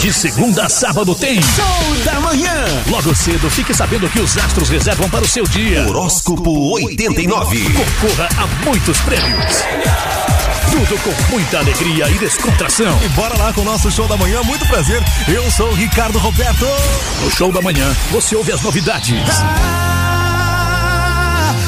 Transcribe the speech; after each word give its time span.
De 0.00 0.10
segunda 0.14 0.64
a 0.64 0.68
sábado 0.68 1.14
tem 1.14 1.42
Show 1.42 1.94
da 2.06 2.18
Manhã. 2.20 2.64
Logo 2.86 3.14
cedo, 3.14 3.50
fique 3.50 3.74
sabendo 3.74 4.08
que 4.08 4.18
os 4.18 4.34
astros 4.38 4.70
reservam 4.70 5.10
para 5.10 5.22
o 5.22 5.28
seu 5.28 5.44
dia. 5.44 5.86
Horóscopo 5.86 6.72
89. 6.72 7.64
Concorra 7.74 8.28
a 8.38 8.46
muitos 8.64 8.98
prêmios. 9.02 9.62
Tudo 10.70 10.98
com 11.02 11.12
muita 11.30 11.58
alegria 11.58 12.08
e 12.08 12.14
descontração. 12.18 12.98
E 13.04 13.08
bora 13.10 13.36
lá 13.36 13.52
com 13.52 13.60
o 13.60 13.64
nosso 13.64 13.90
show 13.90 14.08
da 14.08 14.16
manhã. 14.16 14.42
Muito 14.42 14.66
prazer. 14.68 15.02
Eu 15.28 15.50
sou 15.50 15.68
o 15.68 15.74
Ricardo 15.74 16.18
Roberto. 16.18 16.64
No 17.22 17.30
show 17.30 17.52
da 17.52 17.60
manhã, 17.60 17.94
você 18.10 18.34
ouve 18.34 18.52
as 18.52 18.62
novidades. 18.62 19.20
Ah, 19.42 20.74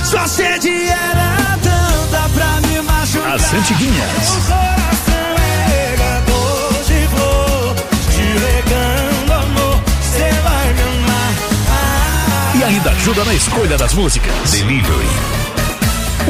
sua 0.05 0.27
sede 0.27 0.71
era 0.71 1.59
tanta 1.63 2.31
pra 2.31 2.63
me 2.67 2.81
machucar. 2.81 3.35
As 3.35 3.53
antiguinhas. 3.53 4.72
Ainda 12.73 12.91
ajuda 12.93 13.23
na 13.25 13.35
escolha 13.35 13.77
das 13.77 13.93
músicas. 13.93 14.51
Delivery. 14.51 15.07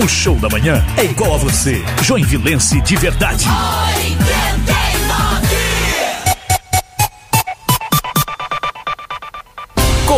O 0.03 0.09
show 0.09 0.35
da 0.35 0.49
manhã 0.49 0.85
é 0.97 1.05
igual 1.05 1.35
a 1.35 1.39
você. 1.39 1.85
Joinvilense 2.03 2.81
de 2.81 2.97
verdade. 2.97 3.47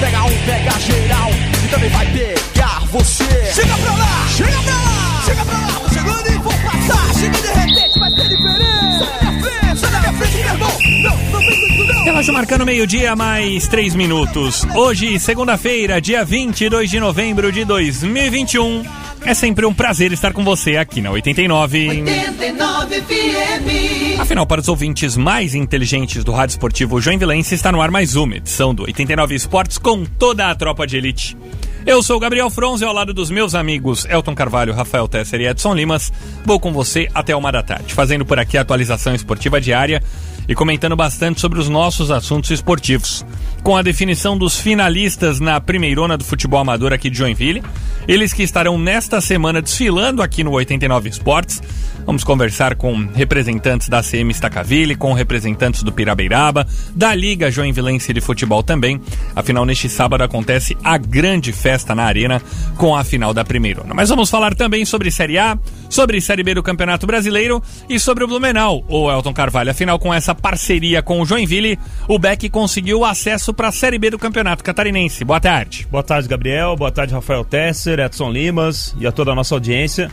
Pega 0.00 0.22
um, 0.22 0.38
pega 0.46 0.78
geral 0.78 1.30
e 1.64 1.68
também 1.68 1.90
vai 1.90 2.06
pegar 2.06 2.80
você. 2.92 3.24
Chega 3.52 3.76
pra 3.78 3.92
lá, 3.94 4.28
chega 4.28 4.62
pra 4.62 4.74
lá, 4.74 5.22
chega 5.24 5.44
pra 5.44 5.58
lá. 5.58 5.68
Tô 5.80 5.88
chegando 5.88 6.30
e 6.30 6.38
vou 6.38 6.52
passar. 6.52 7.14
Chega 7.14 7.38
de 7.38 7.48
repente, 7.48 7.98
vai 7.98 8.10
ser 8.10 8.28
diferente. 8.28 8.98
Sai 8.98 9.10
da 9.10 9.30
minha 9.30 9.42
frente, 9.42 9.80
sai 9.80 9.90
da 9.90 10.00
minha 10.00 10.12
frente, 10.12 10.36
meu 10.36 10.52
irmão. 10.52 10.78
Não, 11.02 11.40
não 11.40 11.48
não. 11.94 12.04
Relógio 12.04 12.32
marcando 12.32 12.64
meio-dia, 12.64 13.16
mais 13.16 13.66
três 13.66 13.94
minutos. 13.94 14.64
Hoje, 14.74 15.18
segunda-feira, 15.18 16.00
dia 16.00 16.24
22 16.24 16.90
de 16.90 17.00
novembro 17.00 17.50
de 17.50 17.64
2021. 17.64 18.84
É 19.28 19.34
sempre 19.34 19.66
um 19.66 19.74
prazer 19.74 20.10
estar 20.10 20.32
com 20.32 20.42
você 20.42 20.78
aqui 20.78 21.02
na 21.02 21.10
89. 21.10 21.86
89 21.86 23.02
FM. 23.02 24.18
Afinal, 24.18 24.46
para 24.46 24.62
os 24.62 24.68
ouvintes 24.68 25.18
mais 25.18 25.54
inteligentes 25.54 26.24
do 26.24 26.32
Rádio 26.32 26.54
Esportivo 26.54 26.98
Joinvilense, 26.98 27.54
está 27.54 27.70
no 27.70 27.82
ar 27.82 27.90
mais 27.90 28.16
uma 28.16 28.36
edição 28.36 28.74
do 28.74 28.84
89 28.84 29.34
Esportes 29.34 29.76
com 29.76 30.06
toda 30.06 30.48
a 30.48 30.54
tropa 30.54 30.86
de 30.86 30.96
elite. 30.96 31.36
Eu 31.84 32.02
sou 32.02 32.16
o 32.16 32.20
Gabriel 32.20 32.48
Fronze, 32.48 32.82
ao 32.86 32.92
lado 32.94 33.12
dos 33.12 33.30
meus 33.30 33.54
amigos 33.54 34.06
Elton 34.06 34.34
Carvalho, 34.34 34.72
Rafael 34.72 35.06
Tesser 35.06 35.42
e 35.42 35.46
Edson 35.46 35.74
Limas. 35.74 36.10
Vou 36.46 36.58
com 36.58 36.72
você 36.72 37.06
até 37.14 37.36
uma 37.36 37.52
da 37.52 37.62
tarde, 37.62 37.92
fazendo 37.92 38.24
por 38.24 38.38
aqui 38.38 38.56
a 38.56 38.62
atualização 38.62 39.14
esportiva 39.14 39.60
diária 39.60 40.02
e 40.48 40.54
comentando 40.54 40.96
bastante 40.96 41.38
sobre 41.38 41.58
os 41.58 41.68
nossos 41.68 42.10
assuntos 42.10 42.50
esportivos. 42.50 43.26
Com 43.62 43.76
a 43.76 43.82
definição 43.82 44.38
dos 44.38 44.58
finalistas 44.58 45.40
na 45.40 45.60
primeirona 45.60 46.16
do 46.16 46.24
futebol 46.24 46.60
amador 46.60 46.92
aqui 46.92 47.10
de 47.10 47.18
Joinville, 47.18 47.62
eles 48.06 48.32
que 48.32 48.42
estarão 48.42 48.78
nesta 48.78 49.20
semana 49.20 49.60
desfilando 49.60 50.22
aqui 50.22 50.42
no 50.42 50.52
89 50.52 51.08
Esportes. 51.08 51.60
Vamos 52.06 52.24
conversar 52.24 52.74
com 52.74 53.06
representantes 53.12 53.86
da 53.90 54.02
CM 54.02 54.32
Stacaville, 54.32 54.94
com 54.94 55.12
representantes 55.12 55.82
do 55.82 55.92
Pirabeiraba, 55.92 56.66
da 56.94 57.14
Liga 57.14 57.50
Joinvilense 57.50 58.14
de 58.14 58.22
Futebol 58.22 58.62
também. 58.62 58.98
Afinal, 59.36 59.66
neste 59.66 59.90
sábado 59.90 60.24
acontece 60.24 60.74
a 60.82 60.96
grande 60.96 61.52
festa 61.52 61.94
na 61.94 62.04
Arena 62.04 62.40
com 62.78 62.96
a 62.96 63.04
final 63.04 63.34
da 63.34 63.44
primeirona. 63.44 63.92
Mas 63.92 64.08
vamos 64.08 64.30
falar 64.30 64.54
também 64.54 64.86
sobre 64.86 65.10
Série 65.10 65.36
A, 65.36 65.58
sobre 65.90 66.18
Série 66.22 66.42
B 66.42 66.54
do 66.54 66.62
Campeonato 66.62 67.06
Brasileiro 67.06 67.62
e 67.90 68.00
sobre 68.00 68.24
o 68.24 68.26
Blumenau, 68.26 68.82
o 68.88 69.10
Elton 69.10 69.34
Carvalho. 69.34 69.70
Afinal, 69.70 69.98
com 69.98 70.14
essa 70.14 70.34
parceria 70.34 71.02
com 71.02 71.20
o 71.20 71.26
Joinville, 71.26 71.78
o 72.08 72.18
Beck 72.18 72.48
conseguiu 72.48 73.04
acesso 73.04 73.52
para 73.58 73.68
a 73.68 73.72
Série 73.72 73.98
B 73.98 74.08
do 74.10 74.18
Campeonato 74.20 74.62
Catarinense. 74.62 75.24
Boa 75.24 75.40
tarde. 75.40 75.84
Boa 75.90 76.04
tarde, 76.04 76.28
Gabriel. 76.28 76.76
Boa 76.76 76.92
tarde, 76.92 77.12
Rafael 77.12 77.44
Tesser, 77.44 77.98
Edson 77.98 78.30
Limas 78.30 78.94
e 79.00 79.04
a 79.04 79.10
toda 79.10 79.32
a 79.32 79.34
nossa 79.34 79.52
audiência. 79.52 80.12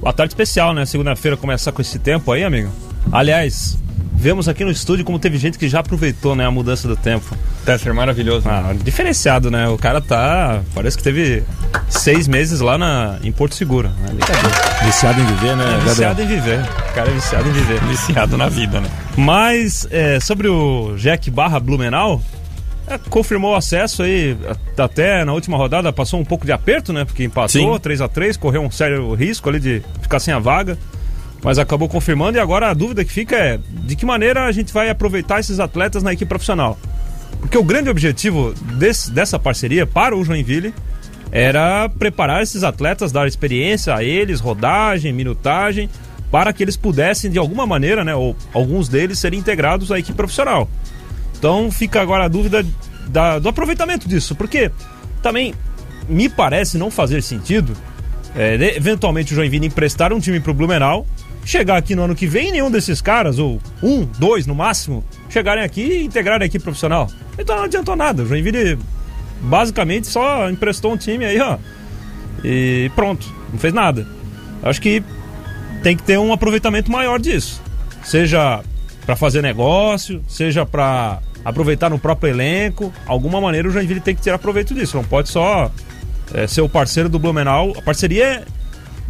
Boa 0.00 0.12
tarde 0.12 0.32
especial, 0.32 0.74
né? 0.74 0.84
Segunda-feira 0.84 1.36
começar 1.36 1.70
com 1.70 1.80
esse 1.80 2.00
tempo 2.00 2.32
aí, 2.32 2.42
amigo. 2.42 2.72
Aliás, 3.12 3.78
vemos 4.12 4.48
aqui 4.48 4.64
no 4.64 4.70
estúdio 4.72 5.04
como 5.04 5.16
teve 5.16 5.38
gente 5.38 5.58
que 5.58 5.68
já 5.68 5.78
aproveitou, 5.78 6.34
né, 6.34 6.44
a 6.44 6.50
mudança 6.50 6.88
do 6.88 6.96
tempo. 6.96 7.36
Tesser, 7.64 7.94
maravilhoso. 7.94 8.48
Ah, 8.48 8.74
diferenciado, 8.82 9.48
né? 9.48 9.68
O 9.68 9.78
cara 9.78 10.00
tá. 10.00 10.60
Parece 10.74 10.96
que 10.96 11.04
teve 11.04 11.44
seis 11.88 12.26
meses 12.26 12.58
lá 12.58 12.76
na, 12.76 13.16
em 13.22 13.30
Porto 13.30 13.54
Seguro. 13.54 13.92
É 14.08 14.12
brincadeira. 14.12 14.48
Viciado 14.84 15.20
em 15.20 15.24
viver, 15.26 15.56
né, 15.56 15.62
É 15.62 15.66
Gabriel? 15.68 15.88
viciado 15.88 16.22
em 16.22 16.26
viver. 16.26 16.60
O 16.60 16.94
cara 16.96 17.08
é 17.10 17.14
viciado 17.14 17.48
em 17.48 17.52
viver. 17.52 17.80
Viciado 17.84 18.36
na 18.36 18.48
vida, 18.48 18.80
né? 18.80 18.90
Mas 19.16 19.86
é, 19.88 20.18
sobre 20.18 20.48
o 20.48 20.96
Jack 20.96 21.30
Barra 21.30 21.60
Blumenau, 21.60 22.20
confirmou 23.10 23.52
o 23.52 23.56
acesso 23.56 24.02
aí 24.02 24.36
até 24.76 25.24
na 25.24 25.32
última 25.32 25.56
rodada, 25.56 25.92
passou 25.92 26.20
um 26.20 26.24
pouco 26.24 26.44
de 26.44 26.52
aperto, 26.52 26.92
né? 26.92 27.04
Porque 27.04 27.24
empatou 27.24 27.74
Sim. 27.74 27.80
3 27.80 28.00
a 28.00 28.08
3 28.08 28.36
correu 28.36 28.62
um 28.62 28.70
sério 28.70 29.14
risco 29.14 29.48
ali 29.48 29.60
de 29.60 29.82
ficar 30.00 30.18
sem 30.18 30.32
a 30.34 30.38
vaga. 30.38 30.76
Mas 31.44 31.58
acabou 31.58 31.88
confirmando 31.88 32.38
e 32.38 32.40
agora 32.40 32.70
a 32.70 32.74
dúvida 32.74 33.04
que 33.04 33.12
fica 33.12 33.36
é 33.36 33.58
de 33.72 33.96
que 33.96 34.06
maneira 34.06 34.44
a 34.44 34.52
gente 34.52 34.72
vai 34.72 34.88
aproveitar 34.88 35.40
esses 35.40 35.58
atletas 35.58 36.02
na 36.02 36.12
equipe 36.12 36.28
profissional. 36.28 36.78
Porque 37.40 37.58
o 37.58 37.64
grande 37.64 37.90
objetivo 37.90 38.54
desse- 38.78 39.10
dessa 39.10 39.38
parceria 39.38 39.84
para 39.84 40.16
o 40.16 40.24
Joinville 40.24 40.72
era 41.32 41.88
preparar 41.88 42.42
esses 42.42 42.62
atletas, 42.62 43.10
dar 43.10 43.26
experiência 43.26 43.94
a 43.94 44.04
eles, 44.04 44.38
rodagem, 44.38 45.12
minutagem, 45.12 45.88
para 46.30 46.52
que 46.52 46.62
eles 46.62 46.76
pudessem, 46.76 47.30
de 47.30 47.38
alguma 47.38 47.66
maneira, 47.66 48.04
né, 48.04 48.14
ou 48.14 48.36
alguns 48.54 48.88
deles, 48.88 49.18
serem 49.18 49.40
integrados 49.40 49.90
à 49.90 49.98
equipe 49.98 50.16
profissional. 50.16 50.68
Então 51.42 51.72
fica 51.72 52.00
agora 52.00 52.26
a 52.26 52.28
dúvida 52.28 52.64
da- 53.08 53.40
do 53.40 53.48
aproveitamento 53.48 54.08
disso, 54.08 54.32
porque 54.36 54.70
também 55.20 55.52
me 56.08 56.28
parece 56.28 56.78
não 56.78 56.88
fazer 56.88 57.20
sentido, 57.20 57.72
é, 58.36 58.54
eventualmente 58.76 59.32
o 59.32 59.34
Joinville 59.34 59.66
emprestar 59.66 60.12
um 60.12 60.20
time 60.20 60.38
para 60.38 60.52
o 60.52 60.54
Blumenau, 60.54 61.04
chegar 61.44 61.78
aqui 61.78 61.96
no 61.96 62.02
ano 62.04 62.14
que 62.14 62.28
vem 62.28 62.50
e 62.50 62.52
nenhum 62.52 62.70
desses 62.70 63.00
caras, 63.02 63.40
ou 63.40 63.60
um, 63.82 64.04
dois 64.20 64.46
no 64.46 64.54
máximo, 64.54 65.04
chegarem 65.28 65.64
aqui 65.64 65.80
e 65.82 66.04
integrarem 66.04 66.44
a 66.44 66.46
equipe 66.46 66.62
profissional. 66.62 67.10
Então 67.36 67.56
não 67.56 67.64
adiantou 67.64 67.96
nada. 67.96 68.22
O 68.22 68.26
Joinville 68.26 68.78
basicamente 69.40 70.06
só 70.06 70.48
emprestou 70.48 70.92
um 70.92 70.96
time 70.96 71.24
aí, 71.24 71.40
ó. 71.40 71.58
E 72.44 72.88
pronto, 72.94 73.26
não 73.52 73.58
fez 73.58 73.74
nada. 73.74 74.06
Acho 74.62 74.80
que 74.80 75.02
tem 75.82 75.96
que 75.96 76.04
ter 76.04 76.20
um 76.20 76.32
aproveitamento 76.32 76.88
maior 76.92 77.18
disso. 77.18 77.60
Seja 78.04 78.60
para 79.04 79.16
fazer 79.16 79.42
negócio, 79.42 80.22
seja 80.28 80.64
para 80.64 81.18
aproveitar 81.44 81.90
no 81.90 81.98
próprio 81.98 82.30
elenco. 82.30 82.92
Alguma 83.06 83.40
maneira 83.40 83.68
o 83.68 83.70
Joinville 83.70 84.00
tem 84.00 84.14
que 84.14 84.22
tirar 84.22 84.38
proveito 84.38 84.74
disso. 84.74 84.96
Não 84.96 85.04
pode 85.04 85.28
só 85.28 85.70
é, 86.34 86.46
ser 86.46 86.60
o 86.60 86.68
parceiro 86.68 87.08
do 87.08 87.18
Blumenau. 87.18 87.72
A 87.76 87.82
parceria 87.82 88.24
é 88.24 88.44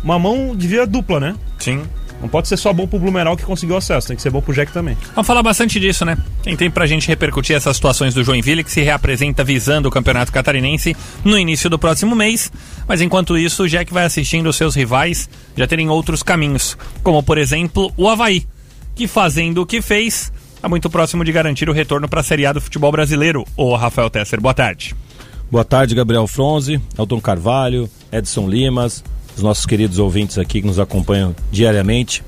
uma 0.03 0.19
mão 0.19 0.55
de 0.57 0.67
via 0.67 0.87
dupla, 0.87 1.21
né? 1.21 1.37
Sim. 1.59 1.83
Não 2.23 2.29
pode 2.29 2.47
ser 2.47 2.57
só 2.57 2.73
bom 2.73 2.87
pro 2.87 3.01
Blumenau 3.01 3.37
que 3.37 3.43
conseguiu 3.43 3.77
acesso, 3.77 4.07
tem 4.07 4.15
que 4.15 4.23
ser 4.23 4.31
bom 4.31 4.41
pro 4.41 4.55
Jack 4.55 4.73
também. 4.73 4.97
Vamos 5.13 5.27
falar 5.27 5.43
bastante 5.43 5.81
disso, 5.81 6.05
né? 6.05 6.17
Tem 6.45 6.57
tempo 6.57 6.73
pra 6.73 6.87
gente 6.87 7.09
repercutir 7.09 7.57
essas 7.57 7.75
situações 7.75 8.15
do 8.15 8.23
Joinville, 8.23 8.63
que 8.63 8.71
se 8.71 8.81
reapresenta 8.81 9.43
visando 9.43 9.89
o 9.89 9.91
Campeonato 9.91 10.31
Catarinense 10.31 10.97
no 11.25 11.37
início 11.37 11.69
do 11.69 11.81
próximo 11.81 12.15
mês. 12.15 12.53
Mas 12.87 13.01
enquanto 13.01 13.37
isso, 13.37 13.65
o 13.65 13.69
Jack 13.69 13.93
vai 13.93 14.05
assistindo 14.05 14.49
os 14.49 14.57
seus 14.57 14.77
rivais 14.77 15.29
já 15.57 15.67
terem 15.67 15.89
outros 15.89 16.23
caminhos. 16.23 16.79
Como, 17.03 17.25
por 17.25 17.39
exemplo, 17.39 17.93
o 17.97 18.09
Havaí, 18.09 18.47
que 18.95 19.09
fazendo 19.09 19.63
o 19.63 19.67
que 19.67 19.83
fez, 19.83 20.33
está 20.63 20.69
muito 20.69 20.89
próximo 20.89 21.25
de 21.25 21.33
garantir 21.33 21.69
o 21.69 21.73
retorno 21.73 22.09
para 22.09 22.21
a 22.21 22.23
Série 22.23 22.47
A 22.47 22.53
do 22.53 22.61
futebol 22.61 22.93
brasileiro. 22.93 23.45
Ô, 23.57 23.75
Rafael 23.75 24.09
Tesser, 24.09 24.41
boa 24.41 24.55
tarde. 24.55 24.95
Boa 25.51 25.65
tarde, 25.65 25.93
Gabriel 25.93 26.29
Fronze, 26.29 26.81
Elton 26.97 27.21
Carvalho, 27.21 27.91
Edson 28.13 28.49
Limas, 28.49 29.03
os 29.37 29.43
nossos 29.43 29.67
queridos 29.67 29.99
ouvintes 29.99 30.39
aqui 30.39 30.61
que 30.61 30.67
nos 30.69 30.79
acompanham 30.79 31.35
diariamente. 31.51 32.23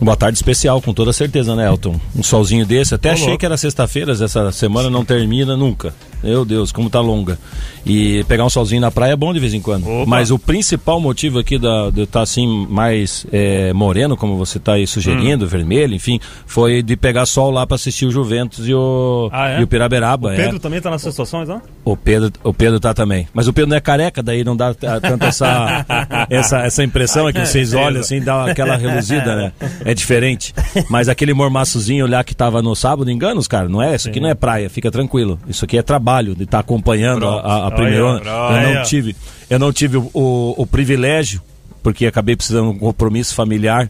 Boa 0.00 0.16
tarde 0.16 0.36
especial, 0.36 0.80
com 0.82 0.92
toda 0.92 1.12
certeza, 1.12 1.56
né, 1.56 1.66
Elton? 1.66 1.98
Um 2.14 2.22
solzinho 2.22 2.66
desse. 2.66 2.94
Até 2.94 3.10
Ô, 3.10 3.12
achei 3.12 3.26
louco. 3.28 3.38
que 3.40 3.46
era 3.46 3.56
sexta-feira, 3.56 4.12
essa 4.12 4.52
semana 4.52 4.90
não 4.90 5.04
termina 5.04 5.56
nunca. 5.56 5.94
Meu 6.22 6.44
Deus, 6.44 6.72
como 6.72 6.90
tá 6.90 7.00
longa. 7.00 7.38
E 7.84 8.24
pegar 8.24 8.44
um 8.44 8.50
solzinho 8.50 8.80
na 8.80 8.90
praia 8.90 9.12
é 9.12 9.16
bom 9.16 9.32
de 9.32 9.38
vez 9.38 9.54
em 9.54 9.60
quando. 9.60 9.88
Opa. 9.88 10.04
Mas 10.10 10.30
o 10.30 10.38
principal 10.38 10.98
motivo 11.00 11.38
aqui 11.38 11.56
da, 11.58 11.88
de 11.90 12.00
eu 12.00 12.04
estar 12.04 12.20
assim 12.22 12.66
mais 12.68 13.26
é, 13.32 13.72
moreno, 13.72 14.16
como 14.16 14.36
você 14.36 14.58
está 14.58 14.72
aí 14.74 14.86
sugerindo, 14.86 15.44
Hum. 15.44 15.48
vermelho, 15.48 15.94
enfim, 15.94 16.18
foi 16.46 16.82
de 16.82 16.96
pegar 16.96 17.26
sol 17.26 17.50
lá 17.50 17.66
para 17.66 17.76
assistir 17.76 18.06
o 18.06 18.10
Juventus 18.10 18.66
e 18.68 18.74
o, 18.74 19.28
Ah, 19.32 19.50
é? 19.50 19.60
e 19.60 19.62
o 19.62 19.66
Piraberaba. 19.68 20.28
O 20.28 20.32
é. 20.32 20.36
Pedro 20.36 20.58
também 20.58 20.80
tá 20.80 20.90
nessas 20.90 21.12
situações, 21.14 21.48
não? 21.48 21.62
O 21.84 21.96
Pedro, 21.96 22.32
o 22.42 22.52
Pedro 22.52 22.80
tá 22.80 22.92
também. 22.92 23.28
Mas 23.32 23.46
o 23.46 23.52
Pedro 23.52 23.70
não 23.70 23.76
é 23.76 23.80
careca, 23.80 24.22
daí 24.22 24.42
não 24.42 24.56
dá 24.56 24.74
tanto 24.74 25.24
essa, 25.24 25.86
essa, 26.28 26.58
essa 26.62 26.82
impressão 26.82 27.28
é 27.28 27.32
que 27.32 27.40
vocês 27.46 27.72
olham 27.72 28.00
assim, 28.00 28.20
dá 28.20 28.46
aquela 28.50 28.76
reluzida, 28.76 29.36
né? 29.36 29.52
É 29.90 29.94
diferente. 29.94 30.52
Mas 30.90 31.08
aquele 31.08 31.32
mormaçozinho 31.32 32.06
lá 32.06 32.22
que 32.24 32.34
tava 32.34 32.60
no 32.60 32.74
sábado, 32.74 33.10
enganos, 33.10 33.46
cara, 33.46 33.68
não 33.68 33.80
é? 33.80 33.94
Isso 33.94 34.08
aqui 34.08 34.18
não 34.20 34.28
é 34.28 34.34
praia, 34.34 34.68
fica 34.68 34.90
tranquilo. 34.90 35.38
Isso 35.48 35.64
aqui 35.64 35.78
é 35.78 35.82
trabalho 35.82 36.34
de 36.34 36.42
estar 36.44 36.58
acompanhando 36.58 37.26
a, 37.26 37.40
a, 37.40 37.66
a 37.68 37.70
primeira 37.70 38.04
Olha. 38.04 38.62
Eu 38.68 38.74
não 38.74 38.82
tive, 38.84 39.16
eu 39.50 39.58
não 39.58 39.72
tive 39.72 39.96
o, 39.96 40.10
o, 40.12 40.54
o 40.62 40.66
privilégio, 40.66 41.40
porque 41.82 42.06
acabei 42.06 42.34
precisando 42.36 42.70
de 42.70 42.76
um 42.76 42.78
compromisso 42.78 43.34
familiar, 43.34 43.88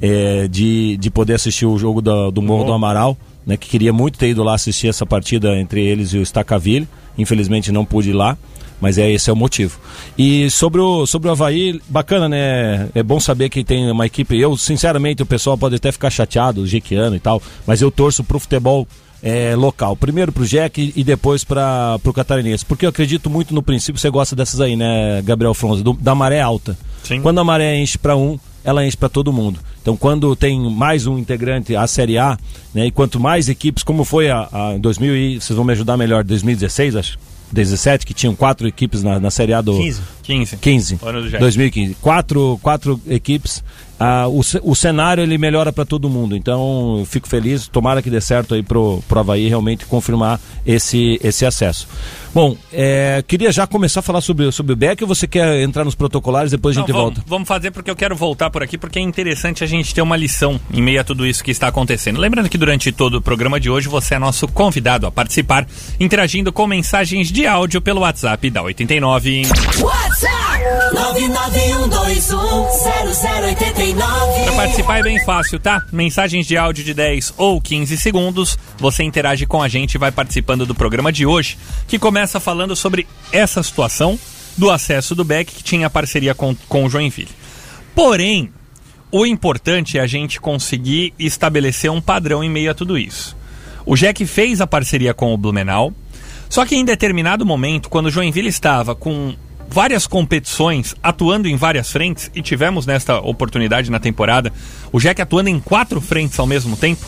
é, 0.00 0.46
de, 0.48 0.96
de 0.96 1.10
poder 1.10 1.34
assistir 1.34 1.66
o 1.66 1.76
jogo 1.78 2.00
da- 2.00 2.30
do 2.30 2.40
Morro 2.40 2.64
do 2.64 2.72
Amaral, 2.72 3.16
né, 3.46 3.56
que 3.56 3.68
queria 3.68 3.92
muito 3.92 4.18
ter 4.18 4.28
ido 4.28 4.42
lá 4.42 4.54
assistir 4.54 4.86
essa 4.88 5.04
partida 5.04 5.56
entre 5.58 5.82
eles 5.84 6.12
e 6.12 6.18
o 6.18 6.22
Stacaville. 6.22 6.88
Infelizmente 7.18 7.70
não 7.70 7.84
pude 7.84 8.10
ir 8.10 8.14
lá, 8.14 8.38
mas 8.82 8.98
é 8.98 9.08
esse 9.10 9.30
é 9.30 9.32
o 9.32 9.36
motivo. 9.36 9.78
E 10.18 10.50
sobre 10.50 10.80
o, 10.80 11.06
sobre 11.06 11.28
o 11.28 11.32
Havaí, 11.32 11.80
bacana, 11.88 12.28
né? 12.28 12.88
É 12.94 13.02
bom 13.02 13.20
saber 13.20 13.48
que 13.48 13.62
tem 13.64 13.90
uma 13.90 14.04
equipe. 14.04 14.36
Eu, 14.38 14.56
sinceramente, 14.56 15.22
o 15.22 15.26
pessoal 15.26 15.56
pode 15.56 15.76
até 15.76 15.90
ficar 15.92 16.10
chateado, 16.10 16.60
o 16.62 16.66
Jequiano 16.66 17.14
e 17.16 17.20
tal, 17.20 17.40
mas 17.66 17.80
eu 17.80 17.90
torço 17.90 18.24
pro 18.24 18.40
futebol 18.40 18.86
é, 19.22 19.54
local. 19.54 19.94
Primeiro 19.96 20.32
pro 20.32 20.44
Jack 20.44 20.92
e 20.96 21.04
depois 21.04 21.44
para 21.44 21.96
pro 22.02 22.12
Catarinense. 22.12 22.66
Porque 22.66 22.84
eu 22.84 22.90
acredito 22.90 23.30
muito 23.30 23.54
no 23.54 23.62
princípio, 23.62 24.00
você 24.00 24.10
gosta 24.10 24.34
dessas 24.34 24.60
aí, 24.60 24.74
né, 24.74 25.22
Gabriel 25.22 25.54
Fronza, 25.54 25.82
do- 25.84 25.92
da 25.94 26.12
maré 26.14 26.40
alta. 26.40 26.76
Sim. 27.04 27.22
Quando 27.22 27.38
a 27.38 27.44
maré 27.44 27.78
enche 27.78 27.96
para 27.96 28.16
um, 28.16 28.36
ela 28.64 28.84
enche 28.84 28.96
para 28.96 29.08
todo 29.08 29.32
mundo. 29.32 29.60
Então, 29.80 29.96
quando 29.96 30.34
tem 30.36 30.58
mais 30.70 31.06
um 31.06 31.18
integrante 31.18 31.74
à 31.74 31.86
Série 31.86 32.18
A, 32.18 32.36
né, 32.74 32.86
e 32.86 32.90
quanto 32.90 33.18
mais 33.20 33.48
equipes, 33.48 33.82
como 33.84 34.04
foi 34.04 34.28
a, 34.30 34.48
a 34.52 34.74
em 34.74 34.80
2000 34.80 35.16
e 35.16 35.40
vocês 35.40 35.56
vão 35.56 35.64
me 35.64 35.72
ajudar 35.72 35.96
melhor, 35.96 36.22
2016, 36.24 36.96
acho, 36.96 37.18
17, 37.52 38.06
que 38.06 38.14
tinham 38.14 38.34
quatro 38.34 38.66
equipes 38.66 39.02
na, 39.02 39.20
na 39.20 39.30
Série 39.30 39.52
A 39.52 39.60
do 39.60 39.76
15. 39.76 40.00
15. 40.22 40.56
15. 40.56 40.98
Ano 41.02 41.22
do 41.22 41.28
Jack. 41.30 41.40
2015. 41.40 41.96
Quatro, 42.00 42.58
quatro 42.62 43.00
equipes. 43.08 43.62
Ah, 44.04 44.26
o, 44.26 44.40
o 44.64 44.74
cenário 44.74 45.22
ele 45.22 45.38
melhora 45.38 45.72
para 45.72 45.84
todo 45.84 46.08
mundo. 46.08 46.36
Então 46.36 46.98
eu 46.98 47.04
fico 47.04 47.28
feliz. 47.28 47.68
Tomara 47.68 48.02
que 48.02 48.10
dê 48.10 48.20
certo 48.20 48.54
aí 48.54 48.62
pro, 48.62 49.00
pro 49.06 49.20
Havaí 49.20 49.48
realmente 49.48 49.86
confirmar 49.86 50.40
esse, 50.66 51.20
esse 51.22 51.46
acesso. 51.46 51.86
Bom, 52.34 52.56
é, 52.72 53.22
queria 53.28 53.52
já 53.52 53.64
começar 53.66 54.00
a 54.00 54.02
falar 54.02 54.20
sobre, 54.20 54.50
sobre 54.50 54.72
o 54.72 54.76
Beck 54.76 55.02
ou 55.02 55.06
você 55.06 55.26
quer 55.28 55.62
entrar 55.62 55.84
nos 55.84 55.94
protocolares 55.94 56.50
depois 56.50 56.76
a 56.76 56.80
Não, 56.80 56.86
gente 56.86 56.94
vamos, 56.94 57.14
volta? 57.14 57.24
vamos 57.28 57.46
fazer 57.46 57.70
porque 57.70 57.90
eu 57.90 57.94
quero 57.96 58.16
voltar 58.16 58.48
por 58.50 58.62
aqui, 58.62 58.76
porque 58.78 58.98
é 58.98 59.02
interessante 59.02 59.62
a 59.62 59.66
gente 59.66 59.94
ter 59.94 60.00
uma 60.00 60.16
lição 60.16 60.58
em 60.72 60.80
meio 60.82 61.00
a 61.00 61.04
tudo 61.04 61.26
isso 61.26 61.44
que 61.44 61.50
está 61.50 61.68
acontecendo. 61.68 62.18
Lembrando 62.18 62.48
que 62.48 62.56
durante 62.58 62.90
todo 62.90 63.16
o 63.16 63.22
programa 63.22 63.60
de 63.60 63.68
hoje 63.70 63.86
você 63.86 64.14
é 64.14 64.18
nosso 64.18 64.48
convidado 64.48 65.06
a 65.06 65.12
participar, 65.12 65.66
interagindo 66.00 66.50
com 66.52 66.66
mensagens 66.66 67.30
de 67.30 67.46
áudio 67.46 67.80
pelo 67.82 68.00
WhatsApp 68.00 68.50
da 68.50 68.62
89. 68.62 69.42
WhatsApp 69.80 69.82
991210089. 69.82 70.21
Para 74.44 74.52
participar 74.54 74.98
é 74.98 75.02
bem 75.02 75.24
fácil, 75.24 75.58
tá? 75.58 75.84
Mensagens 75.92 76.46
de 76.46 76.56
áudio 76.56 76.84
de 76.84 76.94
10 76.94 77.34
ou 77.36 77.60
15 77.60 77.96
segundos. 77.96 78.58
Você 78.78 79.02
interage 79.02 79.46
com 79.46 79.62
a 79.62 79.68
gente 79.68 79.94
e 79.94 79.98
vai 79.98 80.12
participando 80.12 80.64
do 80.64 80.74
programa 80.74 81.12
de 81.12 81.26
hoje, 81.26 81.58
que 81.86 81.98
começa 81.98 82.38
falando 82.38 82.76
sobre 82.76 83.06
essa 83.32 83.62
situação 83.62 84.18
do 84.56 84.70
acesso 84.70 85.14
do 85.14 85.24
Beck, 85.24 85.52
que 85.52 85.62
tinha 85.62 85.90
parceria 85.90 86.34
com, 86.34 86.54
com 86.68 86.84
o 86.84 86.88
Joinville. 86.88 87.30
Porém, 87.94 88.50
o 89.10 89.26
importante 89.26 89.98
é 89.98 90.00
a 90.00 90.06
gente 90.06 90.40
conseguir 90.40 91.12
estabelecer 91.18 91.90
um 91.90 92.00
padrão 92.00 92.42
em 92.42 92.50
meio 92.50 92.70
a 92.70 92.74
tudo 92.74 92.98
isso. 92.98 93.36
O 93.84 93.96
Jack 93.96 94.24
fez 94.26 94.60
a 94.60 94.66
parceria 94.66 95.12
com 95.12 95.34
o 95.34 95.36
Blumenau, 95.36 95.92
só 96.48 96.64
que 96.64 96.76
em 96.76 96.84
determinado 96.84 97.44
momento, 97.44 97.88
quando 97.88 98.06
o 98.06 98.10
Joinville 98.10 98.48
estava 98.48 98.94
com 98.94 99.34
várias 99.72 100.06
competições, 100.06 100.94
atuando 101.02 101.48
em 101.48 101.56
várias 101.56 101.90
frentes, 101.90 102.30
e 102.34 102.42
tivemos 102.42 102.84
nesta 102.86 103.18
oportunidade 103.18 103.90
na 103.90 103.98
temporada, 103.98 104.52
o 104.92 105.00
Jack 105.00 105.20
atuando 105.20 105.48
em 105.48 105.58
quatro 105.58 106.00
frentes 106.00 106.38
ao 106.38 106.46
mesmo 106.46 106.76
tempo. 106.76 107.04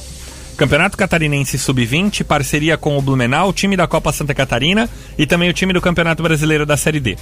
Campeonato 0.56 0.96
Catarinense 0.96 1.58
Sub-20, 1.58 2.25
parceria 2.25 2.78
com 2.78 2.96
o 2.96 3.02
Blumenau, 3.02 3.52
time 3.52 3.76
da 3.76 3.87
Copa 3.87 4.12
Santa 4.12 4.34
Catarina 4.34 4.88
e 5.19 5.26
também 5.26 5.50
o 5.50 5.52
time 5.52 5.72
do 5.72 5.81
Campeonato 5.81 6.22
Brasileiro 6.22 6.64
da 6.64 6.76
Série 6.76 7.00
D. 7.00 7.19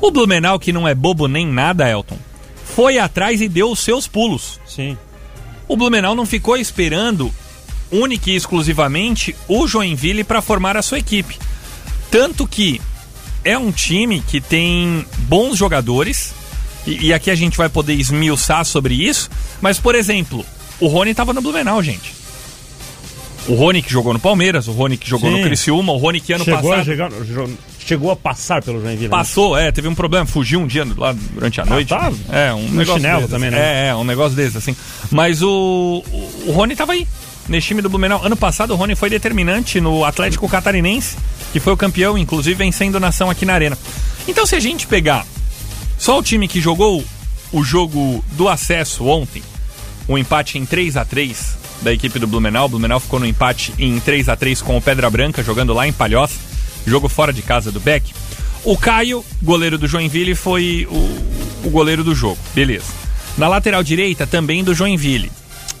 O 0.00 0.10
Blumenau, 0.10 0.58
que 0.58 0.72
não 0.72 0.86
é 0.86 0.94
bobo 0.94 1.26
nem 1.26 1.46
nada, 1.46 1.88
Elton, 1.88 2.18
foi 2.64 2.98
atrás 2.98 3.40
e 3.40 3.48
deu 3.48 3.70
os 3.70 3.80
seus 3.80 4.06
pulos. 4.06 4.60
Sim. 4.64 4.96
O 5.66 5.76
Blumenau 5.76 6.14
não 6.14 6.24
ficou 6.24 6.56
esperando 6.56 7.32
única 7.90 8.30
e 8.30 8.36
exclusivamente 8.36 9.34
o 9.48 9.66
Joinville 9.66 10.22
para 10.22 10.42
formar 10.42 10.76
a 10.76 10.82
sua 10.82 10.98
equipe. 10.98 11.38
Tanto 12.10 12.46
que 12.46 12.80
é 13.44 13.56
um 13.58 13.70
time 13.70 14.20
que 14.26 14.40
tem 14.40 15.04
bons 15.20 15.56
jogadores, 15.56 16.32
e, 16.86 17.06
e 17.06 17.12
aqui 17.12 17.30
a 17.30 17.34
gente 17.34 17.56
vai 17.56 17.68
poder 17.68 17.94
esmiuçar 17.94 18.64
sobre 18.64 18.94
isso, 18.94 19.28
mas, 19.60 19.78
por 19.78 19.94
exemplo, 19.94 20.44
o 20.80 20.86
Rony 20.86 21.10
estava 21.12 21.32
no 21.32 21.40
Blumenau, 21.42 21.82
gente. 21.82 22.16
O 23.46 23.54
Rony 23.54 23.80
que 23.80 23.90
jogou 23.90 24.12
no 24.12 24.18
Palmeiras, 24.20 24.68
o 24.68 24.72
Rony 24.72 24.96
que 24.98 25.08
jogou 25.08 25.30
Sim. 25.30 25.38
no 25.38 25.42
Criciúma, 25.42 25.92
o 25.92 25.96
Rony 25.96 26.20
que 26.20 26.32
ano 26.34 26.44
Chegou 26.44 26.58
a, 26.58 26.62
passado 26.76 26.84
chegar, 26.84 27.10
jo- 27.10 27.58
chegou 27.78 28.10
a 28.10 28.16
passar 28.16 28.62
pelo 28.62 28.78
Joinville. 28.78 29.04
né? 29.04 29.08
passou, 29.08 29.56
é, 29.56 29.72
teve 29.72 29.88
um 29.88 29.94
problema, 29.94 30.26
fugiu 30.26 30.60
um 30.60 30.66
dia 30.66 30.86
lá 30.98 31.14
durante 31.32 31.58
a 31.58 31.64
noite. 31.64 31.88
tá. 31.88 32.12
É, 32.30 32.52
um 32.52 32.68
No 32.68 32.74
negócio 32.76 33.00
chinelo 33.00 33.26
também, 33.26 33.50
né? 33.50 33.86
É, 33.86 33.88
é, 33.88 33.94
um 33.94 34.04
negócio 34.04 34.36
desse, 34.36 34.58
assim. 34.58 34.76
Mas 35.10 35.40
o, 35.42 36.04
o, 36.12 36.44
o 36.48 36.52
Rony 36.52 36.76
tava 36.76 36.92
aí, 36.92 37.06
nesse 37.48 37.68
time 37.68 37.80
do 37.80 37.88
Blumenau. 37.88 38.22
Ano 38.22 38.36
passado 38.36 38.74
o 38.74 38.76
Rony 38.76 38.94
foi 38.94 39.08
determinante 39.08 39.80
no 39.80 40.04
Atlético 40.04 40.46
Catarinense, 40.46 41.16
que 41.52 41.60
foi 41.60 41.72
o 41.72 41.76
campeão, 41.76 42.18
inclusive 42.18 42.56
vencendo 42.56 43.00
nação 43.00 43.30
aqui 43.30 43.44
na 43.44 43.54
Arena. 43.54 43.78
Então 44.26 44.44
se 44.44 44.54
a 44.54 44.60
gente 44.60 44.86
pegar 44.86 45.26
só 45.98 46.18
o 46.18 46.22
time 46.22 46.46
que 46.46 46.60
jogou 46.60 47.04
o 47.52 47.64
jogo 47.64 48.24
do 48.32 48.48
acesso 48.48 49.06
ontem, 49.06 49.42
um 50.08 50.16
empate 50.16 50.58
em 50.58 50.64
3 50.64 50.96
a 50.96 51.04
3 51.04 51.58
da 51.82 51.92
equipe 51.92 52.18
do 52.18 52.26
Blumenau. 52.26 52.66
O 52.66 52.68
Blumenau 52.68 53.00
ficou 53.00 53.20
no 53.20 53.26
empate 53.26 53.72
em 53.78 53.98
3 54.00 54.28
a 54.28 54.36
3 54.36 54.62
com 54.62 54.76
o 54.76 54.82
Pedra 54.82 55.10
Branca, 55.10 55.42
jogando 55.42 55.72
lá 55.72 55.86
em 55.86 55.92
Palhoça. 55.92 56.38
Jogo 56.86 57.08
fora 57.08 57.32
de 57.32 57.42
casa 57.42 57.70
do 57.70 57.80
Beck. 57.80 58.12
O 58.64 58.76
Caio, 58.76 59.24
goleiro 59.42 59.78
do 59.78 59.86
Joinville, 59.86 60.34
foi 60.34 60.86
o, 60.90 61.66
o 61.66 61.70
goleiro 61.70 62.02
do 62.02 62.14
jogo. 62.14 62.38
Beleza. 62.54 62.86
Na 63.36 63.48
lateral 63.48 63.82
direita, 63.82 64.26
também 64.26 64.64
do 64.64 64.74
Joinville. 64.74 65.30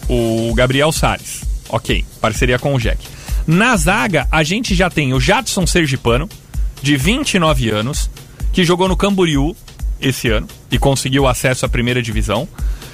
O 0.08 0.52
Gabriel 0.54 0.92
Salles. 0.92 1.42
Ok, 1.68 2.04
parceria 2.20 2.58
com 2.58 2.74
o 2.74 2.78
Jack. 2.78 3.06
Na 3.48 3.74
zaga, 3.78 4.28
a 4.30 4.42
gente 4.42 4.74
já 4.74 4.90
tem 4.90 5.14
o 5.14 5.18
Jadson 5.18 5.66
Sergipano, 5.66 6.28
de 6.82 6.98
29 6.98 7.70
anos, 7.70 8.10
que 8.52 8.62
jogou 8.62 8.86
no 8.86 8.94
Camboriú 8.94 9.56
esse 9.98 10.28
ano 10.28 10.46
e 10.70 10.78
conseguiu 10.78 11.26
acesso 11.26 11.64
à 11.64 11.68
primeira 11.68 12.02
divisão. 12.02 12.46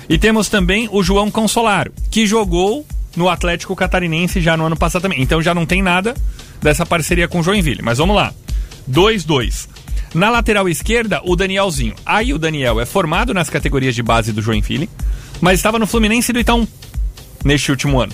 E 0.09 0.17
temos 0.17 0.49
também 0.49 0.89
o 0.93 1.03
João 1.03 1.29
Consolaro, 1.29 1.93
que 2.09 2.25
jogou 2.25 2.87
no 3.17 3.29
Atlético 3.29 3.75
Catarinense 3.75 4.41
já 4.41 4.57
no 4.57 4.67
ano 4.67 4.77
passado 4.77 5.03
também. 5.03 5.21
Então 5.21 5.43
já 5.43 5.53
não 5.53 5.67
tem 5.67 5.83
nada 5.83 6.15
dessa 6.63 6.87
parceria 6.87 7.27
com 7.27 7.41
o 7.41 7.43
Joinville. 7.43 7.83
Mas 7.83 7.99
vamos 7.99 8.15
lá. 8.15 8.33
2-2. 8.89 9.67
Na 10.15 10.31
lateral 10.31 10.69
esquerda, 10.69 11.21
o 11.25 11.35
Danielzinho. 11.35 11.97
Aí 12.07 12.33
o 12.33 12.39
Daniel 12.39 12.81
é 12.81 12.87
formado 12.87 13.35
nas 13.35 13.51
categorias 13.51 13.97
de 13.97 14.05
base 14.05 14.33
do 14.33 14.41
Joinville, 14.41 14.89
mas 15.41 15.59
estava 15.59 15.81
no 15.81 15.87
Fluminense 15.89 16.33
do 16.33 16.39
Itaú 16.39 16.69
neste 17.45 17.73
último 17.73 18.01
ano. 18.01 18.13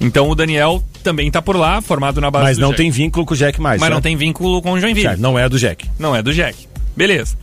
Então 0.00 0.30
o 0.30 0.34
Daniel 0.34 0.82
também 1.02 1.26
está 1.28 1.42
por 1.42 1.56
lá, 1.56 1.80
formado 1.82 2.20
na 2.20 2.30
base 2.30 2.44
Mas 2.44 2.58
não 2.58 2.68
Jack. 2.70 2.82
tem 2.82 2.90
vínculo 2.90 3.26
com 3.26 3.34
o 3.34 3.36
Jack 3.36 3.60
mais. 3.60 3.80
Mas 3.80 3.90
né? 3.90 3.94
não 3.94 4.02
tem 4.02 4.16
vínculo 4.16 4.62
com 4.62 4.72
o 4.72 4.80
Joinville. 4.80 5.08
Certo, 5.08 5.20
não 5.20 5.38
é 5.38 5.48
do 5.48 5.58
Jack. 5.58 5.86
Não 5.98 6.14
é 6.16 6.22
do 6.22 6.32
Jack. 6.32 6.66
Beleza. 6.96 7.36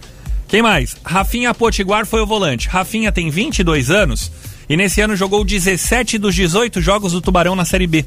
Quem 0.47 0.61
mais? 0.61 0.95
Rafinha 1.05 1.53
Potiguar 1.53 2.05
foi 2.05 2.21
o 2.21 2.25
volante. 2.25 2.67
Rafinha 2.69 3.11
tem 3.11 3.29
22 3.29 3.91
anos 3.91 4.31
e 4.67 4.75
nesse 4.75 5.01
ano 5.01 5.15
jogou 5.15 5.43
17 5.43 6.17
dos 6.17 6.33
18 6.33 6.81
jogos 6.81 7.11
do 7.11 7.21
Tubarão 7.21 7.55
na 7.55 7.65
Série 7.65 7.85
B. 7.87 8.05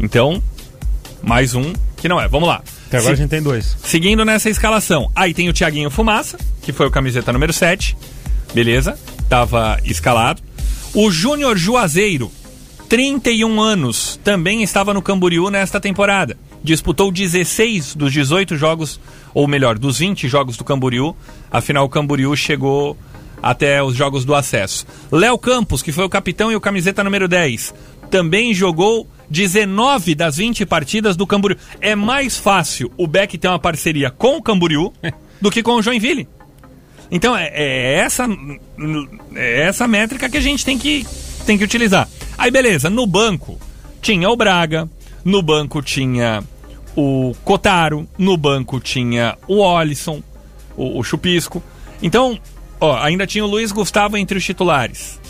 Então, 0.00 0.42
mais 1.22 1.54
um 1.54 1.72
que 1.96 2.08
não 2.08 2.20
é. 2.20 2.28
Vamos 2.28 2.48
lá. 2.48 2.62
Até 2.86 2.98
agora 2.98 3.14
Se- 3.16 3.20
a 3.20 3.22
gente 3.24 3.30
tem 3.30 3.42
dois. 3.42 3.76
Seguindo 3.82 4.24
nessa 4.24 4.48
escalação, 4.48 5.10
aí 5.14 5.34
tem 5.34 5.48
o 5.48 5.52
Thiaguinho 5.52 5.90
Fumaça, 5.90 6.38
que 6.62 6.72
foi 6.72 6.86
o 6.86 6.90
camiseta 6.90 7.32
número 7.32 7.52
7. 7.52 7.96
Beleza, 8.54 8.98
tava 9.28 9.78
escalado. 9.84 10.40
O 10.94 11.10
Júnior 11.10 11.56
Juazeiro, 11.58 12.32
31 12.88 13.60
anos, 13.60 14.18
também 14.24 14.62
estava 14.62 14.94
no 14.94 15.02
Camboriú 15.02 15.50
nesta 15.50 15.78
temporada. 15.78 16.38
Disputou 16.64 17.12
16 17.12 17.94
dos 17.94 18.10
18 18.12 18.56
jogos, 18.56 18.98
ou 19.34 19.46
melhor, 19.46 19.78
dos 19.78 19.98
20 19.98 20.26
jogos 20.26 20.56
do 20.56 20.64
Camboriú. 20.64 21.14
Afinal, 21.50 21.84
o 21.84 21.88
Camboriú 21.88 22.34
chegou 22.34 22.96
até 23.42 23.82
os 23.82 23.94
jogos 23.94 24.24
do 24.24 24.34
acesso. 24.34 24.86
Léo 25.12 25.36
Campos, 25.36 25.82
que 25.82 25.92
foi 25.92 26.04
o 26.04 26.08
capitão 26.08 26.50
e 26.50 26.56
o 26.56 26.60
camiseta 26.60 27.04
número 27.04 27.28
10, 27.28 27.74
também 28.10 28.54
jogou 28.54 29.06
19 29.28 30.14
das 30.14 30.38
20 30.38 30.64
partidas 30.64 31.14
do 31.14 31.26
Camboriú. 31.26 31.58
É 31.82 31.94
mais 31.94 32.38
fácil 32.38 32.90
o 32.96 33.06
Beck 33.06 33.36
ter 33.36 33.48
uma 33.48 33.58
parceria 33.58 34.10
com 34.10 34.38
o 34.38 34.42
Camboriú 34.42 34.94
do 35.42 35.50
que 35.50 35.62
com 35.62 35.72
o 35.72 35.82
Joinville. 35.82 36.26
Então 37.10 37.36
é, 37.36 37.50
é 37.52 37.94
essa 37.98 38.26
é 39.34 39.60
essa 39.62 39.86
métrica 39.86 40.28
que 40.28 40.38
a 40.38 40.40
gente 40.40 40.64
tem 40.64 40.78
que, 40.78 41.06
tem 41.44 41.58
que 41.58 41.64
utilizar. 41.64 42.08
Aí 42.38 42.52
beleza, 42.52 42.88
no 42.88 43.04
banco 43.04 43.58
tinha 44.00 44.30
o 44.30 44.36
Braga, 44.36 44.88
no 45.24 45.42
banco 45.42 45.82
tinha 45.82 46.42
o 46.96 47.34
Cotaro, 47.44 48.08
no 48.16 48.36
banco 48.36 48.78
tinha 48.78 49.36
o 49.48 49.58
Olisson, 49.58 50.22
o, 50.76 51.00
o 51.00 51.02
Chupisco. 51.02 51.62
Então, 52.00 52.38
ó, 52.80 52.96
ainda 52.96 53.26
tinha 53.26 53.44
o 53.44 53.48
Luiz 53.48 53.72
Gustavo 53.72 54.16
entre 54.16 54.38
os 54.38 54.44
titulares. 54.44 55.20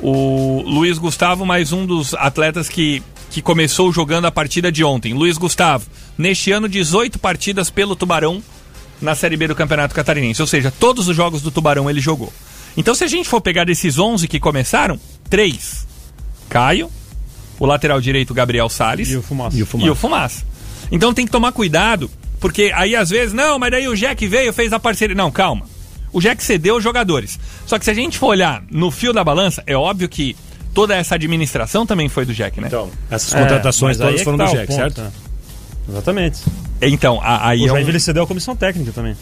O 0.00 0.62
Luiz 0.66 0.98
Gustavo, 0.98 1.46
mais 1.46 1.72
um 1.72 1.86
dos 1.86 2.12
atletas 2.14 2.68
que, 2.68 3.02
que 3.30 3.40
começou 3.40 3.92
jogando 3.92 4.26
a 4.26 4.32
partida 4.32 4.70
de 4.70 4.82
ontem. 4.82 5.14
Luiz 5.14 5.38
Gustavo, 5.38 5.86
neste 6.16 6.52
ano, 6.52 6.68
18 6.68 7.18
partidas 7.18 7.70
pelo 7.70 7.96
Tubarão 7.96 8.42
na 9.00 9.14
Série 9.14 9.36
B 9.36 9.48
do 9.48 9.54
Campeonato 9.54 9.94
Catarinense. 9.94 10.40
Ou 10.40 10.46
seja, 10.46 10.72
todos 10.72 11.08
os 11.08 11.16
jogos 11.16 11.40
do 11.40 11.50
Tubarão 11.50 11.88
ele 11.88 12.00
jogou. 12.00 12.32
Então, 12.76 12.94
se 12.94 13.02
a 13.02 13.08
gente 13.08 13.28
for 13.28 13.40
pegar 13.40 13.64
desses 13.64 13.98
11 13.98 14.28
que 14.28 14.38
começaram, 14.38 15.00
três: 15.28 15.87
Caio, 16.48 16.90
o 17.58 17.66
lateral 17.66 18.00
direito 18.00 18.32
Gabriel 18.34 18.68
Salles 18.68 19.10
E 19.10 19.16
o 19.16 19.22
Fumaça. 19.22 19.56
e 19.56 19.62
o 19.62 19.66
Fumaça. 19.66 19.86
E 19.86 19.90
o 19.90 19.94
Fumaça. 19.94 20.44
Então 20.90 21.12
tem 21.12 21.26
que 21.26 21.32
tomar 21.32 21.52
cuidado, 21.52 22.10
porque 22.40 22.72
aí 22.74 22.94
às 22.96 23.10
vezes, 23.10 23.32
não, 23.34 23.58
mas 23.58 23.70
daí 23.70 23.86
o 23.88 23.94
Jack 23.96 24.26
veio, 24.26 24.52
fez 24.52 24.72
a 24.72 24.78
parceria. 24.80 25.14
Não, 25.14 25.30
calma. 25.30 25.66
O 26.12 26.20
Jack 26.20 26.42
cedeu 26.42 26.76
os 26.76 26.82
jogadores. 26.84 27.38
Só 27.66 27.78
que 27.78 27.84
se 27.84 27.90
a 27.90 27.94
gente 27.94 28.16
for 28.18 28.28
olhar 28.28 28.62
no 28.70 28.90
fio 28.90 29.12
da 29.12 29.22
balança, 29.22 29.62
é 29.66 29.76
óbvio 29.76 30.08
que 30.08 30.34
toda 30.72 30.96
essa 30.96 31.16
administração 31.16 31.84
também 31.84 32.08
foi 32.08 32.24
do 32.24 32.32
Jack, 32.32 32.60
né? 32.60 32.68
Então, 32.68 32.88
essas 33.10 33.34
É, 33.34 33.40
contratações 33.42 34.00
aí 34.00 34.06
todas 34.06 34.20
é 34.20 34.24
foram 34.24 34.38
do 34.38 34.44
tá 34.44 34.50
o 34.50 34.54
Jack, 34.54 34.66
ponto, 34.68 34.76
certo? 34.76 35.00
né? 35.02 35.10
Exatamente. 35.88 36.38
Então, 36.80 37.20
a- 37.22 37.48
aí 37.48 37.60
O 37.60 37.62
é 37.62 37.64
um... 37.66 37.68
Joinville 37.74 38.00
cedeu 38.00 38.22
a 38.22 38.26
comissão 38.26 38.54
técnica 38.56 38.92
também. 38.92 39.16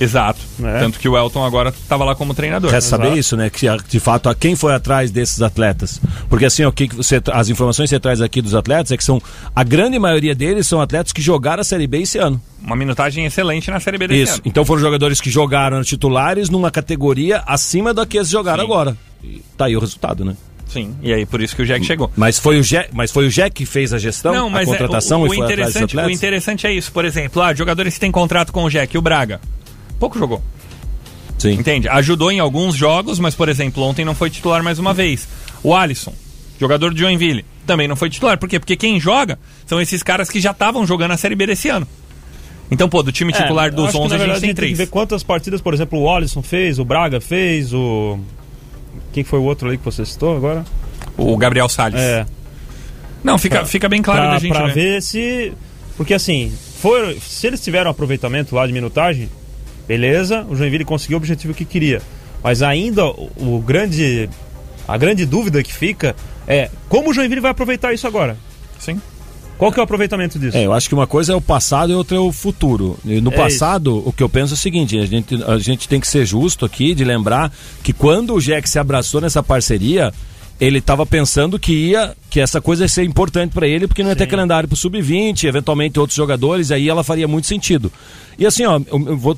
Exato. 0.00 0.40
É. 0.64 0.78
Tanto 0.80 0.98
que 0.98 1.06
o 1.08 1.16
Elton 1.16 1.44
agora 1.44 1.68
estava 1.68 2.04
lá 2.04 2.14
como 2.14 2.32
treinador. 2.32 2.70
Quer 2.70 2.80
saber 2.80 3.04
Exato. 3.08 3.18
isso, 3.18 3.36
né? 3.36 3.50
Que 3.50 3.68
a- 3.68 3.76
de 3.76 4.00
fato, 4.00 4.30
a 4.30 4.34
quem 4.34 4.56
foi 4.56 4.74
atrás 4.74 5.10
desses 5.10 5.42
atletas? 5.42 6.00
Porque 6.28 6.46
assim, 6.46 6.64
o 6.64 6.72
que 6.72 6.88
você, 6.88 7.20
as 7.32 7.50
informações 7.50 7.90
que 7.90 7.94
você 7.96 8.00
traz 8.00 8.20
aqui 8.22 8.40
dos 8.40 8.54
atletas 8.54 8.90
é 8.92 8.96
que 8.96 9.04
são 9.04 9.20
a 9.54 9.62
grande 9.62 9.98
maioria 9.98 10.34
deles 10.34 10.66
são 10.66 10.80
atletas 10.80 11.12
que 11.12 11.20
jogaram 11.20 11.60
a 11.60 11.64
Série 11.64 11.86
B 11.86 11.98
esse 12.00 12.16
ano. 12.16 12.40
Uma 12.62 12.76
minutagem 12.76 13.26
excelente 13.26 13.70
na 13.70 13.78
Série 13.78 13.98
B 13.98 14.08
desse 14.08 14.22
Isso. 14.22 14.32
ano. 14.34 14.42
Então 14.46 14.64
foram 14.64 14.80
jogadores 14.80 15.20
que 15.20 15.30
jogaram 15.30 15.82
titulares 15.82 16.48
numa 16.48 16.70
categoria 16.70 17.42
acima 17.46 17.92
da 17.92 18.06
que 18.06 18.16
eles 18.16 18.30
jogaram 18.30 18.64
Sim. 18.64 18.70
agora. 18.70 18.96
E 19.22 19.42
tá 19.56 19.66
aí 19.66 19.76
o 19.76 19.80
resultado, 19.80 20.24
né? 20.24 20.34
Sim. 20.66 20.94
E 21.02 21.12
aí 21.12 21.26
por 21.26 21.40
isso 21.42 21.54
que 21.56 21.62
o 21.62 21.66
Jack 21.66 21.84
chegou. 21.84 22.10
Mas 22.16 22.38
foi 22.38 22.58
o 22.58 22.62
Jack, 22.62 22.90
mas 22.92 23.10
foi 23.10 23.26
o 23.26 23.30
Jack 23.30 23.50
que 23.50 23.66
fez 23.66 23.92
a 23.92 23.98
gestão, 23.98 24.54
a 24.54 24.62
é, 24.62 24.64
contratação 24.64 25.20
o, 25.20 25.24
o, 25.24 25.26
e 25.26 25.36
foi 25.36 25.44
atrás 25.44 25.72
dos 25.74 25.76
interessante, 25.82 25.96
o 25.96 26.10
interessante 26.10 26.66
é 26.66 26.72
isso. 26.72 26.92
Por 26.92 27.04
exemplo, 27.04 27.42
ah, 27.42 27.52
jogadores 27.52 27.94
que 27.94 28.00
têm 28.00 28.12
contrato 28.12 28.52
com 28.52 28.64
o 28.64 28.70
Jack, 28.70 28.96
o 28.96 29.02
Braga. 29.02 29.40
Pouco 30.00 30.18
jogou. 30.18 30.42
Sim. 31.38 31.52
Entende? 31.52 31.88
Ajudou 31.88 32.32
em 32.32 32.40
alguns 32.40 32.74
jogos, 32.74 33.18
mas, 33.20 33.34
por 33.36 33.48
exemplo, 33.48 33.82
ontem 33.84 34.04
não 34.04 34.14
foi 34.14 34.28
titular 34.30 34.62
mais 34.64 34.78
uma 34.80 34.92
vez. 34.92 35.28
O 35.62 35.74
Alisson, 35.74 36.12
jogador 36.58 36.92
de 36.92 37.00
Joinville, 37.00 37.44
também 37.66 37.86
não 37.86 37.94
foi 37.96 38.10
titular. 38.10 38.36
Por 38.38 38.48
quê? 38.48 38.58
Porque 38.58 38.74
quem 38.76 38.98
joga 38.98 39.38
são 39.66 39.80
esses 39.80 40.02
caras 40.02 40.28
que 40.28 40.40
já 40.40 40.50
estavam 40.50 40.84
jogando 40.86 41.12
a 41.12 41.16
Série 41.16 41.34
B 41.36 41.46
desse 41.46 41.68
ano. 41.68 41.86
Então, 42.70 42.88
pô, 42.88 43.02
do 43.02 43.10
time 43.12 43.32
titular 43.32 43.66
É, 43.68 43.70
dos 43.70 43.86
acho 43.88 43.92
que, 43.98 43.98
11 44.04 44.16
na 44.16 44.24
a 44.24 44.26
gente 44.26 44.32
tem 44.34 44.40
tem 44.40 44.48
que 44.50 44.54
três. 44.54 44.78
ver 44.78 44.86
quantas 44.88 45.22
partidas, 45.22 45.60
por 45.60 45.74
exemplo, 45.74 45.98
o 46.00 46.10
Alisson 46.10 46.42
fez, 46.42 46.78
o 46.78 46.84
Braga 46.84 47.20
fez, 47.20 47.72
o. 47.72 48.18
Quem 49.12 49.22
foi 49.24 49.38
o 49.38 49.42
outro 49.42 49.68
ali 49.68 49.76
que 49.78 49.84
você 49.84 50.04
citou 50.04 50.36
agora? 50.36 50.64
O 51.16 51.36
Gabriel 51.36 51.68
Salles. 51.68 52.00
É. 52.00 52.26
Não, 53.24 53.36
fica, 53.38 53.64
fica 53.66 53.88
bem 53.88 54.00
claro 54.02 54.20
pra, 54.22 54.32
da 54.34 54.38
gente 54.38 54.52
pra 54.52 54.66
ver. 54.66 54.74
ver 54.74 55.02
se. 55.02 55.52
Porque 55.96 56.14
assim, 56.14 56.52
foi, 56.80 57.18
se 57.20 57.46
eles 57.46 57.60
tiveram 57.62 57.90
aproveitamento 57.90 58.54
lá 58.54 58.66
de 58.66 58.72
minutagem, 58.72 59.28
beleza, 59.90 60.46
o 60.48 60.54
Joinville 60.54 60.84
conseguiu 60.84 61.16
o 61.16 61.18
objetivo 61.18 61.52
que 61.52 61.64
queria. 61.64 62.00
Mas 62.44 62.62
ainda 62.62 63.06
o, 63.06 63.28
o 63.36 63.60
grande. 63.60 64.30
A 64.86 64.96
grande 64.96 65.26
dúvida 65.26 65.62
que 65.64 65.72
fica 65.72 66.14
é 66.46 66.70
como 66.88 67.10
o 67.10 67.14
Joinville 67.14 67.40
vai 67.40 67.50
aproveitar 67.50 67.92
isso 67.92 68.06
agora? 68.06 68.36
Sim. 68.78 69.00
Qual 69.58 69.72
que 69.72 69.78
é 69.78 69.82
o 69.82 69.84
aproveitamento 69.84 70.38
disso? 70.38 70.56
É, 70.56 70.64
eu 70.64 70.72
acho 70.72 70.88
que 70.88 70.94
uma 70.94 71.08
coisa 71.08 71.32
é 71.32 71.36
o 71.36 71.40
passado 71.40 71.90
e 71.92 71.94
outra 71.94 72.16
é 72.16 72.20
o 72.20 72.30
futuro. 72.30 72.98
E 73.04 73.20
no 73.20 73.32
É 73.32 73.36
passado, 73.36 74.02
o 74.06 74.12
que 74.12 74.22
eu 74.22 74.28
penso 74.28 74.54
é 74.54 74.56
o 74.56 74.58
seguinte: 74.58 74.96
a 74.96 75.06
gente, 75.06 75.42
a 75.42 75.58
gente 75.58 75.88
tem 75.88 75.98
que 75.98 76.06
ser 76.06 76.24
justo 76.24 76.64
aqui 76.64 76.94
de 76.94 77.04
lembrar 77.04 77.52
que 77.82 77.92
quando 77.92 78.32
o 78.34 78.40
Jack 78.40 78.70
se 78.70 78.78
abraçou 78.78 79.20
nessa 79.20 79.42
parceria, 79.42 80.12
ele 80.60 80.78
estava 80.78 81.06
pensando 81.06 81.58
que 81.58 81.72
ia 81.72 82.14
que 82.28 82.38
essa 82.38 82.60
coisa 82.60 82.84
ia 82.84 82.88
ser 82.88 83.02
importante 83.04 83.52
para 83.52 83.66
ele, 83.66 83.88
porque 83.88 84.02
não 84.02 84.10
ia 84.10 84.16
ter 84.16 84.24
Sim. 84.24 84.30
calendário 84.30 84.68
pro 84.68 84.76
sub-20, 84.76 85.44
eventualmente 85.44 85.98
outros 85.98 86.16
jogadores, 86.16 86.70
aí 86.70 86.88
ela 86.88 87.02
faria 87.02 87.26
muito 87.26 87.46
sentido. 87.46 87.90
E 88.38 88.46
assim, 88.46 88.64
ó, 88.64 88.78
eu, 88.78 89.08
eu 89.08 89.16
vou, 89.16 89.36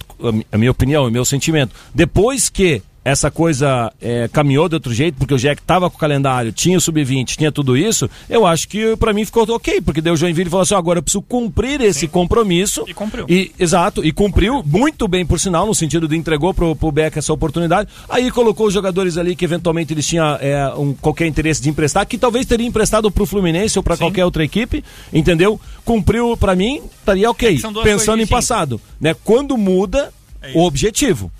a 0.51 0.59
minha 0.59 0.71
opinião, 0.71 1.07
o 1.07 1.11
meu 1.11 1.25
sentimento, 1.25 1.75
depois 1.95 2.51
que 2.51 2.83
essa 3.05 3.31
coisa 3.31 3.93
é, 4.01 4.29
caminhou 4.29 4.69
de 4.69 4.77
outro 4.77 4.95
jeito, 4.95 5.17
porque 5.19 5.35
o 5.35 5.39
Jack 5.39 5.63
tava 5.63 5.91
com 5.91 5.97
o 5.97 5.99
calendário, 5.99 6.53
tinha 6.53 6.79
o 6.79 6.81
sub-20, 6.81 7.37
tinha 7.37 7.51
tudo 7.51 7.77
isso, 7.77 8.09
eu 8.29 8.47
acho 8.47 8.69
que 8.69 8.97
pra 8.97 9.13
mim 9.13 9.25
ficou 9.25 9.43
ok, 9.51 9.81
porque 9.81 10.01
deu 10.01 10.15
o 10.15 10.17
Joinville 10.17 10.49
e 10.49 10.51
falou 10.51 10.63
assim: 10.63 10.75
"Ó, 10.75 10.79
agora 10.79 10.99
eu 10.99 11.03
preciso 11.03 11.23
cumprir 11.23 11.81
esse 11.81 12.07
compromisso. 12.07 12.85
E 12.87 12.95
cumpriu. 12.95 13.27
E, 13.29 13.51
exato, 13.59 14.05
e 14.05 14.13
cumpriu 14.13 14.63
muito 14.65 15.09
bem, 15.09 15.27
por 15.27 15.41
sinal, 15.41 15.67
no 15.67 15.75
sentido 15.75 16.07
de 16.07 16.17
entregou 16.17 16.55
pro, 16.55 16.77
pro 16.77 16.93
Beck 16.93 17.19
essa 17.19 17.33
oportunidade. 17.33 17.89
Aí 18.09 18.31
colocou 18.31 18.67
os 18.67 18.75
jogadores 18.75 19.17
ali 19.17 19.35
que 19.35 19.45
eventualmente 19.45 19.93
eles 19.93 20.07
tinham 20.07 20.37
é, 20.41 20.73
um, 20.77 20.95
qualquer 20.95 21.27
interesse 21.27 21.61
de 21.61 21.69
emprestar, 21.69 22.07
que 22.07 22.17
talvez 22.17 22.47
teria 22.47 22.67
emprestado 22.67 23.11
pro 23.11 23.27
Fluminense 23.27 23.79
ou 23.79 23.83
pra 23.83 23.97
qualquer 23.97 24.25
outra 24.25 24.45
equipe, 24.45 24.85
entendeu? 25.13 25.61
Cumpriu 25.85 26.37
pra 26.37 26.55
mim, 26.55 26.81
estaria 26.99 27.29
ok. 27.31 27.59
Duas 27.59 27.85
Pensando 27.85 28.23
em 28.23 28.27
passado, 28.27 28.81
né? 29.01 29.15
Quando 29.25 29.57
muda 29.57 30.13
É 30.41 30.53
o 30.55 30.63
objetivo. 30.63 31.31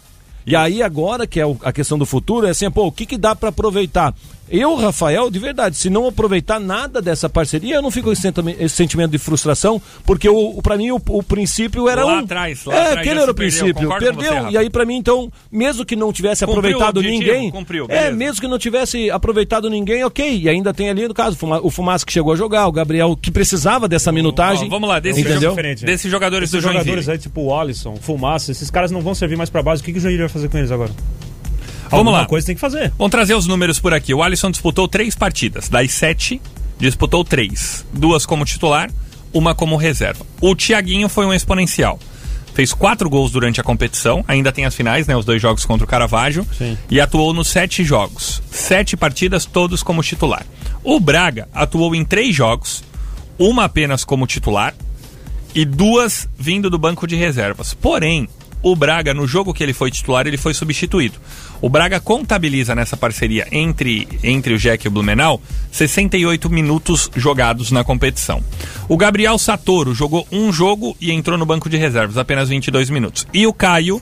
E 0.47 0.57
aí 0.57 0.83
agora 0.83 1.27
que 1.27 1.41
é 1.41 1.45
a 1.63 1.73
questão 1.73 1.99
do 1.99 2.07
futuro 2.07 2.47
é 2.47 2.51
assim, 2.51 2.71
pô, 2.71 2.87
o 2.87 2.93
que 2.93 3.07
que 3.07 3.17
dá 3.17 3.35
pra 3.35 3.51
aproveitar? 3.51 4.15
Eu, 4.51 4.75
Rafael, 4.75 5.31
de 5.31 5.39
verdade, 5.39 5.77
se 5.77 5.89
não 5.89 6.07
aproveitar 6.07 6.61
nada 6.61 7.01
dessa 7.01 7.27
parceria, 7.29 7.77
eu 7.77 7.83
não 7.83 7.91
fico 7.91 8.07
com 8.07 8.13
esse, 8.13 8.21
sentime- 8.21 8.55
esse 8.59 8.75
sentimento 8.77 9.11
de 9.13 9.17
frustração, 9.19 9.81
porque 10.05 10.29
para 10.63 10.77
mim 10.77 10.91
o, 10.91 11.01
o 11.09 11.23
princípio 11.23 11.89
era 11.89 12.05
Lá 12.05 12.17
um. 12.17 12.19
atrás, 12.19 12.65
lá 12.67 12.75
é, 12.75 12.79
atrás 12.81 12.99
aquele 12.99 13.21
era 13.21 13.31
o 13.31 13.35
perdeu, 13.35 13.65
princípio. 13.65 13.89
você, 13.89 13.99
Perdeu. 13.99 14.35
Rafa. 14.35 14.51
e 14.51 14.57
aí 14.59 14.69
pra 14.69 14.85
mim 14.85 14.97
então, 14.97 15.33
mesmo 15.51 15.87
que 15.87 15.97
não 15.97 16.13
tivesse 16.13 16.45
Cumpriu 16.45 16.57
o 16.57 16.59
aproveitado 16.83 16.99
objetivo, 16.99 17.33
ninguém, 17.33 17.51
cumpriu, 17.51 17.87
é, 17.89 18.11
mesmo 18.11 18.41
que 18.43 18.47
não 18.49 18.59
tivesse 18.59 19.11
aproveitado 19.11 19.71
ninguém, 19.71 20.05
OK. 20.05 20.41
E 20.43 20.49
ainda 20.49 20.75
tem 20.75 20.91
ali 20.91 21.09
no 21.09 21.15
caso 21.15 21.39
o 21.63 21.71
Fumaça 21.71 22.05
que 22.05 22.13
chegou 22.13 22.33
a 22.35 22.37
jogar, 22.37 22.67
o 22.67 22.73
Gabriel 22.73 23.17
que 23.17 23.31
precisava 23.31 23.89
dessa 23.89 24.13
minutagem. 24.13 24.67
Ó, 24.67 24.69
vamos 24.71 24.89
lá, 24.89 25.01
desse 25.01 25.21
entendeu? 25.21 25.41
jogo 25.41 25.53
diferente? 25.57 25.85
Desses 25.85 26.11
jogadores 26.11 26.51
Esses 26.51 26.61
do 26.61 26.63
Joinville. 26.63 26.85
jogadores 26.85 27.09
aí, 27.09 27.19
tipo 27.19 27.41
o 27.43 27.59
Alisson, 27.59 27.97
Fumaça, 27.97 28.51
esses 28.53 28.71
caras 28.71 28.91
não 28.91 29.01
vão 29.01 29.15
servir 29.15 29.37
mais 29.37 29.49
pra 29.49 29.63
base. 29.63 29.81
O 29.81 29.85
que, 29.85 29.93
que 29.93 29.99
o 29.99 30.01
Joinville 30.03 30.25
vai 30.25 30.29
fazer 30.29 30.49
com 30.51 30.59
eles 30.59 30.71
agora? 30.71 30.91
Vamos 31.93 32.07
Alguma 32.07 32.23
lá. 32.23 32.27
coisa 32.27 32.47
tem 32.47 32.55
que 32.55 32.61
fazer. 32.61 32.93
Vamos 32.99 33.11
trazer 33.11 33.35
os 33.35 33.47
números 33.47 33.79
por 33.79 33.93
aqui. 33.93 34.13
O 34.15 34.23
Alisson 34.23 34.51
disputou 34.51 34.89
três 34.89 35.15
partidas. 35.15 35.69
Das 35.69 35.93
sete, 35.93 36.41
disputou 36.79 37.23
três. 37.25 37.85
Duas 37.93 38.25
como 38.27 38.45
titular, 38.45 38.91
uma 39.33 39.55
como 39.55 39.77
reserva. 39.77 40.25
O 40.41 40.57
Thiaguinho 40.57 41.09
foi 41.09 41.27
um 41.27 41.33
exponencial. 41.35 41.99
Fez 42.55 42.73
quatro 42.75 43.09
gols 43.09 43.31
durante 43.31 43.61
a 43.61 43.65
competição. 43.65 44.25
Ainda 44.29 44.51
tem 44.53 44.65
as 44.65 44.75
finais, 44.75 45.07
né? 45.07 45.17
Os 45.17 45.25
dois 45.25 45.41
jogos 45.41 45.65
contra 45.65 45.85
o 45.85 45.89
Caravaggio. 45.89 46.47
Sim. 46.57 46.77
E 46.91 47.01
atuou 47.01 47.33
nos 47.33 47.49
sete 47.49 47.83
jogos. 47.85 48.43
Sete 48.51 48.97
partidas, 48.97 49.45
todos 49.47 49.83
como 49.83 50.03
titular. 50.03 50.45
O 50.85 50.99
Braga 50.99 51.49
atuou 51.55 51.95
em 51.95 52.05
três 52.05 52.35
jogos. 52.35 52.83
Uma 53.39 53.65
apenas 53.65 54.05
como 54.05 54.27
titular 54.27 54.75
e 55.55 55.65
duas 55.65 56.29
vindo 56.39 56.69
do 56.71 56.79
banco 56.79 57.07
de 57.07 57.17
reservas. 57.17 57.75
Porém, 57.75 58.29
o 58.63 58.77
Braga, 58.77 59.13
no 59.13 59.27
jogo 59.27 59.53
que 59.53 59.63
ele 59.63 59.73
foi 59.73 59.91
titular, 59.91 60.27
ele 60.27 60.37
foi 60.37 60.55
substituído. 60.55 61.19
O 61.61 61.69
Braga 61.69 62.01
contabiliza 62.01 62.75
nessa 62.75 62.97
parceria 62.97 63.47
entre, 63.51 64.09
entre 64.23 64.55
o 64.55 64.59
Jack 64.59 64.87
e 64.87 64.89
o 64.89 64.91
Blumenau 64.91 65.41
68 65.71 66.51
minutos 66.51 67.11
jogados 67.17 67.71
na 67.71 67.85
competição. 67.85 68.43
O 68.89 68.97
Gabriel 68.97 69.39
Satoro 69.39 69.95
jogou 69.95 70.27
um 70.31 70.53
jogo 70.53 70.97
e 71.01 71.13
entrou 71.13 71.39
no 71.39 71.47
banco 71.47 71.69
de 71.69 71.77
reservas, 71.77 72.17
apenas 72.19 72.49
22 72.49 72.91
minutos. 72.91 73.27
E 73.33 73.47
o 73.47 73.53
Caio 73.53 74.01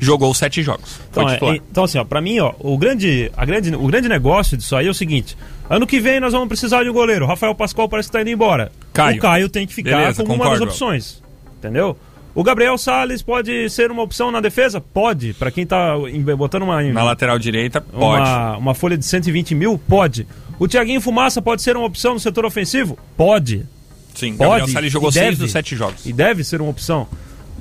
jogou 0.00 0.32
sete 0.34 0.62
jogos. 0.62 1.00
Então, 1.10 1.28
é, 1.28 1.38
então 1.70 1.84
assim, 1.84 1.98
ó, 1.98 2.04
pra 2.04 2.20
mim, 2.20 2.38
ó, 2.38 2.52
o 2.58 2.76
grande, 2.76 3.30
a 3.36 3.44
grande, 3.44 3.74
o 3.74 3.86
grande 3.86 4.08
negócio 4.08 4.56
disso 4.56 4.74
aí 4.74 4.86
é 4.86 4.90
o 4.90 4.94
seguinte: 4.94 5.36
ano 5.68 5.86
que 5.86 6.00
vem 6.00 6.18
nós 6.20 6.32
vamos 6.32 6.48
precisar 6.48 6.82
de 6.82 6.90
um 6.90 6.92
goleiro. 6.92 7.26
Rafael 7.26 7.54
Pascoal 7.54 7.88
parece 7.88 8.08
que 8.08 8.12
tá 8.12 8.20
indo 8.20 8.30
embora. 8.30 8.72
Caio. 8.92 9.18
O 9.18 9.20
Caio 9.20 9.48
tem 9.48 9.66
que 9.66 9.74
ficar 9.74 9.98
Beleza, 9.98 10.22
como 10.22 10.34
uma 10.34 10.44
das 10.44 10.58
concordo. 10.58 10.72
opções. 10.72 11.22
Entendeu? 11.58 11.96
O 12.34 12.42
Gabriel 12.42 12.78
Salles 12.78 13.20
pode 13.22 13.68
ser 13.68 13.90
uma 13.90 14.02
opção 14.02 14.30
na 14.30 14.40
defesa? 14.40 14.80
Pode. 14.80 15.34
Pra 15.34 15.50
quem 15.50 15.66
tá 15.66 15.94
botando 16.36 16.62
uma, 16.62 16.82
Na 16.82 17.04
lateral 17.04 17.38
direita, 17.38 17.80
pode. 17.80 18.22
uma, 18.22 18.56
uma 18.56 18.74
folha 18.74 18.96
de 18.96 19.04
120 19.04 19.54
mil? 19.54 19.78
Pode. 19.78 20.26
O 20.58 20.66
Thiaguinho 20.66 21.00
Fumaça 21.00 21.42
pode 21.42 21.60
ser 21.60 21.76
uma 21.76 21.86
opção 21.86 22.14
no 22.14 22.20
setor 22.20 22.44
ofensivo? 22.46 22.98
Pode. 23.16 23.66
Sim, 24.14 24.32
Gabriel 24.36 24.60
Pode. 24.60 24.72
Salles 24.72 24.92
jogou 24.92 25.10
e 25.10 25.12
seis 25.12 25.24
deve. 25.26 25.36
dos 25.36 25.50
sete 25.52 25.76
jogos. 25.76 26.06
E 26.06 26.12
deve 26.12 26.42
ser 26.44 26.60
uma 26.60 26.70
opção. 26.70 27.06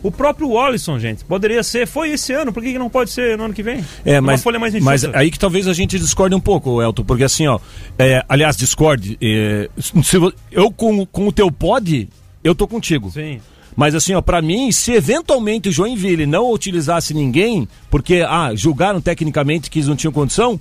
O 0.03 0.11
próprio 0.11 0.49
Wallison, 0.49 0.97
gente, 0.97 1.23
poderia 1.23 1.61
ser, 1.61 1.85
foi 1.85 2.09
esse 2.11 2.33
ano, 2.33 2.51
por 2.51 2.63
que 2.63 2.77
não 2.79 2.89
pode 2.89 3.11
ser 3.11 3.37
no 3.37 3.43
ano 3.45 3.53
que 3.53 3.61
vem? 3.61 3.85
É, 4.03 4.19
Uma 4.19 4.31
mas, 4.31 4.41
folha 4.43 4.57
mais 4.57 4.73
mas 4.81 5.03
enxuta. 5.03 5.19
aí 5.19 5.29
que 5.29 5.37
talvez 5.37 5.67
a 5.67 5.73
gente 5.73 5.99
discorde 5.99 6.33
um 6.33 6.39
pouco, 6.39 6.81
Elton, 6.81 7.03
porque 7.03 7.23
assim, 7.23 7.45
ó, 7.45 7.59
é, 7.99 8.23
aliás, 8.27 8.57
discorde, 8.57 9.15
é, 9.21 9.69
se 9.77 10.17
eu 10.51 10.71
com, 10.71 11.05
com 11.05 11.27
o 11.27 11.31
teu 11.31 11.51
pod, 11.51 12.09
eu 12.43 12.55
tô 12.55 12.67
contigo. 12.67 13.11
Sim. 13.11 13.39
Mas 13.75 13.95
assim, 13.95 14.13
ó, 14.13 14.21
pra 14.21 14.41
mim, 14.41 14.71
se 14.71 14.91
eventualmente 14.91 15.69
o 15.69 15.71
Joinville 15.71 16.25
não 16.25 16.51
utilizasse 16.51 17.13
ninguém, 17.13 17.67
porque, 17.89 18.25
ah, 18.27 18.51
julgaram 18.53 19.01
tecnicamente 19.01 19.69
que 19.69 19.79
eles 19.79 19.87
não 19.87 19.95
tinham 19.95 20.11
condição, 20.11 20.59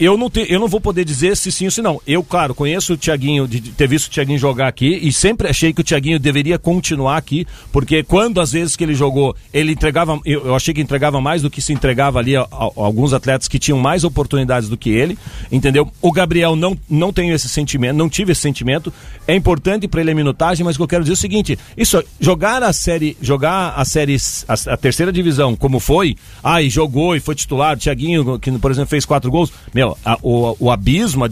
eu 0.00 0.16
não, 0.16 0.30
te, 0.30 0.46
eu 0.48 0.58
não 0.58 0.66
vou 0.66 0.80
poder 0.80 1.04
dizer 1.04 1.36
se 1.36 1.52
sim 1.52 1.66
ou 1.66 1.70
se 1.70 1.82
não. 1.82 2.00
Eu, 2.06 2.22
claro, 2.24 2.54
conheço 2.54 2.94
o 2.94 2.96
Thiaguinho, 2.96 3.46
de 3.46 3.60
ter 3.60 3.86
visto 3.86 4.06
o 4.06 4.10
Thiaguinho 4.10 4.38
jogar 4.38 4.66
aqui 4.68 4.98
e 5.02 5.12
sempre 5.12 5.48
achei 5.48 5.72
que 5.72 5.80
o 5.80 5.84
Thiaguinho 5.84 6.18
deveria 6.18 6.58
continuar 6.58 7.16
aqui, 7.16 7.46
porque 7.70 8.02
quando 8.02 8.40
às 8.40 8.52
vezes 8.52 8.74
que 8.76 8.82
ele 8.84 8.94
jogou, 8.94 9.36
ele 9.52 9.72
entregava, 9.72 10.18
eu, 10.24 10.46
eu 10.46 10.54
achei 10.54 10.72
que 10.72 10.80
entregava 10.80 11.20
mais 11.20 11.42
do 11.42 11.50
que 11.50 11.60
se 11.60 11.72
entregava 11.72 12.18
ali 12.18 12.34
a, 12.36 12.42
a- 12.42 12.46
a 12.50 12.70
alguns 12.76 13.12
atletas 13.12 13.46
que 13.46 13.58
tinham 13.58 13.78
mais 13.78 14.02
oportunidades 14.04 14.68
do 14.68 14.76
que 14.76 14.90
ele, 14.90 15.18
entendeu? 15.52 15.90
O 16.00 16.10
Gabriel 16.12 16.56
não, 16.56 16.76
não 16.88 17.12
tenho 17.12 17.34
esse 17.34 17.48
sentimento, 17.48 17.96
não 17.96 18.08
tive 18.08 18.32
esse 18.32 18.40
sentimento. 18.40 18.92
É 19.28 19.34
importante 19.34 19.86
para 19.86 20.00
ele 20.00 20.10
a 20.12 20.14
minutagem, 20.14 20.64
mas 20.64 20.76
o 20.76 20.78
que 20.78 20.82
eu 20.84 20.88
quero 20.88 21.02
dizer 21.04 21.12
é 21.12 21.14
o 21.14 21.16
seguinte: 21.18 21.58
isso, 21.76 22.02
jogar 22.18 22.62
a 22.62 22.72
série, 22.72 23.16
jogar 23.20 23.74
a 23.76 23.84
série, 23.84 24.16
a, 24.48 24.72
a 24.72 24.76
terceira 24.76 25.12
divisão, 25.12 25.54
como 25.54 25.78
foi, 25.78 26.16
ah, 26.42 26.62
e 26.62 26.70
jogou 26.70 27.14
e 27.14 27.20
foi 27.20 27.34
titular, 27.34 27.76
o 27.76 27.78
Thiaguinho, 27.80 28.38
que 28.38 28.50
por 28.52 28.70
exemplo 28.70 28.88
fez 28.90 29.04
quatro 29.04 29.30
gols, 29.30 29.52
meu, 29.74 29.89
a- 30.04 30.18
o, 30.22 30.56
o 30.58 30.70
abismo, 30.70 31.24
a 31.24 31.28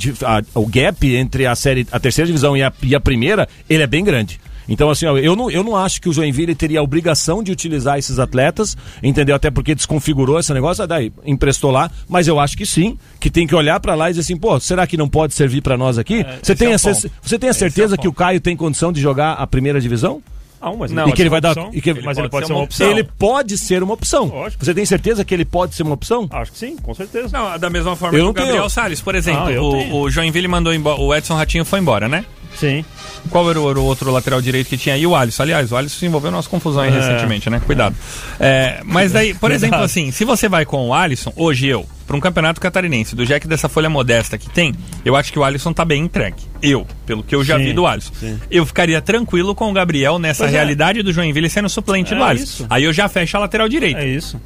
o 0.59 0.67
gap 0.67 1.15
entre 1.17 1.47
a 1.47 1.55
série, 1.55 1.87
a 1.91 1.99
terceira 2.01 2.27
divisão 2.27 2.57
e 2.57 2.63
a, 2.63 2.73
e 2.83 2.95
a 2.95 3.01
primeira, 3.01 3.49
ele 3.69 3.83
é 3.83 3.87
bem 3.87 4.05
grande. 4.05 4.41
Então, 4.69 4.91
assim, 4.91 5.07
ó, 5.07 5.17
eu 5.17 5.35
não, 5.35 5.51
eu 5.51 5.65
não 5.65 5.75
acho 5.75 5.99
que 5.99 6.11
o 6.11 6.13
Joinville 6.13 6.55
teria 6.55 6.81
a 6.81 6.83
obrigação 6.83 7.43
de 7.43 7.51
utilizar 7.51 7.99
esses 7.99 8.19
atletas, 8.19 8.77
entendeu? 9.03 9.35
Até 9.35 9.51
porque 9.51 9.75
desconfigurou 9.75 10.39
esse 10.39 10.53
negócio, 10.53 10.85
ah, 10.85 10.87
daí 10.87 11.11
emprestou 11.25 11.71
lá, 11.71 11.91
mas 12.07 12.29
eu 12.29 12.39
acho 12.39 12.55
que 12.55 12.67
sim, 12.67 12.99
que 13.19 13.31
tem 13.31 13.47
que 13.47 13.55
olhar 13.55 13.81
pra 13.81 13.95
lá 13.95 14.11
e 14.11 14.13
dizer 14.13 14.21
assim, 14.21 14.37
pô, 14.37 14.61
será 14.61 14.87
que 14.87 14.97
não 14.99 15.09
pode 15.09 15.33
servir 15.33 15.63
pra 15.63 15.79
nós 15.79 15.97
aqui? 15.97 16.23
você, 16.43 16.53
esse 16.53 16.55
tem 16.57 16.69
é 16.69 16.75
a, 16.75 16.79
você 16.79 17.39
tem 17.39 17.49
a 17.49 17.51
é 17.51 17.55
certeza 17.55 17.97
que 17.97 18.03
ponto. 18.03 18.13
o 18.13 18.15
Caio 18.15 18.41
tem 18.43 18.55
condição 18.55 18.93
de 18.93 19.01
jogar 19.01 19.33
a 19.33 19.47
primeira 19.47 19.81
divisão? 19.81 20.23
Não, 20.61 20.77
mas 20.77 20.91
Não, 20.91 21.03
pode 21.05 21.13
e 21.13 21.17
que 21.17 21.23
ele 21.23 21.31
vai 21.31 21.41
dar. 21.41 21.51
opção. 21.53 21.71
e 21.73 21.81
que- 21.81 21.95
mas 22.03 22.19
ele 22.19 22.29
pode 22.29 22.47
ser 22.47 22.53
uma 22.53 22.63
opção. 22.63 22.91
Ele 22.91 23.03
pode 23.05 23.59
ser 23.59 23.83
uma 23.83 23.95
opção. 23.95 24.25
Lógico. 24.27 24.65
Você 24.65 24.75
tem 24.75 24.85
certeza 24.85 25.25
que 25.25 25.33
ele 25.35 25.45
pode 25.45 25.75
ser 25.75 25.83
uma 25.85 25.95
opção? 25.95 26.29
Acho 26.31 26.53
que 26.53 26.59
sim, 26.59 26.77
com 26.77 26.93
certeza. 26.95 27.29
Não, 27.33 27.59
da 27.59 27.71
mesma 27.71 27.95
forma 27.97 28.19
Eu 28.19 28.25
que 28.27 28.31
o 28.31 28.33
Gabriel 28.33 28.57
tenho. 28.63 28.71
Salles, 28.71 29.01
por 29.01 29.15
exemplo. 29.15 29.45
Ah, 29.47 29.53
eu 29.53 29.71
tenho. 29.71 29.95
o, 29.95 30.01
o 30.03 30.11
Joinville 30.11 30.49
mandou 30.49 30.75
embora. 30.75 31.01
O 31.01 31.15
Edson 31.15 31.35
Ratinho 31.35 31.65
foi 31.65 31.79
embora, 31.79 32.09
né? 32.09 32.25
Sim. 32.57 32.85
Qual 33.31 33.49
era 33.49 33.61
o, 33.61 33.65
o 33.73 33.85
outro 33.85 34.11
lateral 34.11 34.41
direito 34.41 34.69
que 34.69 34.77
tinha 34.77 34.95
aí? 34.95 35.07
O 35.07 35.15
Alisson. 35.15 35.43
Aliás, 35.43 35.71
o 35.71 35.77
Alisson 35.77 35.99
se 35.99 36.07
envolveu 36.07 36.31
nas 36.31 36.47
confusões 36.47 36.93
É. 36.93 36.99
recentemente, 36.99 37.49
né? 37.49 37.61
Cuidado. 37.65 37.95
É, 38.41 38.81
mas 38.85 39.13
daí, 39.13 39.35
por 39.35 39.53
exemplo, 39.53 39.79
assim, 39.81 40.11
se 40.11 40.25
você 40.25 40.49
vai 40.49 40.65
com 40.65 40.89
o 40.89 40.95
Alisson, 40.95 41.33
hoje 41.37 41.67
eu, 41.69 41.87
para 42.09 42.17
um 42.17 42.21
campeonato 42.21 42.59
catarinense, 42.61 43.15
do 43.15 43.25
Jack 43.27 43.47
dessa 43.47 43.69
folha 43.69 43.89
modesta 43.91 44.39
que 44.39 44.49
tem, 44.49 44.75
eu 45.05 45.15
acho 45.15 45.31
que 45.31 45.39
o 45.39 45.45
Alisson 45.45 45.73
tá 45.75 45.85
bem 45.85 46.03
entregue. 46.05 46.39
Eu, 46.63 46.87
pelo 47.07 47.23
que 47.23 47.35
eu 47.35 47.45
já 47.45 47.59
Sim, 47.59 47.65
vi 47.67 47.73
do 47.75 47.87
Alisson. 47.87 48.13
sim. 48.19 48.41
Eu 48.51 48.65
ficaria 48.65 49.01
tranquilo 49.03 49.55
com 49.55 49.71
o 49.71 49.73
Gabriel 49.75 50.19
nessa 50.19 50.45
Pois 50.45 50.55
é. 50.55 50.57
realidade 50.57 51.03
do 51.03 51.13
Joinville 51.13 51.51
sendo 51.51 51.69
suplente 51.69 52.15
É 52.15 52.17
do 52.17 52.25
Alisson. 52.25 52.45
isso. 52.45 52.67
Aí 52.71 52.83
eu 52.85 52.93
já 52.95 53.09
fecho 53.11 53.37
a 53.37 53.41
lateral 53.41 53.69
direita. 53.69 54.01
É 54.01 54.07
isso. 54.09 54.41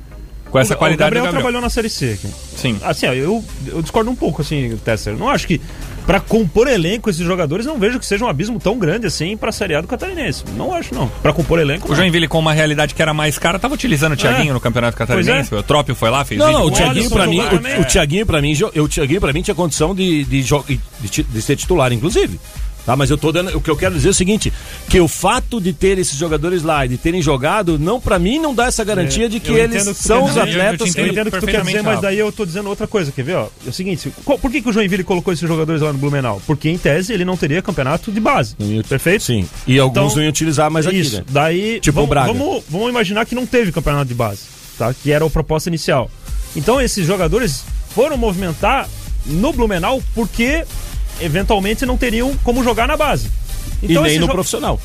Com 0.53 0.59
essa 0.61 0.75
o, 0.75 0.77
qualidade 0.77 1.03
o 1.03 1.07
Gabriel, 1.07 1.25
Gabriel. 1.25 1.41
trabalhou 1.43 1.61
na 1.63 1.71
Série 1.71 1.89
C 1.89 2.13
aqui. 2.13 2.29
Sim. 2.57 2.79
Assim, 2.85 3.07
ó, 3.07 3.13
eu, 3.13 3.43
eu 3.67 3.83
discordo 3.83 4.11
um 4.11 4.15
pouco, 4.15 4.43
assim, 4.43 4.77
Tesser. 4.85 5.17
Não 5.17 5.29
acho 5.29 5.47
que 5.49 5.61
pra 6.07 6.21
compor 6.21 6.69
elenco 6.69 7.09
esses 7.09 7.25
jogadores, 7.25 7.65
não 7.65 7.79
vejo 7.79 7.99
que 7.99 8.05
seja 8.07 8.25
um 8.25 8.29
abismo 8.29 8.59
tão 8.61 8.79
grande 8.79 9.07
assim 9.07 9.37
pra 9.37 9.51
Série 9.51 9.75
A 9.75 9.81
do 9.81 9.89
Catarinense. 9.89 10.45
Não 10.57 10.73
acho, 10.75 10.95
não. 10.95 11.09
Pra 11.23 11.33
compor 11.33 11.59
elenco, 11.59 11.87
O 11.87 11.91
não. 11.91 11.97
Joinville, 11.97 12.29
com 12.29 12.39
uma 12.39 12.53
realidade 12.53 12.95
que 12.95 13.01
era 13.03 13.15
mais 13.15 13.39
cara, 13.39 13.59
tava 13.59 13.75
utilizando 13.75 14.13
o 14.13 14.17
Thiaguinho 14.17 14.51
É. 14.51 14.55
no 14.55 14.61
Campeonato 14.61 14.97
Catarinense. 14.97 15.55
O 15.55 15.63
Trópio 15.63 15.95
foi 15.95 16.11
lá, 16.11 16.25
fez 16.25 16.39
Não, 16.39 16.53
não, 16.53 16.67
o 16.67 16.71
Thiaguinho 16.71 17.09
pra 17.11 17.27
mim, 17.27 17.41
o, 17.41 17.55
o 17.63 17.67
é. 17.67 17.85
Thiaguinho 17.85 18.27
pra 18.27 18.43
mim, 18.43 18.53
jo- 18.55 18.71
o 18.77 18.89
Thiaguinho 18.89 19.21
pra 19.21 19.33
mim 19.33 19.43
tinha 19.43 19.55
condição 19.55 19.95
de, 19.95 20.25
de, 20.25 20.43
de, 20.43 21.09
ti- 21.09 21.23
de 21.23 21.43
ser 21.43 21.57
titular, 21.57 21.93
inclusive. 21.93 22.39
Tá, 22.85 22.97
mas 22.97 23.11
eu 23.11 23.17
tô 23.17 23.31
dando, 23.31 23.57
o 23.57 23.61
que 23.61 23.71
eu 23.71 23.77
quero 23.77 23.95
dizer 23.95 24.09
é 24.09 24.11
o 24.11 24.15
seguinte, 24.15 24.53
que 24.89 24.99
o 25.01 25.07
fato 25.07 25.61
de 25.61 25.73
ter 25.73 25.99
esses 25.99 26.19
jogadores 26.19 26.65
lá 26.65 26.85
e 26.85 26.89
de 26.89 26.99
terem 26.99 27.23
jogado, 27.23 27.79
não 27.79 28.01
para 28.01 28.19
mim 28.19 28.41
não 28.41 28.53
dá 28.53 28.67
essa 28.67 28.83
garantia 28.83 29.29
de 29.29 29.39
que 29.39 29.53
É, 29.53 29.65
eles 29.65 29.87
que 29.87 29.95
são 29.95 30.25
os 30.25 30.31
dizer. 30.35 30.41
Eu- 30.41 30.47
eu 30.47 30.51
atletas. 30.63 30.97
Eu 30.97 31.07
entendo 31.07 31.27
o 31.29 31.31
que 31.31 31.39
tu 31.41 31.47
quer 31.47 31.63
dizer, 31.63 31.83
mas 31.83 32.01
daí 32.01 32.19
eu 32.19 32.33
tô 32.33 32.45
dizendo 32.45 32.69
outra 32.69 32.89
coisa, 32.89 33.13
quer 33.13 33.23
ver? 33.23 33.37
Ó, 33.37 33.47
é 33.65 33.69
o 33.71 33.73
seguinte, 33.73 34.13
qual- 34.25 34.37
por 34.37 34.51
que, 34.51 34.61
que 34.61 34.69
o 34.69 34.73
Joinville 34.73 35.05
colocou 35.05 35.33
esses 35.33 35.47
jogadores 35.49 35.81
lá 35.81 35.93
no 35.93 35.99
Blumenau? 35.99 36.43
Porque, 36.45 36.69
em 36.69 36.77
tese, 36.77 37.13
ele 37.13 37.25
não 37.25 37.37
teria 37.37 37.63
campeonato 37.63 38.11
de 38.11 38.19
base. 38.19 38.57
Perfeito? 38.89 39.23
Sim. 39.25 39.47
E 39.65 39.79
alguns 39.79 39.93
Então, 40.03 40.17
não 40.17 40.23
iam 40.23 40.31
utilizar 40.31 40.69
mais 40.69 40.85
aqui, 40.87 40.99
Isso. 40.99 41.17
né? 41.19 41.25
Daí, 41.31 41.79
Tipo 41.81 41.95
vamos, 41.95 42.09
o 42.09 42.11
Braga. 42.11 42.33
Vamos, 42.33 42.65
vamos 42.69 42.89
imaginar 42.91 43.25
que 43.27 43.35
não 43.37 43.47
teve 43.47 43.71
campeonato 43.71 44.07
de 44.07 44.15
base, 44.15 44.41
tá? 44.77 44.93
Que 44.93 45.13
era 45.13 45.25
a 45.25 45.31
proposta 45.31 45.69
inicial. 45.69 46.11
Então, 46.57 46.81
esses 46.81 47.07
jogadores 47.07 47.63
foram 47.95 48.17
movimentar 48.17 48.89
no 49.25 49.53
Blumenau 49.53 50.03
porque, 50.17 50.65
eventualmente, 51.21 51.85
não 51.87 51.97
teriam 51.97 52.37
como 52.43 52.63
jogar 52.65 52.87
na 52.89 52.97
base. 52.97 53.29
E 53.83 53.87
Então, 53.91 54.03
nem 54.03 54.13
esses 54.13 54.21
no 54.21 54.27
jo- 54.27 54.33
profissional. 54.33 54.81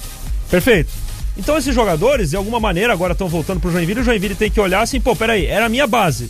Perfeito. 0.50 0.92
Então 1.38 1.56
esses 1.58 1.74
jogadores, 1.76 2.32
de 2.32 2.36
alguma 2.36 2.60
maneira, 2.60 2.92
agora 2.94 3.14
estão 3.14 3.28
voltando 3.28 3.60
pro 3.60 3.72
Joinville, 3.72 4.02
o 4.02 4.04
Joinville 4.04 4.34
tem 4.36 4.50
que 4.50 4.60
olhar 4.60 4.82
assim, 4.82 5.00
pô, 5.00 5.16
peraí, 5.16 5.46
era 5.46 5.66
a 5.66 5.70
minha 5.70 5.86
base. 5.86 6.30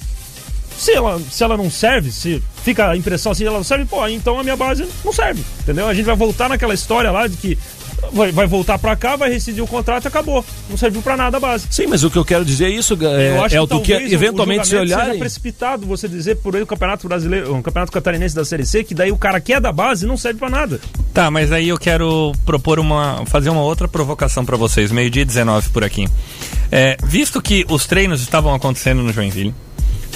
Se 0.78 0.92
ela, 0.92 1.20
se 1.32 1.44
ela 1.44 1.56
não 1.58 1.72
serve, 1.72 2.12
se 2.12 2.44
fica 2.64 2.90
a 2.92 2.98
impressão 2.98 3.32
assim, 3.32 3.46
ela 3.46 3.58
não 3.58 3.64
serve, 3.64 3.86
pô, 3.86 4.06
então 4.08 4.38
a 4.40 4.44
minha 4.44 4.56
base 4.56 4.86
não 5.04 5.12
serve, 5.14 5.42
entendeu? 5.62 5.88
A 5.88 5.94
gente 5.94 6.06
vai 6.06 6.16
voltar 6.16 6.50
naquela 6.50 6.74
história 6.74 7.10
lá 7.10 7.26
de 7.26 7.36
que 7.38 7.58
vai, 8.14 8.32
vai 8.32 8.48
voltar 8.48 8.78
pra 8.80 8.96
cá, 8.96 9.16
vai 9.16 9.30
rescindir 9.30 9.64
o 9.64 9.68
contrato 9.68 10.06
e 10.06 10.08
acabou. 10.08 10.44
Não 10.70 10.78
serviu 10.78 11.02
pra 11.02 11.16
nada 11.18 11.38
a 11.38 11.40
base. 11.40 11.68
Sim, 11.70 11.88
mas 11.88 12.04
o 12.04 12.10
que 12.12 12.18
eu 12.18 12.26
quero 12.26 12.44
dizer 12.46 12.66
é 12.66 12.70
isso, 12.70 12.98
é, 13.02 13.32
Eu 13.38 13.44
acho 13.44 13.56
é 13.56 13.68
que 13.68 13.74
o 13.74 13.82
que 13.82 13.94
o- 13.94 14.14
eventualmente 14.14 14.62
o 14.64 14.66
se 14.66 14.76
olhar. 14.76 15.00
seja 15.02 15.16
e- 15.16 15.20
precipitado 15.20 15.86
você 15.86 16.08
dizer 16.08 16.38
por 16.38 16.56
aí 16.56 16.62
o 16.62 16.68
Campeonato 16.68 17.08
Brasileiro, 17.08 17.56
o 17.56 17.62
Campeonato 17.64 17.92
Catarinense 17.92 18.36
da 18.36 18.46
Série 18.46 18.66
C, 18.66 18.84
que 18.84 18.94
daí 18.94 19.12
o 19.12 19.18
cara 19.18 19.40
que 19.40 19.54
é 19.54 19.60
da 19.60 19.72
base 19.72 20.06
não 20.06 20.18
serve 20.18 20.40
pra 20.40 20.50
nada. 20.50 20.80
Tá, 21.14 21.30
mas 21.32 21.52
aí 21.52 21.70
eu 21.70 21.78
quero 21.78 22.32
propor 22.46 22.80
uma. 22.80 23.24
fazer 23.26 23.50
uma 23.50 23.62
outra 23.62 23.88
provocação 23.88 24.46
pra 24.46 24.58
vocês, 24.58 24.92
meio-dia 24.92 25.22
e 25.24 25.26
19 25.26 25.70
por 25.70 25.84
aqui. 25.84 26.08
É, 26.72 26.98
visto 27.04 27.42
que 27.42 27.66
os 27.70 27.86
treinos 27.86 28.22
estavam 28.22 28.54
acontecendo 28.54 29.02
no 29.02 29.12
Joinville, 29.14 29.54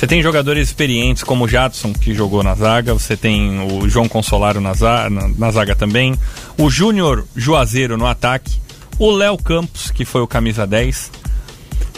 você 0.02 0.08
tem 0.08 0.24
jogadores 0.24 0.68
experientes 0.68 1.22
como 1.22 1.46
o 1.46 1.48
Jadson, 1.48 1.94
que 1.94 2.12
jogou 2.16 2.42
na 2.42 2.56
zaga, 2.56 2.92
você 2.92 3.16
tem 3.16 3.60
o 3.72 3.88
João 3.88 4.10
Consolaro 4.10 4.60
na, 4.60 4.74
za- 4.74 5.08
na- 5.12 5.28
na 5.28 5.52
zaga 5.52 5.76
também, 5.76 6.16
o 6.58 6.72
Júnior 6.72 7.24
Juazeiro 7.36 7.96
no 7.98 8.08
ataque, 8.08 8.52
o 8.98 9.12
Léo 9.12 9.38
Campos, 9.38 9.92
que 9.92 10.04
foi 10.04 10.22
o 10.22 10.26
camisa 10.28 10.66
10. 10.66 11.12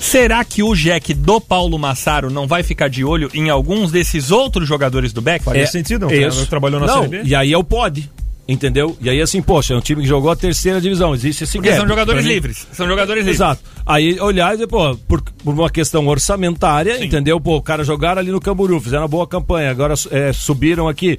Será 0.01 0.43
que 0.43 0.61
o 0.61 0.75
Jack 0.75 1.13
do 1.13 1.39
Paulo 1.39 1.79
Massaro 1.79 2.29
não 2.29 2.45
vai 2.45 2.61
ficar 2.61 2.89
de 2.89 3.05
olho 3.05 3.29
em 3.33 3.49
alguns 3.49 3.89
desses 3.89 4.31
outros 4.31 4.67
jogadores 4.67 5.13
do 5.13 5.21
Beck? 5.21 5.41
Faria 5.41 5.65
sentido, 5.65 6.03
um 6.07 6.09
isso. 6.09 6.15
treinador 6.17 6.43
que 6.43 6.49
trabalhou 6.49 6.79
na 6.81 6.85
não. 6.87 7.03
E 7.23 7.33
aí 7.33 7.53
é 7.53 7.57
o 7.57 7.63
pode. 7.63 8.11
Entendeu? 8.45 8.97
E 8.99 9.10
aí, 9.10 9.21
assim, 9.21 9.41
poxa, 9.41 9.73
é 9.73 9.77
um 9.77 9.79
time 9.79 10.01
que 10.01 10.08
jogou 10.08 10.29
a 10.29 10.36
terceira 10.36 10.82
divisão. 10.82 11.15
Existe 11.15 11.45
esse 11.45 11.53
Porque 11.53 11.69
gap. 11.69 11.79
são 11.79 11.88
jogadores 11.88 12.25
livres. 12.25 12.67
São 12.73 12.86
jogadores 12.88 13.21
livres. 13.23 13.38
Exato. 13.38 13.62
Aí 13.86 14.19
olhar 14.19 14.49
e 14.49 14.58
dizer, 14.58 14.67
pô, 14.67 14.97
por, 15.08 15.21
por 15.21 15.53
uma 15.53 15.69
questão 15.69 16.06
orçamentária, 16.08 16.97
Sim. 16.97 17.06
entendeu? 17.06 17.39
Pô, 17.39 17.56
o 17.56 17.62
cara 17.62 17.86
jogaram 17.86 18.19
ali 18.19 18.32
no 18.32 18.41
Camburu, 18.41 18.82
fizeram 18.82 19.03
uma 19.03 19.08
boa 19.08 19.25
campanha, 19.25 19.71
agora 19.71 19.93
é, 20.12 20.34
subiram 20.34 20.89
aqui. 20.89 21.17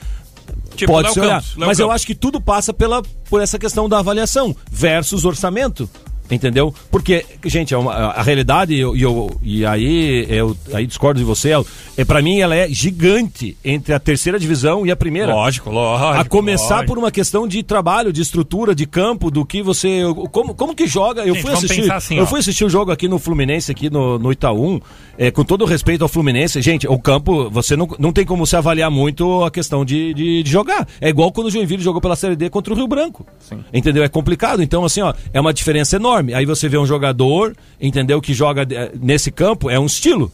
Tipo, 0.77 0.93
Pode 0.93 1.07
Léo 1.07 1.15
ser 1.15 1.21
olhar. 1.21 1.41
Campos, 1.41 1.55
Mas 1.57 1.79
eu 1.79 1.87
Campos. 1.87 1.95
acho 1.95 2.07
que 2.07 2.15
tudo 2.15 2.41
passa 2.41 2.75
pela, 2.75 3.01
por 3.31 3.41
essa 3.41 3.59
questão 3.59 3.89
da 3.89 4.01
avaliação 4.01 4.55
versus 4.71 5.25
orçamento. 5.25 5.89
Entendeu? 6.31 6.75
Porque, 6.91 7.25
gente, 7.45 7.75
é 7.75 7.77
uma- 7.79 7.93
a, 7.93 8.23
realidade, 8.23 8.73
e 8.75 8.81
eu, 8.81 8.97
e 8.97 9.03
eu- 9.03 9.37
e 9.43 9.67
aí 9.67 10.27
eu 10.31 10.57
aí 10.73 10.87
discordo 10.87 11.19
de 11.21 11.25
você, 11.25 11.51
El, 11.51 11.67
é, 11.99 12.05
para 12.05 12.23
mim 12.23 12.41
ela 12.41 12.55
é 12.57 12.67
gigante 12.69 13.57
entre 13.63 13.93
a 13.93 13.99
terceira 13.99 14.39
divisão 14.39 14.87
e 14.87 14.91
a 14.91 14.97
primeira. 14.97 15.35
Lógico, 15.35 15.71
lógico. 15.71 16.21
A 16.21 16.25
começar 16.25 16.77
lógico. 16.77 16.87
por 16.95 16.99
uma 16.99 17.11
questão 17.11 17.47
de 17.47 17.63
trabalho, 17.63 18.11
de 18.13 18.23
estrutura, 18.23 18.75
de 18.75 18.87
campo, 18.87 19.31
do 19.31 19.45
que 19.45 19.63
você. 19.63 20.01
Como, 20.33 20.55
como 20.55 20.75
que 20.75 20.87
joga? 20.87 21.23
Eu 21.27 21.35
Gente, 21.35 21.43
fui 21.43 21.53
assistir. 21.53 21.93
assim, 21.93 22.17
eu 22.17 22.23
ó. 22.23 22.27
fui 22.27 22.41
assistir 22.41 22.65
o 22.65 22.71
jogo 22.71 22.91
aqui 22.91 23.07
no 23.07 23.19
Fluminense, 23.19 23.71
aqui 23.71 23.91
no, 23.91 24.19
no 24.19 24.33
Itaú. 24.33 24.81
é, 25.19 25.31
com 25.31 25.45
todo 25.45 25.63
o 25.63 25.67
respeito 25.67 26.03
ao 26.03 26.09
Fluminense, 26.09 26.61
gente, 26.63 26.89
o 26.89 26.99
campo, 26.99 27.51
você 27.51 27.77
não, 27.77 27.87
não 27.99 28.13
tem 28.13 28.25
como 28.25 28.47
se 28.47 28.57
avaliar 28.57 28.91
muito 28.91 29.45
a 29.45 29.51
questão 29.51 29.85
de, 29.85 30.15
de, 30.15 30.43
de 30.43 30.51
jogar. 30.51 30.89
É 31.01 31.09
igual 31.11 31.31
quando 31.31 31.49
o 31.49 31.51
Joinville 31.51 31.83
jogou 31.83 32.01
pela 32.01 32.17
Série 32.17 32.35
D 32.35 32.49
contra 32.49 32.73
o 32.73 32.77
Rio 32.77 32.89
Branco. 32.89 33.27
Entendeu? 33.73 34.03
É 34.03 34.09
complicado. 34.09 34.63
Então, 34.63 34.85
assim, 34.85 35.03
ó, 35.03 35.13
é 35.33 35.41
uma 35.41 35.53
diferença 35.53 35.97
enorme. 35.97 36.14
Aí 36.35 36.45
você 36.47 36.69
vê 36.69 36.79
um 36.79 36.87
jogador, 36.87 37.55
entendeu, 37.81 38.21
que 38.21 38.35
joga 38.35 38.67
eh, 38.71 38.93
nesse 39.01 39.31
campo, 39.31 39.71
é 39.71 39.79
um 39.79 39.87
estilo. 39.87 40.31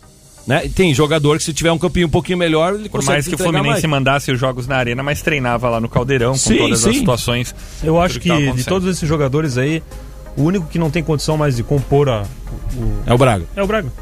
Né? 0.47 0.69
Tem 0.75 0.93
jogador 0.95 1.37
que 1.39 1.45
se 1.45 1.53
tiver 1.53 1.71
um 1.71 1.79
campinho 1.79 2.07
um 2.07 2.11
pouquinho 2.11 2.39
melhor, 2.39 2.75
ele 2.75 2.89
Por 2.89 3.05
mais 3.05 3.29
que 3.29 3.35
o 3.35 3.39
Fluminense 3.39 3.69
mais. 3.69 3.85
mandasse 3.85 4.33
os 4.33 4.41
jogos 4.41 4.67
na 4.67 4.77
arena, 4.77 5.03
mas 5.03 5.23
treinava 5.23 5.69
lá 5.69 5.81
no 5.81 5.89
Caldeirão 5.89 6.33
com 6.33 6.39
Sim, 6.39 6.57
todas 6.57 6.87
as 6.87 6.93
sim. 6.93 6.99
situações. 7.01 7.55
Eu 7.85 8.01
acho 8.01 8.19
que, 8.19 8.29
tava 8.29 8.53
de 8.53 8.65
todos 8.65 8.89
esses 8.89 9.09
jogadores 9.09 9.59
aí, 9.59 9.83
o 10.37 10.43
único 10.43 10.67
que 10.67 10.79
não 10.79 10.91
tem 10.91 11.03
condição 11.03 11.37
mais 11.37 11.57
de 11.57 11.63
compor 11.63 12.09
a, 12.09 12.23
o, 12.77 12.93
É 13.07 13.13
o 13.15 13.19
Braga. 13.19 13.45
é 13.55 13.63
o 13.63 13.67
Braga. 13.67 13.93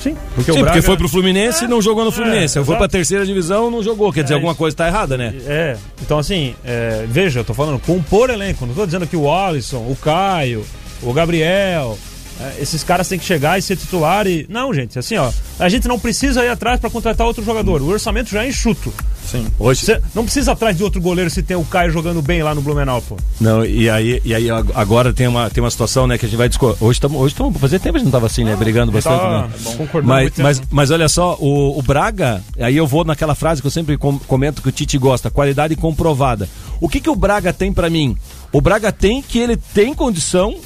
Sim, 0.00 0.16
porque 0.34 0.52
Sim, 0.52 0.58
o 0.58 0.62
Braga... 0.62 0.76
porque 0.76 0.86
foi 0.86 0.96
pro 0.96 1.08
Fluminense 1.08 1.64
e 1.64 1.68
não 1.68 1.82
jogou 1.82 2.04
no 2.04 2.10
Fluminense. 2.10 2.58
é, 2.58 2.64
foi 2.64 2.76
pra 2.76 2.88
terceira 2.88 3.24
divisão 3.26 3.70
não 3.70 3.82
jogou. 3.82 4.12
Quer 4.12 4.22
dizer, 4.22 4.34
É 4.34 4.36
alguma 4.36 4.54
coisa 4.54 4.76
tá 4.76 4.86
errada, 4.86 5.16
né? 5.16 5.34
É, 5.46 5.76
então 6.00 6.18
assim, 6.18 6.54
é, 6.64 7.04
veja, 7.08 7.40
eu 7.40 7.44
tô 7.44 7.52
falando 7.52 7.78
compor 7.78 8.30
elenco, 8.30 8.64
não 8.66 8.74
tô 8.74 8.86
dizendo 8.86 9.06
que 9.06 9.16
o 9.16 9.30
Alisson, 9.30 9.78
o 9.78 9.96
Caio, 10.00 10.64
o 11.02 11.12
Gabriel, 11.12 11.98
é, 12.40 12.62
esses 12.62 12.82
caras 12.82 13.06
têm 13.06 13.18
que 13.18 13.24
chegar 13.24 13.58
e 13.58 13.62
ser 13.62 13.76
titular 13.76 14.26
e. 14.26 14.46
Não, 14.48 14.72
gente, 14.72 14.98
assim, 14.98 15.16
ó. 15.16 15.30
A 15.58 15.68
gente 15.68 15.86
não 15.86 15.98
precisa 15.98 16.42
ir 16.42 16.48
atrás 16.48 16.80
pra 16.80 16.88
contratar 16.88 17.26
outro 17.26 17.44
jogador. 17.44 17.82
O 17.82 17.88
orçamento 17.88 18.30
já 18.30 18.44
é 18.44 18.48
enxuto. 18.48 18.92
Sim. 19.30 19.46
Hoje, 19.58 19.84
Você 19.84 20.00
não 20.14 20.24
precisa 20.24 20.52
atrás 20.52 20.76
de 20.76 20.82
outro 20.82 21.00
goleiro 21.00 21.30
se 21.30 21.42
tem 21.42 21.56
o 21.56 21.64
Caio 21.64 21.90
jogando 21.92 22.20
bem 22.20 22.42
lá 22.42 22.54
no 22.54 22.60
Blumenau, 22.60 23.00
pô. 23.02 23.16
Não, 23.40 23.64
e 23.64 23.88
aí, 23.88 24.20
e 24.24 24.34
aí 24.34 24.50
ag- 24.50 24.72
agora 24.74 25.12
tem 25.12 25.26
uma, 25.28 25.48
tem 25.48 25.62
uma 25.62 25.70
situação, 25.70 26.06
né, 26.06 26.18
que 26.18 26.26
a 26.26 26.28
gente 26.28 26.36
vai 26.38 26.48
discutir. 26.48 26.82
Hoje 26.82 26.96
estamos. 26.96 27.20
Hoje 27.20 27.34
tamo, 27.34 27.52
fazia 27.58 27.78
tempo 27.78 27.92
que 27.92 27.96
a 27.96 27.98
gente 28.00 28.06
não 28.06 28.12
tava 28.12 28.26
assim, 28.26 28.44
né? 28.44 28.56
Brigando 28.56 28.90
bastante. 28.90 29.20
Tá 29.20 29.42
né? 29.46 29.74
concordando 29.76 30.08
Mas, 30.08 30.22
muito 30.22 30.42
mas, 30.42 30.58
tempo. 30.58 30.68
mas 30.72 30.90
olha 30.90 31.08
só, 31.08 31.36
o, 31.38 31.78
o 31.78 31.82
Braga, 31.82 32.42
aí 32.58 32.76
eu 32.76 32.86
vou 32.86 33.04
naquela 33.04 33.34
frase 33.34 33.60
que 33.60 33.66
eu 33.66 33.70
sempre 33.70 33.96
com- 33.96 34.18
comento 34.18 34.62
que 34.62 34.68
o 34.68 34.72
Tite 34.72 34.98
gosta, 34.98 35.30
qualidade 35.30 35.76
comprovada. 35.76 36.48
O 36.80 36.88
que, 36.88 36.98
que 37.00 37.10
o 37.10 37.14
Braga 37.16 37.52
tem 37.52 37.72
pra 37.72 37.88
mim? 37.90 38.16
O 38.52 38.60
Braga 38.60 38.90
tem 38.90 39.22
que 39.22 39.38
ele 39.38 39.56
tem 39.56 39.94
condição, 39.94 40.56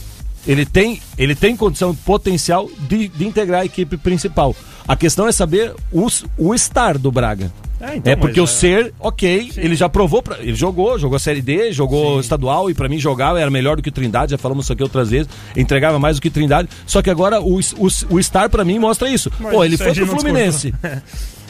ele 0.47 0.65
tem, 0.65 1.01
ele 1.19 1.35
tem 1.35 1.57
condição 1.57 1.95
potencial 1.95 2.69
de, 2.89 3.09
de 3.09 3.27
integrar 3.27 3.61
a 3.63 3.65
equipe 3.65 3.97
principal. 3.97 4.55
A 4.87 4.95
questão 4.97 5.27
é 5.27 5.33
saber 5.33 5.75
os, 5.93 6.25
o 6.39 6.55
estar 6.55 6.97
do 6.99 7.11
Braga. 7.11 7.51
É, 7.85 7.97
então, 7.97 8.13
é 8.13 8.17
porque 8.17 8.41
mas 8.41 8.51
o 8.51 8.53
é- 8.53 8.57
ser, 8.57 8.95
ok, 8.99 9.53
ele 9.59 9.75
já 9.75 9.89
provou, 9.89 10.23
pra, 10.23 10.39
ele 10.39 10.55
jogou, 10.55 10.99
jogou 10.99 11.19
Série 11.19 11.43
D, 11.43 11.71
jogou 11.71 12.19
estadual 12.19 12.71
e 12.71 12.75
pra 12.75 12.89
mim 12.89 12.99
jogava 12.99 13.39
era 13.39 13.51
melhor 13.51 13.77
do 13.77 13.83
que 13.83 13.91
o 13.91 13.93
Trindade, 13.93 14.31
já 14.31 14.39
falamos 14.39 14.65
isso 14.65 14.73
aqui 14.73 14.83
outras 14.83 15.11
vezes, 15.11 15.29
entregava 15.55 15.99
mais 15.99 16.17
do 16.17 16.23
que 16.23 16.29
o 16.29 16.31
Trindade, 16.31 16.69
só 16.87 17.03
que 17.03 17.11
agora 17.11 17.43
o, 17.43 17.61
o, 17.61 17.89
o 18.09 18.19
estar 18.19 18.49
pra 18.49 18.65
mim 18.65 18.79
mostra 18.79 19.09
isso. 19.09 19.31
Mas 19.39 19.53
Pô, 19.53 19.65
ele 19.65 19.75
a 19.75 19.79
foi 19.79 19.95
pro 19.95 20.07
Fluminense. 20.07 20.73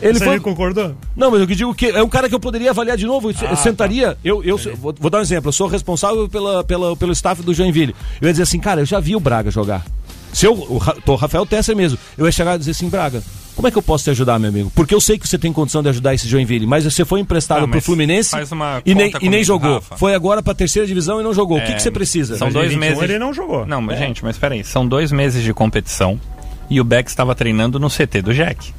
Ele 0.03 0.19
Você 0.19 0.25
foi... 0.25 0.41
concordou? 0.41 0.95
Não, 1.17 1.31
mas 1.31 1.41
eu 1.41 1.47
que 1.47 1.55
digo 1.55 1.73
que 1.73 1.87
é 1.87 2.03
um 2.03 2.09
cara 2.09 2.29
que 2.29 2.35
eu 2.35 2.41
poderia 2.41 2.71
avaliar 2.71 2.97
de 2.97 3.07
novo. 3.07 3.31
Eu 3.31 3.35
Ah, 3.49 3.57
sentaria. 3.57 4.19
Eu, 4.25 4.43
eu 4.43 4.59
vou, 4.77 4.93
vou 4.99 5.09
dar 5.09 5.19
um 5.19 5.23
exemplo. 5.23 5.49
Eu 5.49 5.53
sou 5.53 5.69
responsável 5.69 6.29
pela, 6.29 6.65
pela, 6.65 6.97
pelo 6.97 7.13
staff 7.13 7.41
do 7.43 7.55
Joinville. 7.55 7.95
Eu 8.21 8.27
ia 8.27 8.33
dizer 8.33 8.43
assim, 8.43 8.59
cara, 8.59 8.81
eu 8.83 8.85
já 8.85 8.99
vi 9.01 9.15
o 9.15 9.21
Braga 9.21 9.51
jogar. 9.51 9.85
Se 10.33 10.47
eu. 10.47 10.53
O, 10.53 10.81
tô 11.05 11.15
Rafael 11.15 11.47
Tesser 11.47 11.77
mesmo. 11.77 11.97
Eu 12.19 12.27
ia 12.27 12.33
chegar 12.33 12.57
e 12.57 12.59
dizer 12.59 12.73
assim, 12.73 12.89
Braga. 12.89 13.23
Como 13.57 13.69
é 13.69 13.71
que 13.71 13.79
eu 13.79 13.83
posso 13.83 14.05
te 14.05 14.11
ajudar, 14.11 14.39
meu 14.39 14.49
amigo? 14.51 14.71
Porque 14.75 14.95
eu 14.95 15.01
sei 15.01 15.19
que 15.19 15.27
você 15.29 15.39
tem 15.39 15.53
condição 15.53 15.83
de 15.83 15.89
ajudar 15.89 16.13
esse 16.15 16.27
Joinville, 16.29 16.67
mas 16.67 16.85
você 16.85 17.05
foi 17.05 17.21
emprestado 17.21 17.59
Ah, 17.59 17.63
pro 17.63 17.77
mas 17.77 17.85
Fluminense 17.87 18.31
faz 18.31 18.51
uma 18.53 18.83
e 18.85 18.95
nem, 18.95 19.13
e 19.21 19.29
nem 19.29 19.45
jogou. 19.45 19.75
Rafa. 19.75 19.97
Foi 19.97 20.15
agora 20.15 20.43
pra 20.43 20.55
terceira 20.55 20.87
divisão 20.87 21.21
e 21.21 21.25
não 21.25 21.33
jogou. 21.33 21.59
o 21.59 21.61
que, 21.65 21.71
É, 21.73 21.75
que 21.75 21.83
você 21.83 21.91
precisa? 21.91 22.37
São 22.37 22.49
dois 22.51 22.71
2021 22.71 22.89
meses. 23.01 23.11
ele 23.11 23.19
não 23.19 23.33
jogou. 23.33 23.65
Não, 23.67 23.81
mas 23.81 23.99
gente, 23.99 24.25
mas 24.25 24.37
peraí. 24.37 24.65
São 24.65 24.87
dois 24.87 25.13
meses 25.13 25.43
de 25.43 25.53
competição 25.55 26.21
e 26.69 26.81
o 26.81 26.85
Beck 26.85 27.09
estava 27.09 27.35
treinando 27.35 27.79
no 27.79 27.89
CT 27.89 28.23
do 28.23 28.35
Jack. 28.35 28.73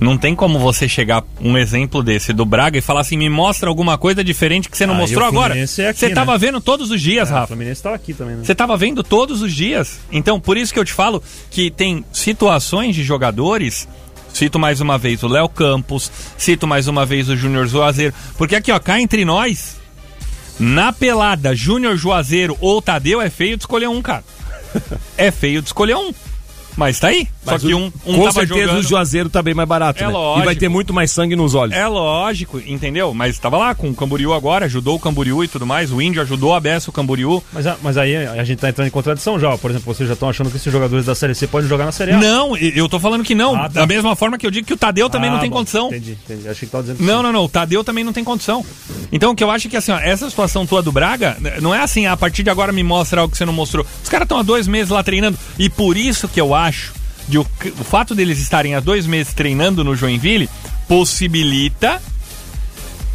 Não 0.00 0.16
tem 0.16 0.34
como 0.34 0.58
você 0.58 0.88
chegar 0.88 1.24
um 1.40 1.58
exemplo 1.58 2.02
desse 2.02 2.32
do 2.32 2.44
Braga 2.44 2.78
e 2.78 2.80
falar 2.80 3.00
assim, 3.00 3.16
me 3.16 3.28
mostra 3.28 3.68
alguma 3.68 3.98
coisa 3.98 4.22
diferente 4.22 4.68
que 4.68 4.76
você 4.76 4.86
não 4.86 4.94
Ah, 4.94 4.98
mostrou 4.98 5.24
o 5.24 5.28
agora. 5.28 5.58
É 5.58 5.62
aqui, 5.62 5.66
você 5.98 6.08
né? 6.08 6.14
tava 6.14 6.38
vendo 6.38 6.60
todos 6.60 6.90
os 6.90 7.00
dias, 7.00 7.28
o 7.28 7.32
Rafa. 7.32 7.48
Fluminense 7.48 7.82
tava 7.82 7.96
aqui 7.96 8.14
também, 8.14 8.36
né? 8.36 8.44
Você 8.44 8.54
tava 8.54 8.76
vendo 8.76 9.02
todos 9.02 9.42
os 9.42 9.52
dias. 9.52 9.98
Então, 10.12 10.38
por 10.38 10.56
isso 10.56 10.72
que 10.72 10.78
eu 10.78 10.84
te 10.84 10.92
falo 10.92 11.22
que 11.50 11.70
tem 11.70 12.04
situações 12.12 12.94
de 12.94 13.02
jogadores. 13.02 13.88
Cito 14.32 14.58
mais 14.58 14.80
uma 14.80 14.96
vez 14.98 15.22
o 15.22 15.26
Léo 15.28 15.48
Campos, 15.48 16.12
cito 16.36 16.66
mais 16.66 16.86
uma 16.86 17.04
vez 17.04 17.28
o 17.28 17.36
Júnior 17.36 17.66
Juazeiro. 17.66 18.14
Porque 18.36 18.54
aqui, 18.54 18.70
ó, 18.70 18.78
cá 18.78 19.00
entre 19.00 19.24
nós, 19.24 19.78
na 20.60 20.92
pelada, 20.92 21.56
Júnior 21.56 21.96
Juazeiro 21.96 22.56
ou 22.60 22.80
Tadeu 22.80 23.20
é 23.20 23.30
feio 23.30 23.56
de 23.56 23.62
escolher 23.62 23.88
um, 23.88 24.00
cara. 24.00 24.22
é 25.16 25.30
feio 25.32 25.60
de 25.60 25.68
escolher 25.68 25.96
um. 25.96 26.12
Mas 26.78 27.00
tá 27.00 27.08
aí. 27.08 27.26
Mas 27.44 27.60
Só 27.60 27.68
que 27.68 27.74
um, 27.74 27.92
um 28.06 28.16
com 28.16 28.30
certeza 28.30 28.60
jogando... 28.60 28.78
o 28.78 28.82
Juazeiro 28.82 29.28
tá 29.28 29.42
bem 29.42 29.52
mais 29.52 29.68
barato, 29.68 29.98
É 30.02 30.06
né? 30.06 30.10
E 30.10 30.12
vai 30.12 30.22
lógico. 30.22 30.54
ter 30.60 30.68
muito 30.68 30.94
mais 30.94 31.10
sangue 31.10 31.34
nos 31.34 31.54
olhos. 31.54 31.74
É 31.74 31.86
lógico, 31.88 32.62
entendeu? 32.64 33.12
Mas 33.12 33.36
tava 33.38 33.56
lá 33.58 33.74
com 33.74 33.90
o 33.90 33.94
Camboriú 33.94 34.32
agora, 34.32 34.66
ajudou 34.66 34.94
o 34.94 35.00
Camboriú 35.00 35.42
e 35.42 35.48
tudo 35.48 35.66
mais. 35.66 35.92
O 35.92 36.00
Índio 36.00 36.22
ajudou 36.22 36.54
a 36.54 36.60
Beça 36.60 36.88
o 36.88 36.92
Camboriú. 36.92 37.42
Mas, 37.52 37.66
mas 37.82 37.96
aí 37.98 38.16
a 38.16 38.44
gente 38.44 38.58
tá 38.60 38.68
entrando 38.68 38.86
em 38.86 38.90
contradição 38.92 39.40
já. 39.40 39.58
Por 39.58 39.70
exemplo, 39.72 39.92
vocês 39.92 40.06
já 40.08 40.12
estão 40.14 40.28
achando 40.28 40.50
que 40.50 40.56
esses 40.56 40.72
jogadores 40.72 41.04
da 41.04 41.14
Série 41.16 41.34
C 41.34 41.48
podem 41.48 41.68
jogar 41.68 41.84
na 41.84 41.90
Série 41.92 42.12
A. 42.12 42.16
Não, 42.18 42.56
eu 42.56 42.88
tô 42.88 43.00
falando 43.00 43.24
que 43.24 43.34
não. 43.34 43.56
Ah, 43.56 43.62
tá. 43.68 43.80
Da 43.80 43.86
mesma 43.86 44.14
forma 44.14 44.38
que 44.38 44.46
eu 44.46 44.50
digo 44.52 44.64
que 44.66 44.72
o 44.72 44.76
Tadeu 44.76 45.10
também 45.10 45.30
Ah, 45.30 45.32
não 45.34 45.40
tem 45.40 45.50
bom, 45.50 45.56
condição. 45.56 45.88
Entendi, 45.88 46.16
entendi. 46.24 46.48
Achei 46.48 46.66
que 46.66 46.70
tava 46.72 46.82
dizendo 46.84 46.98
que 46.98 47.02
Não, 47.02 47.16
sim. 47.18 47.22
não, 47.24 47.32
não. 47.32 47.44
O 47.44 47.48
Tadeu 47.48 47.82
também 47.82 48.04
não 48.04 48.12
tem 48.12 48.22
condição. 48.22 48.64
Então, 49.10 49.32
o 49.32 49.34
que 49.34 49.42
eu 49.42 49.50
acho 49.50 49.66
é 49.66 49.70
que 49.70 49.76
assim, 49.76 49.90
ó, 49.90 49.98
essa 49.98 50.30
situação 50.30 50.64
tua 50.64 50.80
do 50.80 50.92
Braga, 50.92 51.36
né, 51.40 51.54
não 51.60 51.74
é 51.74 51.80
assim, 51.82 52.06
a 52.06 52.16
partir 52.16 52.44
de 52.44 52.50
agora 52.50 52.70
me 52.72 52.84
mostra 52.84 53.20
algo 53.22 53.32
que 53.32 53.36
você 53.38 53.44
não 53.44 53.52
mostrou. 53.52 53.84
Os 54.04 54.08
caras 54.08 54.26
estão 54.26 54.38
há 54.38 54.42
dois 54.42 54.68
meses 54.68 54.90
lá 54.90 55.02
treinando. 55.02 55.36
E 55.58 55.68
por 55.68 55.96
isso 55.96 56.28
que 56.28 56.40
eu 56.40 56.54
acho 56.54 56.67
de 57.28 57.38
o, 57.38 57.46
o 57.78 57.84
fato 57.84 58.14
deles 58.14 58.38
estarem 58.38 58.74
há 58.74 58.80
dois 58.80 59.06
meses 59.06 59.32
treinando 59.32 59.84
no 59.84 59.94
Joinville 59.94 60.48
possibilita 60.86 62.00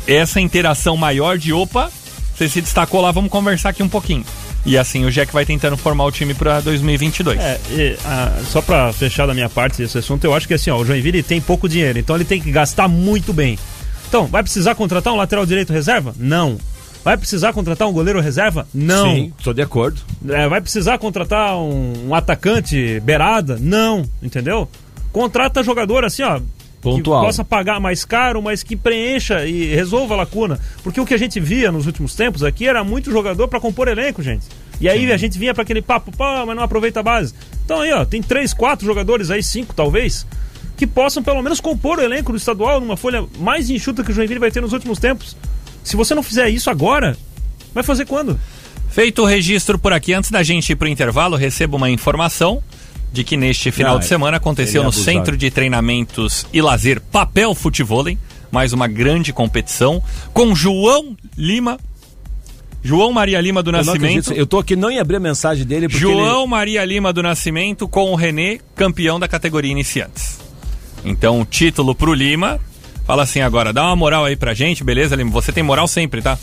essa 0.07 0.39
interação 0.39 0.95
maior 0.95 1.37
de 1.37 1.51
opa, 1.51 1.91
você 2.35 2.47
se 2.47 2.61
destacou 2.61 3.01
lá, 3.01 3.11
vamos 3.11 3.31
conversar 3.31 3.69
aqui 3.69 3.81
um 3.81 3.89
pouquinho. 3.89 4.25
E 4.65 4.77
assim 4.77 5.05
o 5.05 5.11
Jack 5.11 5.33
vai 5.33 5.45
tentando 5.45 5.75
formar 5.75 6.05
o 6.05 6.11
time 6.11 6.33
pra 6.33 6.61
2022. 6.61 7.39
É, 7.39 7.59
e, 7.71 7.97
ah, 8.05 8.41
só 8.49 8.61
pra 8.61 8.93
fechar 8.93 9.25
da 9.25 9.33
minha 9.33 9.49
parte 9.49 9.81
esse 9.81 9.97
assunto, 9.97 10.23
eu 10.23 10.33
acho 10.33 10.47
que 10.47 10.53
assim, 10.53 10.69
ó, 10.69 10.77
o 10.77 10.85
Joinville 10.85 11.23
tem 11.23 11.41
pouco 11.41 11.67
dinheiro, 11.67 11.99
então 11.99 12.15
ele 12.15 12.25
tem 12.25 12.41
que 12.41 12.51
gastar 12.51 12.87
muito 12.87 13.33
bem. 13.33 13.57
Então, 14.07 14.27
vai 14.27 14.43
precisar 14.43 14.75
contratar 14.75 15.11
um 15.11 15.17
lateral 15.17 15.45
direito 15.45 15.73
reserva? 15.73 16.13
Não. 16.17 16.57
Vai 17.03 17.17
precisar 17.17 17.51
contratar 17.51 17.87
um 17.87 17.91
goleiro 17.91 18.21
reserva? 18.21 18.65
Não. 18.73 19.05
Sim, 19.13 19.33
tô 19.43 19.53
de 19.53 19.61
acordo. 19.61 19.99
É, 20.29 20.47
vai 20.47 20.61
precisar 20.61 20.97
contratar 20.97 21.57
um, 21.57 22.07
um 22.07 22.15
atacante 22.15 22.99
beirada? 23.01 23.57
Não, 23.59 24.07
entendeu? 24.21 24.69
Contrata 25.11 25.61
jogador 25.61 26.05
assim, 26.05 26.23
ó. 26.23 26.39
Pontual. 26.81 27.21
Que 27.21 27.27
possa 27.27 27.45
pagar 27.45 27.79
mais 27.79 28.03
caro, 28.03 28.41
mas 28.41 28.61
que 28.61 28.75
preencha 28.75 29.45
e 29.45 29.73
resolva 29.73 30.15
a 30.15 30.17
lacuna. 30.17 30.59
Porque 30.83 30.99
o 30.99 31.05
que 31.05 31.13
a 31.13 31.17
gente 31.17 31.39
via 31.39 31.71
nos 31.71 31.85
últimos 31.85 32.13
tempos 32.13 32.43
aqui 32.43 32.67
era 32.67 32.83
muito 32.83 33.09
jogador 33.09 33.47
pra 33.47 33.59
compor 33.59 33.87
elenco, 33.87 34.21
gente. 34.21 34.45
E 34.81 34.89
aí 34.89 35.11
a 35.11 35.17
gente 35.17 35.37
vinha 35.39 35.53
pra 35.53 35.63
aquele 35.63 35.81
papo, 35.81 36.11
pô, 36.11 36.45
mas 36.45 36.55
não 36.55 36.63
aproveita 36.63 36.99
a 36.99 37.03
base. 37.03 37.33
Então 37.63 37.79
aí, 37.79 37.93
ó, 37.93 38.03
tem 38.03 38.21
três, 38.21 38.53
quatro 38.53 38.85
jogadores 38.85 39.31
aí, 39.31 39.41
cinco 39.41 39.73
talvez, 39.73 40.27
que 40.75 40.85
possam 40.85 41.23
pelo 41.23 41.41
menos 41.41 41.61
compor 41.61 41.99
o 41.99 42.01
elenco 42.01 42.33
do 42.33 42.37
estadual 42.37 42.81
numa 42.81 42.97
folha 42.97 43.25
mais 43.39 43.69
enxuta 43.69 44.03
que 44.03 44.11
o 44.11 44.13
Joinville 44.13 44.39
vai 44.39 44.51
ter 44.51 44.61
nos 44.61 44.73
últimos 44.73 44.99
tempos. 44.99 45.37
Se 45.83 45.95
você 45.95 46.15
não 46.15 46.23
fizer 46.23 46.49
isso 46.49 46.69
agora, 46.69 47.17
vai 47.73 47.83
fazer 47.83 48.05
quando? 48.05 48.39
Feito 48.89 49.23
o 49.23 49.25
registro 49.25 49.77
por 49.79 49.91
aqui, 49.91 50.13
antes 50.13 50.29
da 50.29 50.43
gente 50.43 50.71
ir 50.71 50.75
pro 50.75 50.87
intervalo, 50.87 51.35
recebo 51.35 51.77
uma 51.77 51.89
informação 51.89 52.63
de 53.11 53.23
que 53.23 53.35
neste 53.37 53.71
final 53.71 53.95
Ah, 53.97 53.99
de 53.99 54.05
semana 54.05 54.37
aconteceu 54.37 54.73
ele 54.73 54.79
é 54.79 54.83
no 54.83 54.89
abusado. 54.89 55.05
Centro 55.05 55.37
de 55.37 55.51
Treinamentos 55.51 56.45
e 56.53 56.61
Lazer 56.61 57.01
Papel 57.01 57.53
Futevôlei, 57.53 58.17
mais 58.51 58.71
uma 58.73 58.87
grande 58.87 59.33
competição, 59.33 60.01
com 60.33 60.55
João 60.55 61.15
Lima, 61.37 61.79
João 62.83 63.11
Maria 63.11 63.39
Lima 63.39 63.63
do 63.63 63.69
Eu, 63.69 63.73
não 63.73 63.83
Nascimento, 63.83 64.33
eu 64.33 64.45
tô 64.45 64.59
aqui 64.59 64.75
não 64.75 64.91
em 64.91 64.99
abrir 64.99 65.15
a 65.17 65.19
mensagem 65.19 65.65
dele 65.65 65.87
porque 65.87 65.99
João 66.01 66.45
Maria 66.45 66.83
Lima 66.83 67.13
do 67.13 67.23
Nascimento 67.23 67.87
com 67.87 68.11
o 68.11 68.15
Renê, 68.15 68.59
campeão 68.75 69.19
da 69.19 69.27
categoria 69.27 69.71
iniciantes. 69.71 70.39
Então, 71.05 71.41
o 71.41 71.45
título 71.45 71.93
pro 71.95 72.13
Lima. 72.13 72.59
Fala 73.05 73.23
assim 73.23 73.41
agora, 73.41 73.73
dá 73.73 73.83
uma 73.83 73.95
moral 73.97 74.23
aí 74.23 74.35
pra 74.37 74.53
gente, 74.53 74.81
beleza, 74.81 75.13
Lima? 75.15 75.29
Você 75.31 75.51
tem 75.51 75.61
moral 75.61 75.87
sempre, 75.89 76.21
tá? 76.21 76.37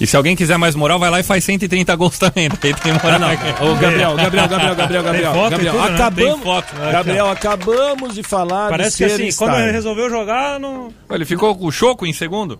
E 0.00 0.06
se 0.06 0.16
alguém 0.16 0.36
quiser 0.36 0.56
mais 0.56 0.76
moral, 0.76 1.00
vai 1.00 1.10
lá 1.10 1.18
e 1.18 1.22
faz 1.24 1.42
130 1.42 1.96
gols 1.96 2.16
também. 2.16 2.48
Porque 2.48 2.72
tem 2.74 2.92
moral. 2.92 3.30
Ô, 3.60 3.74
Gabriel, 3.74 4.14
Gabriel, 4.14 4.48
Gabriel, 4.48 4.74
Gabriel, 4.76 5.02
Gabriel. 5.02 5.32
foto 5.34 5.46
e 5.46 5.50
Gabriel, 5.50 5.72
tudo, 5.74 5.88
né? 5.88 5.94
acabamos, 5.94 6.34
Tem 6.34 6.42
foto. 6.44 6.74
Gabriel, 6.92 7.26
acabamos 7.30 8.14
de 8.14 8.22
falar 8.22 8.70
Parece 8.70 8.98
de 8.98 9.04
que 9.04 9.12
assim, 9.12 9.30
star. 9.32 9.48
quando 9.48 9.60
ele 9.62 9.72
resolveu 9.72 10.08
jogar, 10.08 10.60
não. 10.60 10.90
Ele 11.10 11.24
ficou 11.24 11.56
com 11.56 11.66
o 11.66 11.72
choco 11.72 12.06
em 12.06 12.12
segundo? 12.12 12.56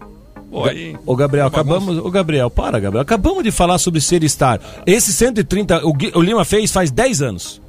Pô, 0.51 0.65
aí... 0.65 0.97
Ô 1.07 1.15
Gabriel, 1.15 1.47
acabamos. 1.47 1.99
Ô 1.99 2.11
Gabriel, 2.11 2.51
para, 2.51 2.81
Gabriel. 2.81 3.03
Acabamos 3.03 3.45
de 3.45 3.53
falar 3.53 3.79
sobre 3.79 4.01
ser 4.01 4.29
star. 4.29 4.59
Esse 4.85 5.13
130, 5.13 5.87
o, 5.87 5.93
Gui- 5.93 6.13
o 6.17 6.21
Lima 6.21 6.45
fez 6.45 6.73
faz 6.73 6.91
10 6.91 7.23
anos. 7.23 7.61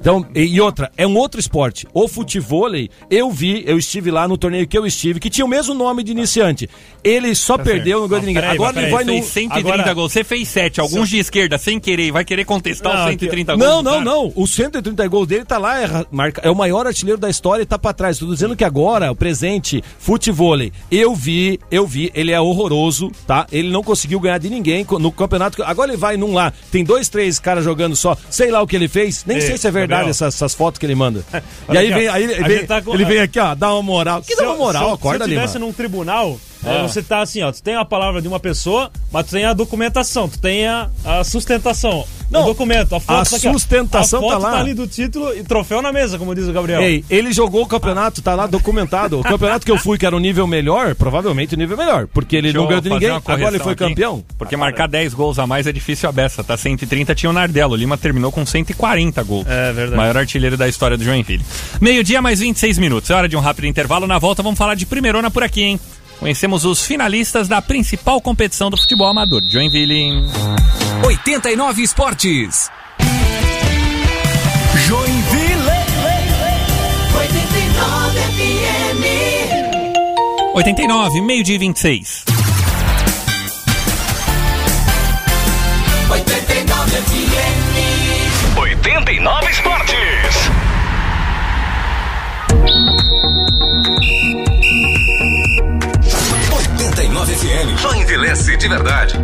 Então, 0.00 0.26
e, 0.34 0.58
outra, 0.60 0.90
é 0.96 1.06
um 1.06 1.14
outro 1.16 1.38
esporte. 1.38 1.86
O 1.92 2.08
futevôlei, 2.08 2.88
eu 3.10 3.30
vi, 3.30 3.62
eu 3.66 3.76
estive 3.78 4.10
lá 4.10 4.26
no 4.26 4.38
torneio 4.38 4.66
que 4.66 4.76
eu 4.78 4.86
estive, 4.86 5.20
que 5.20 5.28
tinha 5.28 5.44
o 5.44 5.48
mesmo 5.48 5.74
nome 5.74 6.02
de 6.02 6.10
iniciante. 6.10 6.70
Ele 7.04 7.34
só 7.34 7.58
perdeu 7.58 8.00
no 8.00 8.08
gol 8.08 8.18
de 8.18 8.26
ninguém. 8.26 8.40
peraí, 8.40 8.56
Agora 8.56 8.80
ele 8.80 8.90
vai 8.90 9.04
no. 9.04 9.12
Fez 9.12 9.26
130 9.26 9.72
agora- 9.74 9.92
gols. 9.94 10.12
Você 10.12 10.24
fez 10.24 10.48
7, 10.48 10.80
alguns 10.80 11.08
de 11.10 11.18
esquerda, 11.18 11.58
sem 11.58 11.78
querer, 11.78 12.12
vai 12.12 12.24
querer 12.24 12.46
contestar 12.46 12.94
Não, 12.94 13.00
os 13.02 13.06
aqui, 13.10 13.26
130 13.26 13.56
gols. 13.56 13.68
Não, 13.68 13.82
não, 13.82 14.00
não. 14.00 14.32
O 14.34 14.46
130 14.46 15.06
gols 15.06 15.28
dele 15.28 15.44
tá 15.44 15.58
lá, 15.58 15.82
é, 15.82 16.06
marca, 16.10 16.40
é 16.42 16.50
o 16.50 16.54
maior 16.56 16.86
artilheiro 16.86 17.20
da 17.20 17.28
história 17.28 17.62
e 17.62 17.66
tá 17.66 17.78
pra 17.78 17.92
trás. 17.92 18.18
Tô 18.18 18.26
dizendo 18.26 18.56
que 18.56 18.64
agora, 18.64 19.12
o 19.12 19.14
presente, 19.14 19.84
futevôlei, 19.98 20.72
eu 20.90 21.14
vi, 21.14 21.60
eu 21.70 21.86
vi, 21.86 22.10
ele 22.14 22.32
é 22.32 22.40
horroroso, 22.40 23.12
tá? 23.26 23.46
Ele 23.52 23.68
não 23.68 23.82
conseguiu 23.82 24.18
ganhar 24.18 24.38
de 24.38 24.48
ninguém 24.48 24.86
no 24.98 25.12
campeonato. 25.12 25.62
Agora 25.62 25.90
ele 25.90 25.98
vai 25.98 26.16
num 26.16 26.32
lá, 26.32 26.52
tem 26.72 26.82
dois, 26.82 27.08
três 27.10 27.38
caras 27.38 27.62
jogando 27.64 27.94
só, 27.94 28.16
sei 28.30 28.50
lá 28.50 28.62
o 28.62 28.66
que 28.66 28.76
ele 28.76 28.88
fez, 28.88 29.24
nem 29.26 29.36
Ei, 29.36 29.42
sei 29.42 29.58
se 29.58 29.66
é 29.66 29.70
verdade 29.70 29.89
Gabriel. 29.90 30.10
essas, 30.10 30.34
essas 30.34 30.54
fotos 30.54 30.78
que 30.78 30.86
ele 30.86 30.94
manda. 30.94 31.24
e 31.70 31.76
aí 31.76 31.92
vem, 31.92 32.08
aí 32.08 32.24
ele 32.24 32.44
vem, 32.44 32.66
tá 32.66 32.80
com- 32.82 32.94
ele 32.94 33.04
vem 33.04 33.20
aqui, 33.20 33.38
ó, 33.38 33.54
dá 33.54 33.72
uma 33.74 33.82
moral. 33.82 34.22
Que 34.22 34.34
Se 34.34 34.40
dá 34.40 34.48
uma 34.48 34.56
moral, 34.56 34.88
eu, 34.88 34.94
acorda 34.94 35.18
se 35.18 35.22
eu 35.22 35.24
ali, 35.26 35.34
estivesse 35.34 35.58
num 35.58 35.72
tribunal, 35.72 36.38
aí 36.64 36.82
você 36.82 37.02
tá 37.02 37.20
assim, 37.20 37.42
ó, 37.42 37.50
tu 37.52 37.62
tem 37.62 37.74
a 37.74 37.84
palavra 37.84 38.20
de 38.22 38.28
uma 38.28 38.40
pessoa, 38.40 38.90
mas 39.12 39.26
tu 39.26 39.30
tem 39.32 39.44
a 39.44 39.52
documentação, 39.52 40.28
tu 40.28 40.38
tem 40.38 40.66
a, 40.66 40.88
a 41.04 41.24
sustentação. 41.24 42.06
Não, 42.30 42.42
o 42.42 42.46
documento, 42.46 42.94
a 42.94 43.00
foto 43.00 43.18
a 43.18 43.24
tá 43.24 43.36
aqui, 43.36 43.52
sustentação 43.52 44.20
a 44.20 44.22
foto 44.22 44.40
tá 44.42 44.48
lá. 44.50 44.60
ali 44.60 44.72
do 44.72 44.86
título 44.86 45.34
e 45.34 45.42
troféu 45.42 45.82
na 45.82 45.92
mesa, 45.92 46.18
como 46.18 46.34
diz 46.34 46.46
o 46.46 46.52
Gabriel. 46.52 46.80
Ei, 46.80 47.04
ele 47.10 47.32
jogou 47.32 47.62
o 47.62 47.66
campeonato, 47.66 48.22
tá 48.22 48.34
lá 48.34 48.46
documentado. 48.46 49.18
O 49.18 49.22
campeonato 49.22 49.66
que 49.66 49.72
eu 49.72 49.78
fui, 49.78 49.98
que 49.98 50.06
era 50.06 50.14
o 50.14 50.20
nível 50.20 50.46
melhor, 50.46 50.94
provavelmente 50.94 51.54
o 51.54 51.58
nível 51.58 51.76
melhor. 51.76 52.06
Porque 52.06 52.36
ele 52.36 52.52
Deixa 52.52 52.58
não 52.58 52.66
ganhou 52.66 52.80
de 52.80 52.88
ninguém. 52.88 53.10
Agora 53.10 53.56
ele 53.56 53.58
foi 53.58 53.72
aqui, 53.72 53.84
campeão. 53.84 54.24
Porque 54.38 54.56
marcar 54.56 54.86
10 54.86 55.14
gols 55.14 55.38
a 55.38 55.46
mais 55.46 55.66
é 55.66 55.72
difícil 55.72 56.08
a 56.08 56.12
beça. 56.12 56.44
Tá 56.44 56.56
130 56.56 57.14
tinha 57.14 57.30
o 57.30 57.32
Nardello. 57.32 57.74
O 57.74 57.76
Lima 57.76 57.96
terminou 57.96 58.30
com 58.30 58.46
140 58.46 59.22
gols. 59.22 59.46
É 59.48 59.72
verdade. 59.72 59.96
Maior 59.96 60.16
artilheiro 60.16 60.56
da 60.56 60.68
história 60.68 60.96
do 60.96 61.04
Joinville. 61.04 61.44
Meio-dia, 61.80 62.22
mais 62.22 62.40
26 62.40 62.78
minutos. 62.78 63.10
É 63.10 63.14
hora 63.14 63.28
de 63.28 63.36
um 63.36 63.40
rápido 63.40 63.66
intervalo. 63.66 64.06
Na 64.06 64.18
volta, 64.18 64.42
vamos 64.42 64.58
falar 64.58 64.74
de 64.74 64.86
primeirona 64.86 65.30
por 65.30 65.42
aqui, 65.42 65.62
hein? 65.62 65.80
Conhecemos 66.20 66.66
os 66.66 66.84
finalistas 66.84 67.48
da 67.48 67.62
principal 67.62 68.20
competição 68.20 68.68
do 68.68 68.76
futebol 68.76 69.08
amador. 69.08 69.42
Joinville. 69.42 70.22
89 71.02 71.82
Esportes. 71.82 72.70
Joinville. 74.86 75.70
89 77.16 78.20
FM. 78.20 79.02
89, 80.54 81.22
meio-dia 81.22 81.54
e 81.54 81.58
26. 81.58 82.24
89 86.10 86.90
FM. 86.90 88.58
89 88.58 89.50
Esportes. 89.50 90.09
Envelhece 98.30 98.56
de 98.56 98.68
verdade. 98.68 99.14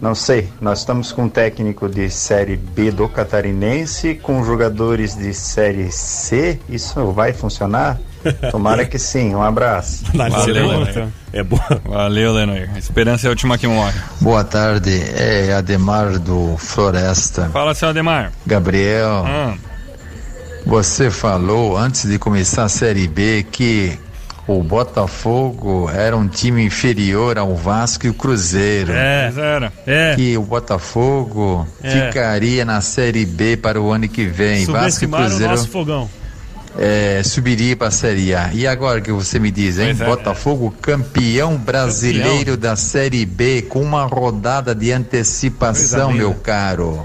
Não 0.00 0.14
sei, 0.14 0.48
nós 0.60 0.78
estamos 0.78 1.10
com 1.10 1.24
um 1.24 1.28
técnico 1.28 1.88
de 1.88 2.08
Série 2.08 2.56
B 2.56 2.92
do 2.92 3.08
Catarinense, 3.08 4.14
com 4.14 4.44
jogadores 4.44 5.16
de 5.16 5.34
Série 5.34 5.90
C. 5.90 6.58
Isso 6.68 7.10
vai 7.12 7.32
funcionar? 7.32 7.98
Tomara 8.52 8.86
que 8.86 8.96
sim. 8.98 9.34
Um 9.34 9.42
abraço. 9.42 10.04
Valeu, 10.14 10.54
Lenoir. 10.68 11.08
É 11.32 11.42
boa. 11.42 11.82
Valeu, 11.84 12.32
Lenoir. 12.32 12.70
A 12.74 12.78
esperança 12.78 13.26
é 13.26 13.28
a 13.28 13.30
última 13.30 13.58
que 13.58 13.66
morre. 13.66 13.98
Boa 14.20 14.44
tarde, 14.44 15.02
é 15.16 15.52
Ademar 15.52 16.16
do 16.20 16.56
Floresta. 16.56 17.50
Fala, 17.52 17.74
seu 17.74 17.88
Ademar. 17.88 18.32
Gabriel, 18.46 19.24
Hum, 19.26 19.58
você 20.64 21.10
falou 21.10 21.76
antes 21.76 22.08
de 22.08 22.18
começar 22.20 22.62
a 22.64 22.68
Série 22.68 23.08
B 23.08 23.44
que 23.50 23.98
o 24.48 24.62
Botafogo 24.62 25.88
era 25.90 26.16
um 26.16 26.26
time 26.26 26.64
inferior 26.64 27.36
ao 27.38 27.54
Vasco 27.54 28.06
e 28.06 28.08
o 28.10 28.14
Cruzeiro. 28.14 28.92
É, 28.92 29.30
zero. 29.30 29.70
é. 29.86 30.14
Que 30.16 30.36
o 30.36 30.42
Botafogo 30.42 31.68
É. 31.82 32.06
ficaria 32.08 32.64
na 32.64 32.80
Série 32.80 33.24
B 33.26 33.56
para 33.58 33.80
o 33.80 33.92
ano 33.92 34.08
que 34.08 34.24
vem. 34.24 34.64
Vasco 34.64 34.72
e 34.72 34.82
Subestimaram 35.06 35.24
o 35.24 35.28
Cruzeiro 35.28 35.52
nosso 35.52 35.68
fogão. 35.68 36.10
é, 36.78 37.20
subiria 37.24 37.76
para 37.76 37.88
a 37.88 37.90
Série 37.90 38.34
A. 38.34 38.50
E 38.52 38.66
agora 38.66 39.00
que 39.00 39.12
você 39.12 39.38
me 39.38 39.50
diz, 39.50 39.78
hein? 39.78 39.90
É. 39.90 40.04
Botafogo 40.04 40.74
campeão 40.80 41.56
brasileiro 41.56 42.56
da 42.56 42.74
Série 42.74 43.26
B 43.26 43.62
com 43.62 43.82
uma 43.82 44.06
rodada 44.06 44.74
de 44.74 44.92
antecipação, 44.92 46.10
meu 46.12 46.32
caro. 46.34 47.04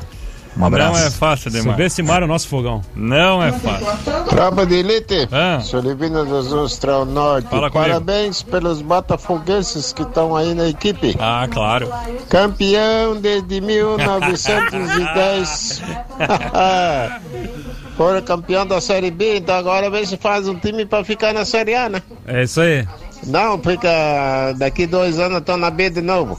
Um 0.55 0.59
Não 0.59 0.67
abraço. 0.67 1.03
é 1.03 1.09
fácil, 1.09 1.49
Ademar. 1.49 1.73
Subestimaram 1.73 2.25
o 2.25 2.27
nosso 2.29 2.47
fogão. 2.47 2.81
Não 2.95 3.41
é 3.43 3.51
fácil. 3.51 3.87
Tropa 4.29 4.65
de 4.67 4.75
elite, 4.75 5.27
Ah. 5.31 5.59
Solivino 5.59 6.23
dos 6.25 6.53
Austral 6.53 7.05
Norte. 7.05 7.47
Fala. 7.49 7.71
Parabéns 7.71 8.43
pelos 8.43 8.79
botafoguenses 8.81 9.91
que 9.91 10.03
estão 10.03 10.35
aí 10.35 10.53
na 10.53 10.67
equipe. 10.69 11.15
Ah, 11.19 11.47
claro. 11.51 11.89
Campeão 12.29 13.19
desde 13.19 13.59
1910. 13.61 15.81
Foram 17.97 18.21
campeão 18.21 18.65
da 18.65 18.81
Série 18.81 19.11
B, 19.11 19.37
então 19.37 19.55
agora 19.55 19.89
vê 19.89 20.05
se 20.05 20.17
faz 20.17 20.47
um 20.47 20.55
time 20.55 20.85
para 20.85 21.03
ficar 21.03 21.33
na 21.33 21.45
Série 21.45 21.75
A, 21.75 21.89
né? 21.89 22.01
É 22.27 22.43
isso 22.43 22.61
aí. 22.61 22.87
Não, 23.27 23.57
fica 23.59 24.53
daqui 24.57 24.85
dois 24.85 25.19
anos 25.19 25.39
estão 25.39 25.57
na 25.57 25.69
B 25.69 25.89
de 25.89 26.01
novo. 26.01 26.37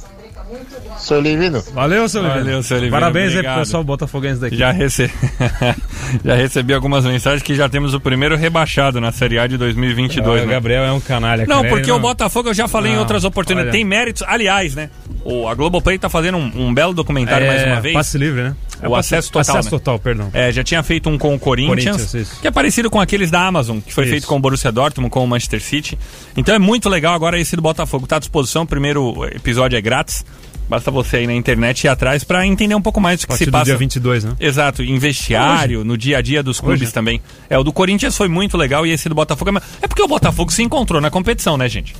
Solivino. 1.04 1.62
Valeu, 1.74 2.08
seu 2.08 2.20
Oliveira. 2.22 2.44
Valeu, 2.44 2.62
seu 2.62 2.76
Oliveira, 2.78 3.00
Parabéns 3.00 3.26
aí 3.28 3.32
obrigado. 3.34 3.54
pro 3.54 3.62
pessoal 3.64 3.84
botafoguense 3.84 4.40
daqui. 4.40 4.56
Já, 4.56 4.70
rece... 4.72 5.10
já 6.24 6.34
recebi 6.34 6.72
algumas 6.72 7.04
mensagens 7.04 7.42
que 7.42 7.54
já 7.54 7.68
temos 7.68 7.94
o 7.94 8.00
primeiro 8.00 8.36
rebaixado 8.36 9.00
na 9.00 9.12
Série 9.12 9.38
A 9.38 9.46
de 9.46 9.56
2022, 9.56 10.40
Ah, 10.40 10.44
o 10.44 10.46
né? 10.46 10.52
Gabriel 10.52 10.84
é 10.84 10.92
um 10.92 11.00
canalha. 11.00 11.46
Não, 11.46 11.56
cara. 11.58 11.68
porque 11.68 11.90
Ele 11.90 11.98
o 11.98 12.00
Botafogo 12.00 12.48
eu 12.50 12.54
já 12.54 12.66
falei 12.68 12.92
em 12.92 12.94
Não, 12.94 13.02
outras 13.02 13.24
oportunidades. 13.24 13.68
olha. 13.70 13.78
Tem 13.78 13.84
méritos, 13.84 14.22
aliás, 14.26 14.74
né? 14.74 14.90
O, 15.24 15.48
a 15.48 15.54
Globoplay 15.54 15.98
tá 15.98 16.08
fazendo 16.08 16.36
um, 16.38 16.68
um 16.68 16.74
belo 16.74 16.92
documentário 16.94 17.46
é, 17.46 17.48
mais 17.48 17.66
uma 17.66 17.80
vez. 17.80 17.94
Passe 17.94 18.18
livre, 18.18 18.42
né? 18.42 18.56
O 18.82 18.90
passe- 18.90 19.14
acesso 19.14 19.32
total, 19.32 19.40
Acesso 19.56 19.66
né? 19.66 19.70
total, 19.70 19.98
perdão. 19.98 20.30
É, 20.34 20.52
já 20.52 20.62
tinha 20.62 20.82
feito 20.82 21.08
um 21.08 21.16
com 21.16 21.34
o 21.34 21.38
Corinthians, 21.38 21.96
Corinthians, 21.96 22.38
que 22.40 22.46
é 22.46 22.50
parecido 22.50 22.90
com 22.90 23.00
aqueles 23.00 23.30
da 23.30 23.40
Amazon, 23.46 23.78
que 23.80 23.92
foi 23.94 24.04
Isso. 24.04 24.10
feito 24.10 24.26
com 24.26 24.36
o 24.36 24.40
Borussia 24.40 24.70
Dortmund, 24.70 25.10
com 25.10 25.24
o 25.24 25.26
Manchester 25.26 25.62
City. 25.62 25.98
Então 26.36 26.54
é 26.54 26.58
muito 26.58 26.88
legal 26.88 27.14
agora 27.14 27.38
esse 27.38 27.56
do 27.56 27.62
Botafogo. 27.62 28.06
Tá 28.06 28.16
à 28.16 28.18
disposição, 28.18 28.62
o 28.62 28.66
primeiro 28.66 29.24
episódio 29.34 29.76
é 29.76 29.80
grátis. 29.80 30.24
Basta 30.68 30.90
você 30.90 31.22
ir 31.22 31.26
na 31.26 31.34
internet 31.34 31.84
e 31.84 31.86
ir 31.86 31.90
atrás 31.90 32.24
pra 32.24 32.46
entender 32.46 32.74
um 32.74 32.80
pouco 32.80 33.00
mais 33.00 33.20
do 33.20 33.26
que 33.26 33.36
se 33.36 33.50
passa. 33.50 33.66
dia 33.66 33.76
22, 33.76 34.24
né? 34.24 34.32
Exato, 34.40 34.82
em 34.82 34.98
vestiário, 34.98 35.84
no 35.84 35.96
dia 35.96 36.18
a 36.18 36.22
dia 36.22 36.42
dos 36.42 36.58
clubes 36.58 36.82
Hoje. 36.82 36.92
também. 36.92 37.20
É, 37.50 37.58
o 37.58 37.62
do 37.62 37.72
Corinthians 37.72 38.16
foi 38.16 38.28
muito 38.28 38.56
legal 38.56 38.86
e 38.86 38.90
esse 38.90 39.08
do 39.08 39.14
Botafogo 39.14 39.50
é... 39.58 39.60
é 39.82 39.86
porque 39.86 40.02
o 40.02 40.08
Botafogo 40.08 40.50
se 40.50 40.62
encontrou 40.62 41.00
na 41.00 41.10
competição, 41.10 41.56
né, 41.58 41.68
gente? 41.68 41.94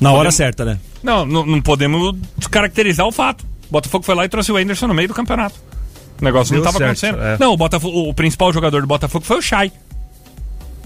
Na 0.00 0.10
hora 0.10 0.18
Podemos- 0.18 0.34
certa, 0.36 0.64
né? 0.64 0.78
Não, 1.02 1.26
não, 1.26 1.44
não 1.44 1.60
podemos 1.60 2.16
descaracterizar 2.38 3.06
o 3.06 3.12
fato. 3.12 3.44
O 3.68 3.72
Botafogo 3.72 4.04
foi 4.04 4.14
lá 4.14 4.24
e 4.24 4.28
trouxe 4.28 4.52
o 4.52 4.56
Anderson 4.56 4.86
no 4.86 4.94
meio 4.94 5.08
do 5.08 5.14
campeonato. 5.14 5.56
O 6.20 6.24
negócio 6.24 6.54
não 6.54 6.62
Deu 6.62 6.70
estava 6.70 6.94
certo, 6.94 7.14
acontecendo. 7.14 7.34
é. 7.34 7.36
Não, 7.44 7.52
o, 7.52 7.56
Botafogo, 7.56 8.08
o 8.08 8.14
principal 8.14 8.52
jogador 8.52 8.80
do 8.80 8.86
Botafogo 8.86 9.24
foi 9.24 9.38
o 9.38 9.42
Chay. 9.42 9.72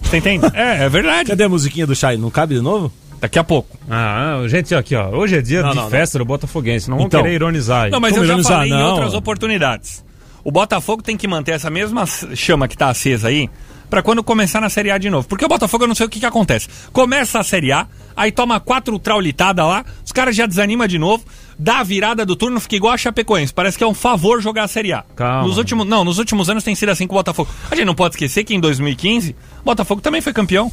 Você 0.03 0.17
entende? 0.17 0.47
é, 0.55 0.85
é 0.85 0.89
verdade. 0.89 1.29
Cadê 1.29 1.45
a 1.45 1.49
musiquinha 1.49 1.87
do 1.87 1.95
Chay? 1.95 2.17
Não 2.17 2.31
cabe 2.31 2.55
de 2.55 2.63
novo? 2.63 2.91
Daqui 3.21 3.39
a 3.39 3.45
pouco. 3.45 3.77
Ah, 3.91 4.43
gente, 4.47 4.75
aqui, 4.75 4.95
ó. 4.95 5.09
Hoje 5.11 5.37
é 5.37 5.43
dia 5.43 5.63
Não, 5.63 5.71
de 5.71 5.77
não, 5.77 5.91
festa 5.91 6.19
do 6.19 6.25
Botafoguense. 6.25 6.89
Não 6.89 7.01
Então. 7.01 7.23
querer 7.23 7.35
ironizar 7.35 7.85
aí. 7.85 7.91
Não, 7.91 8.01
mas 8.01 8.13
Como 8.13 8.23
eu 8.23 8.27
já 8.27 8.33
ironizar? 8.35 8.57
falei 8.59 8.73
em 8.73 8.75
Não. 8.77 8.91
outras 8.93 9.15
oportunidades. 9.15 10.05
O 10.45 10.53
Botafogo 10.53 11.03
tem 11.03 11.17
que 11.17 11.27
manter 11.27 11.53
essa 11.53 11.69
mesma 11.69 12.05
chama 12.35 12.69
que 12.69 12.77
tá 12.77 12.89
acesa 12.89 13.29
aí 13.29 13.51
pra 13.91 14.03
quando 14.03 14.23
começar 14.23 14.61
na 14.61 14.69
Série 14.71 14.91
A 14.91 14.99
de 14.99 15.11
novo. 15.11 15.27
Porque 15.27 15.45
o 15.45 15.49
Botafogo 15.49 15.85
eu 15.85 15.89
não 15.89 15.95
sei 15.95 16.07
o 16.07 16.09
que 16.09 16.21
que 16.21 16.27
acontece. 16.27 16.69
Começa 16.93 17.41
a 17.41 17.43
Série 17.43 17.73
A, 17.73 17.87
aí 18.17 18.31
toma 18.31 18.61
quatro 18.61 18.97
traulitadas 18.99 19.65
lá, 19.67 19.85
os 20.05 20.13
caras 20.13 20.37
já 20.37 20.47
desanimam 20.47 20.87
de 20.87 20.99
novo, 20.99 21.25
dá 21.59 21.81
a 21.81 21.83
virada 21.83 22.25
do 22.25 22.37
turno, 22.37 22.61
fica 22.61 22.77
igual 22.77 22.93
a 22.95 22.97
Chapecoense. 22.97 23.53
Parece 23.53 23.77
que 23.77 23.83
é 23.85 23.87
um 23.87 23.95
favor 23.95 24.41
jogar 24.41 24.63
a 24.65 24.69
Série 24.69 24.93
A. 24.93 25.03
Calma. 25.17 25.43
Nos 25.49 25.59
últimos, 25.59 25.87
não, 25.87 26.05
nos 26.05 26.19
últimos 26.19 26.49
anos 26.49 26.63
tem 26.63 26.75
sido 26.75 26.91
assim 26.91 27.07
com 27.07 27.15
o 27.15 27.19
Botafogo. 27.19 27.51
A 27.71 27.75
gente 27.75 27.85
não 27.87 27.95
pode 27.95 28.15
esquecer 28.15 28.45
que 28.45 28.55
em 28.55 28.61
2015, 28.61 29.35
o 29.61 29.65
Botafogo 29.65 30.01
também 30.01 30.21
foi 30.21 30.33
campeão. 30.33 30.71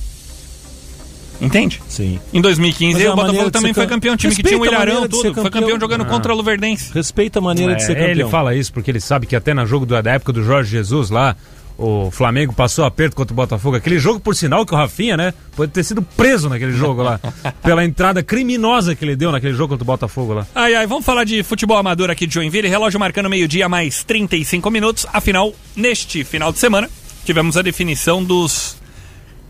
Entende? 1.42 1.82
Sim. 1.88 2.20
Em 2.34 2.42
2015, 2.42 2.94
Mas 2.94 3.04
é 3.04 3.12
o 3.12 3.16
Botafogo 3.16 3.52
também 3.52 3.74
ser 3.74 3.76
foi 3.76 3.84
cam- 3.88 3.96
campeão. 3.96 4.18
Time 4.18 4.34
que 4.34 4.42
Respeita 4.42 4.50
tinha 4.50 4.62
o 4.62 4.66
Ilharão, 4.66 5.08
tudo. 5.08 5.34
Foi 5.34 5.50
campeão 5.50 5.80
jogando 5.80 6.02
Ah. 6.02 6.06
contra 6.06 6.32
a 6.32 6.36
Luverdense. 6.36 6.92
Respeita 6.94 7.40
a 7.40 7.42
maneira 7.42 7.76
de 7.76 7.84
ser 7.84 7.92
É, 7.94 7.96
campeão. 7.96 8.12
ele 8.12 8.26
fala 8.30 8.56
isso 8.56 8.72
porque 8.74 8.90
ele 8.92 9.00
sabe 9.02 9.26
que 9.26 9.36
até 9.36 9.54
no 9.54 9.66
jogo 9.66 9.86
da 9.86 10.00
época 10.12 10.32
do 10.32 10.44
Jorge 10.44 10.72
Jesus 10.72 11.10
lá, 11.10 11.36
o 11.78 12.10
Flamengo 12.10 12.54
passou 12.54 12.86
aperto 12.86 13.18
contra 13.18 13.34
o 13.34 13.36
Botafogo. 13.36 13.76
Aquele 13.76 14.00
jogo, 14.00 14.18
por 14.20 14.34
sinal, 14.34 14.66
que 14.66 14.74
o 14.74 14.78
Rafinha, 14.78 15.18
né, 15.18 15.34
pode 15.58 15.74
ter 15.74 15.84
sido 15.84 16.02
preso 16.02 16.48
naquele 16.48 16.72
jogo 16.72 17.04
lá. 17.04 17.20
pela 17.62 17.84
entrada 17.84 18.24
criminosa 18.24 18.96
que 18.96 19.04
ele 19.04 19.14
deu 19.16 19.30
naquele 19.30 19.54
jogo 19.54 19.70
contra 19.74 19.84
o 19.84 19.86
Botafogo 19.86 20.34
lá. 20.34 20.48
Ai, 20.56 20.74
ai, 20.74 20.88
vamos 20.88 21.04
falar 21.06 21.26
de 21.26 21.44
futebol 21.44 21.76
amador 21.78 22.10
aqui 22.10 22.26
de 22.26 22.34
Joinville. 22.34 22.70
Relógio 22.70 22.98
marcando 22.98 23.30
meio-dia, 23.30 23.68
mais 23.68 24.06
35 24.06 24.72
minutos. 24.72 25.06
Afinal, 25.12 25.54
neste 25.76 26.24
final 26.24 26.54
de 26.54 26.60
semana, 26.60 26.90
tivemos 27.26 27.58
a 27.58 27.62
definição 27.62 28.24
dos 28.24 28.78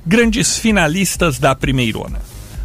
grandes 0.06 0.58
finalistas 0.58 1.40
da 1.40 1.56
primeirona. 1.56 2.20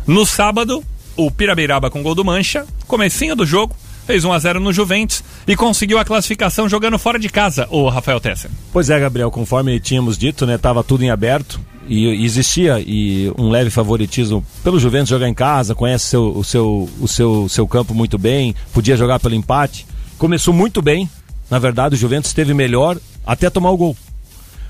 No 0.06 0.26
sábado, 0.26 0.84
o 1.16 1.30
Pirabeiraba 1.30 1.90
com 1.90 2.02
gol 2.02 2.14
do 2.14 2.24
Mancha, 2.24 2.66
comecinho 2.86 3.36
do 3.36 3.46
jogo, 3.46 3.74
fez 4.06 4.24
1 4.24 4.32
a 4.32 4.38
0 4.38 4.60
no 4.60 4.72
Juventus 4.72 5.22
e 5.46 5.54
conseguiu 5.54 5.98
a 5.98 6.04
classificação 6.04 6.68
jogando 6.68 6.98
fora 6.98 7.18
de 7.18 7.28
casa, 7.28 7.68
o 7.70 7.88
Rafael 7.88 8.20
Tesser. 8.20 8.50
Pois 8.72 8.90
é, 8.90 8.98
Gabriel, 8.98 9.30
conforme 9.30 9.78
tínhamos 9.78 10.18
dito, 10.18 10.46
né, 10.46 10.58
tava 10.58 10.82
tudo 10.82 11.04
em 11.04 11.10
aberto 11.10 11.60
e, 11.86 12.24
existia 12.24 12.80
e 12.80 13.32
um 13.38 13.50
leve 13.50 13.70
favoritismo 13.70 14.44
pelo 14.62 14.80
Juventus 14.80 15.08
jogar 15.08 15.28
em 15.28 15.34
casa, 15.34 15.74
conhece 15.74 16.06
seu, 16.06 16.36
o 16.36 16.44
seu 16.44 16.88
o 17.00 17.08
seu 17.08 17.48
seu 17.48 17.66
campo 17.66 17.94
muito 17.94 18.18
bem, 18.18 18.54
podia 18.72 18.96
jogar 18.96 19.20
pelo 19.20 19.34
empate. 19.34 19.86
Começou 20.18 20.52
muito 20.52 20.82
bem, 20.82 21.08
na 21.50 21.58
verdade, 21.58 21.94
o 21.94 21.98
Juventus 21.98 22.30
esteve 22.30 22.52
melhor 22.52 22.98
até 23.26 23.48
tomar 23.48 23.70
o 23.70 23.76
gol. 23.76 23.96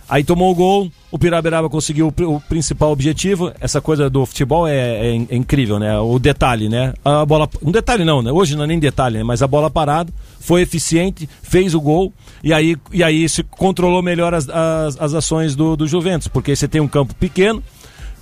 Aí 0.09 0.25
tomou 0.25 0.51
o 0.51 0.55
gol, 0.55 0.91
o 1.11 1.19
Piraberaba 1.19 1.69
conseguiu 1.69 2.07
o, 2.09 2.13
pri- 2.13 2.25
o 2.27 2.41
principal 2.49 2.91
objetivo. 2.93 3.53
Essa 3.61 3.81
coisa 3.81 4.09
do 4.09 4.25
futebol 4.25 4.67
é, 4.67 4.75
é 4.75 5.27
é 5.31 5.37
incrível, 5.37 5.79
né? 5.79 5.99
O 5.99 6.19
detalhe, 6.19 6.69
né? 6.69 6.95
A 7.05 7.25
bola, 7.27 7.49
um 7.63 7.71
detalhe 7.71 8.05
não, 8.05 8.23
né? 8.23 8.31
Hoje 8.31 8.57
não 8.57 8.65
é 8.65 8.67
nem 8.67 8.79
detalhe, 8.79 9.19
né? 9.19 9.25
Mas 9.25 9.43
a 9.43 9.47
bola 9.47 9.71
parada 9.71 10.13
foi 10.39 10.63
eficiente, 10.63 11.29
fez 11.43 11.75
o 11.75 11.81
gol 11.81 12.13
e 12.43 12.53
aí, 12.53 12.77
e 12.93 13.03
aí 13.03 13.29
se 13.29 13.43
controlou 13.43 14.03
melhor 14.03 14.33
as, 14.35 14.49
as, 14.49 14.97
as 15.01 15.15
ações 15.15 15.55
do, 15.57 15.77
do 15.77 15.87
Juventus, 15.87 16.29
porque 16.29 16.55
você 16.57 16.67
tem 16.69 16.81
um 16.81 16.89
campo 16.89 17.15
pequeno, 17.15 17.63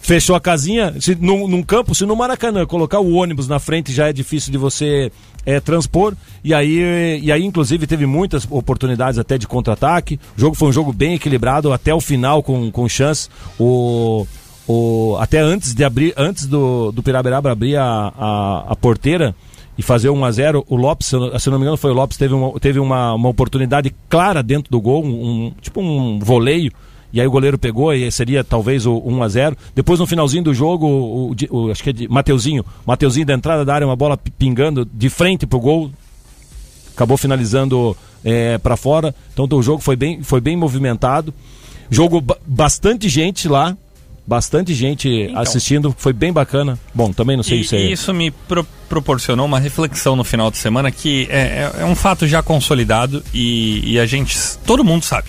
fechou 0.00 0.34
a 0.37 0.40
casinha, 0.40 0.94
se, 1.00 1.14
num, 1.14 1.46
num 1.48 1.62
campo, 1.62 1.94
se 1.94 2.06
no 2.06 2.16
Maracanã 2.16 2.64
colocar 2.66 3.00
o 3.00 3.14
ônibus 3.14 3.46
na 3.48 3.58
frente 3.58 3.92
já 3.92 4.08
é 4.08 4.12
difícil 4.12 4.50
de 4.52 4.58
você 4.58 5.12
é, 5.44 5.61
transpor, 5.61 6.14
e 6.42 6.52
aí, 6.54 7.20
e 7.22 7.30
aí 7.32 7.44
inclusive 7.44 7.87
teve 7.87 8.06
muitas 8.06 8.46
oportunidades 8.50 9.18
até 9.18 9.37
de 9.37 9.46
contra-ataque, 9.46 10.18
o 10.37 10.40
jogo 10.40 10.54
foi 10.54 10.68
um 10.68 10.72
jogo 10.72 10.92
bem 10.92 11.14
equilibrado 11.14 11.72
até 11.72 11.94
o 11.94 12.00
final 12.00 12.42
com, 12.42 12.70
com 12.70 12.88
chance, 12.88 13.28
o, 13.58 14.26
o, 14.66 15.16
até 15.20 15.40
antes 15.40 15.74
de 15.74 15.84
abrir, 15.84 16.14
antes 16.16 16.46
do, 16.46 16.90
do 16.92 17.02
Piraberaba 17.02 17.50
abrir 17.50 17.76
a, 17.76 18.12
a, 18.16 18.64
a 18.68 18.76
porteira, 18.76 19.34
e 19.76 19.82
fazer 19.82 20.11
1 20.11 20.24
a 20.24 20.30
0 20.32 20.64
o 20.68 20.74
Lopes, 20.74 21.06
se 21.06 21.48
não 21.50 21.56
me 21.56 21.62
engano, 21.62 21.76
foi 21.76 21.92
o 21.92 21.94
Lopes, 21.94 22.16
teve 22.18 22.34
uma, 22.34 22.58
teve 22.58 22.80
uma, 22.80 23.14
uma 23.14 23.28
oportunidade 23.28 23.94
clara 24.08 24.42
dentro 24.42 24.72
do 24.72 24.80
gol, 24.80 25.04
um, 25.04 25.08
um- 25.46 25.52
tipo 25.61 25.80
um 25.80 26.18
voleio, 26.18 26.72
e 27.12 27.20
aí 27.20 27.26
o 27.26 27.30
goleiro 27.30 27.58
pegou 27.58 27.92
e 27.94 28.10
seria 28.12 28.44
talvez 28.44 28.84
o 28.86 28.98
1 29.04 29.22
a 29.22 29.28
0 29.28 29.56
Depois 29.74 29.98
no 30.00 30.06
finalzinho 30.06 30.44
do 30.44 30.52
jogo, 30.54 30.86
o, 30.86 31.30
o- 31.50 31.56
o- 31.66 31.70
acho 31.70 31.82
que 31.82 31.90
é 31.90 31.92
de 31.92 32.08
Mateuzinho, 32.08 32.64
Mateuzinho 32.86 33.24
da 33.26 33.34
entrada 33.34 33.64
da 33.64 33.74
área, 33.74 33.86
uma 33.86 33.96
bola 33.96 34.16
pi- 34.16 34.30
pingando 34.30 34.84
de 34.92 35.08
frente 35.08 35.46
pro 35.46 35.58
gol, 35.60 35.90
acabou 36.94 37.16
finalizando 37.16 37.96
é, 38.24 38.58
para 38.58 38.76
fora. 38.76 39.14
Então 39.32 39.48
o 39.58 39.62
jogo 39.62 39.80
foi 39.82 39.96
bem, 39.96 40.22
foi 40.22 40.40
bem 40.40 40.56
movimentado. 40.56 41.32
Jogo 41.90 42.20
ba- 42.20 42.36
bastante 42.46 43.08
gente 43.08 43.48
lá, 43.48 43.76
bastante 44.26 44.74
gente 44.74 45.30
assistindo, 45.34 45.94
foi 45.96 46.12
bem 46.12 46.32
bacana. 46.32 46.78
Bom, 46.94 47.12
também 47.12 47.36
não 47.36 47.42
sei 47.44 47.60
E, 47.60 47.64
se 47.64 47.76
é 47.76 47.80
e 47.80 47.92
isso 47.92 48.12
me 48.12 48.30
pro- 48.30 48.66
proporcionou 48.88 49.46
uma 49.46 49.58
reflexão 49.58 50.14
no 50.16 50.24
final 50.24 50.50
de 50.50 50.58
semana 50.58 50.90
que 50.90 51.26
é, 51.30 51.70
é- 51.78 51.82
é 51.82 51.84
um 51.84 51.94
fato 51.94 52.26
já 52.26 52.42
consolidado 52.42 53.22
e, 53.32 53.92
e 53.92 53.98
a 53.98 54.04
gente, 54.04 54.36
todo 54.66 54.84
mundo 54.84 55.04
sabe. 55.04 55.28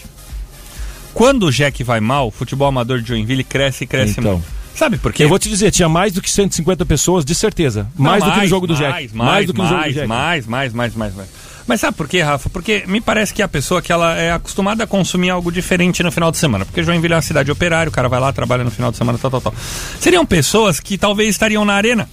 Quando 1.14 1.48
o 1.48 1.52
Jack 1.52 1.84
vai 1.84 2.00
mal, 2.00 2.28
o 2.28 2.32
futebol 2.32 2.68
amador 2.68 3.02
de 3.02 3.08
Joinville 3.10 3.44
cresce 3.44 3.84
e 3.84 3.88
cresce 3.88 4.20
Então. 4.20 4.34
muito. 4.34 4.60
Sabe 4.76 4.98
por 4.98 5.12
quê? 5.12 5.26
Eu 5.26 5.30
vou 5.30 5.38
te 5.38 5.50
dizer, 5.50 5.72
tinha 5.72 5.90
mais 5.90 6.14
do 6.14 6.22
que 6.22 6.30
150 6.30 6.86
pessoas, 6.86 7.26
de 7.26 7.36
certeza. 7.36 7.88
Não, 7.98 8.12
mais, 8.12 8.24
do 8.24 8.32
que 8.32 8.40
no 8.40 8.48
jogo 8.48 8.66
do 8.66 8.76
Jack. 8.76 8.92
Mais, 8.92 9.12
mais, 9.12 9.46
do 9.48 9.54
que 9.54 9.60
no 9.60 9.66
mais, 9.66 9.76
jogo 9.76 9.90
do 9.90 9.94
Jack. 9.96 10.08
mais, 10.08 10.48
mais, 10.48 10.74
mais, 10.74 10.96
mais, 10.96 11.16
mais. 11.16 11.30
Mas 11.68 11.82
sabe 11.82 11.98
por 11.98 12.08
quê, 12.08 12.22
Rafa? 12.22 12.50
Porque 12.50 12.84
me 12.88 13.02
parece 13.02 13.34
que 13.34 13.42
a 13.42 13.48
pessoa 13.48 13.82
que 13.82 13.92
ela 13.92 14.16
é 14.16 14.32
acostumada 14.32 14.86
a 14.86 14.88
consumir 14.88 15.30
algo 15.32 15.52
diferente 15.52 16.02
no 16.02 16.12
final 16.12 16.32
de 16.32 16.38
semana. 16.38 16.66
Porque 16.66 16.82
Joinville 16.82 17.14
é 17.14 17.18
uma 17.18 17.22
cidade 17.22 17.52
operária, 17.52 17.90
o 17.90 17.92
cara 17.92 18.08
vai 18.08 18.20
lá, 18.20 18.32
trabalha 18.32 18.64
no 18.64 18.72
final 18.72 18.90
de 18.90 18.98
semana, 18.98 19.18
tal, 19.18 19.30
tal, 19.30 19.42
tal. 19.42 19.54
Seriam 20.00 20.26
pessoas 20.26 20.80
que 20.80 20.98
talvez 20.98 21.30
estariam 21.30 21.66
na 21.66 21.74
arena. 21.74 22.10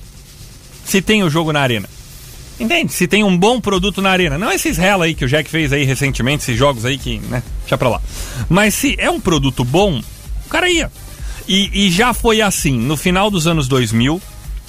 Se 0.84 1.00
tem 1.00 1.22
o 1.22 1.30
jogo 1.30 1.52
na 1.52 1.60
arena. 1.60 1.88
Entende? 2.58 2.92
Se 2.92 3.06
tem 3.06 3.22
um 3.22 3.36
bom 3.36 3.60
produto 3.60 4.00
na 4.00 4.10
arena. 4.10 4.38
Não 4.38 4.50
esses 4.50 4.76
rela 4.78 5.04
aí 5.04 5.14
que 5.14 5.24
o 5.24 5.28
Jack 5.28 5.48
fez 5.50 5.72
aí 5.72 5.84
recentemente, 5.84 6.42
esses 6.42 6.56
jogos 6.56 6.84
aí 6.84 6.96
que, 6.96 7.18
né, 7.18 7.42
deixa 7.60 7.76
pra 7.76 7.88
lá. 7.88 8.00
Mas 8.48 8.74
se 8.74 8.94
é 8.98 9.10
um 9.10 9.20
produto 9.20 9.64
bom, 9.64 10.00
o 10.46 10.48
cara 10.48 10.70
ia. 10.70 10.90
E, 11.46 11.86
e 11.86 11.90
já 11.90 12.12
foi 12.14 12.40
assim, 12.40 12.78
no 12.78 12.96
final 12.96 13.30
dos 13.30 13.46
anos 13.46 13.68
2000, 13.68 14.20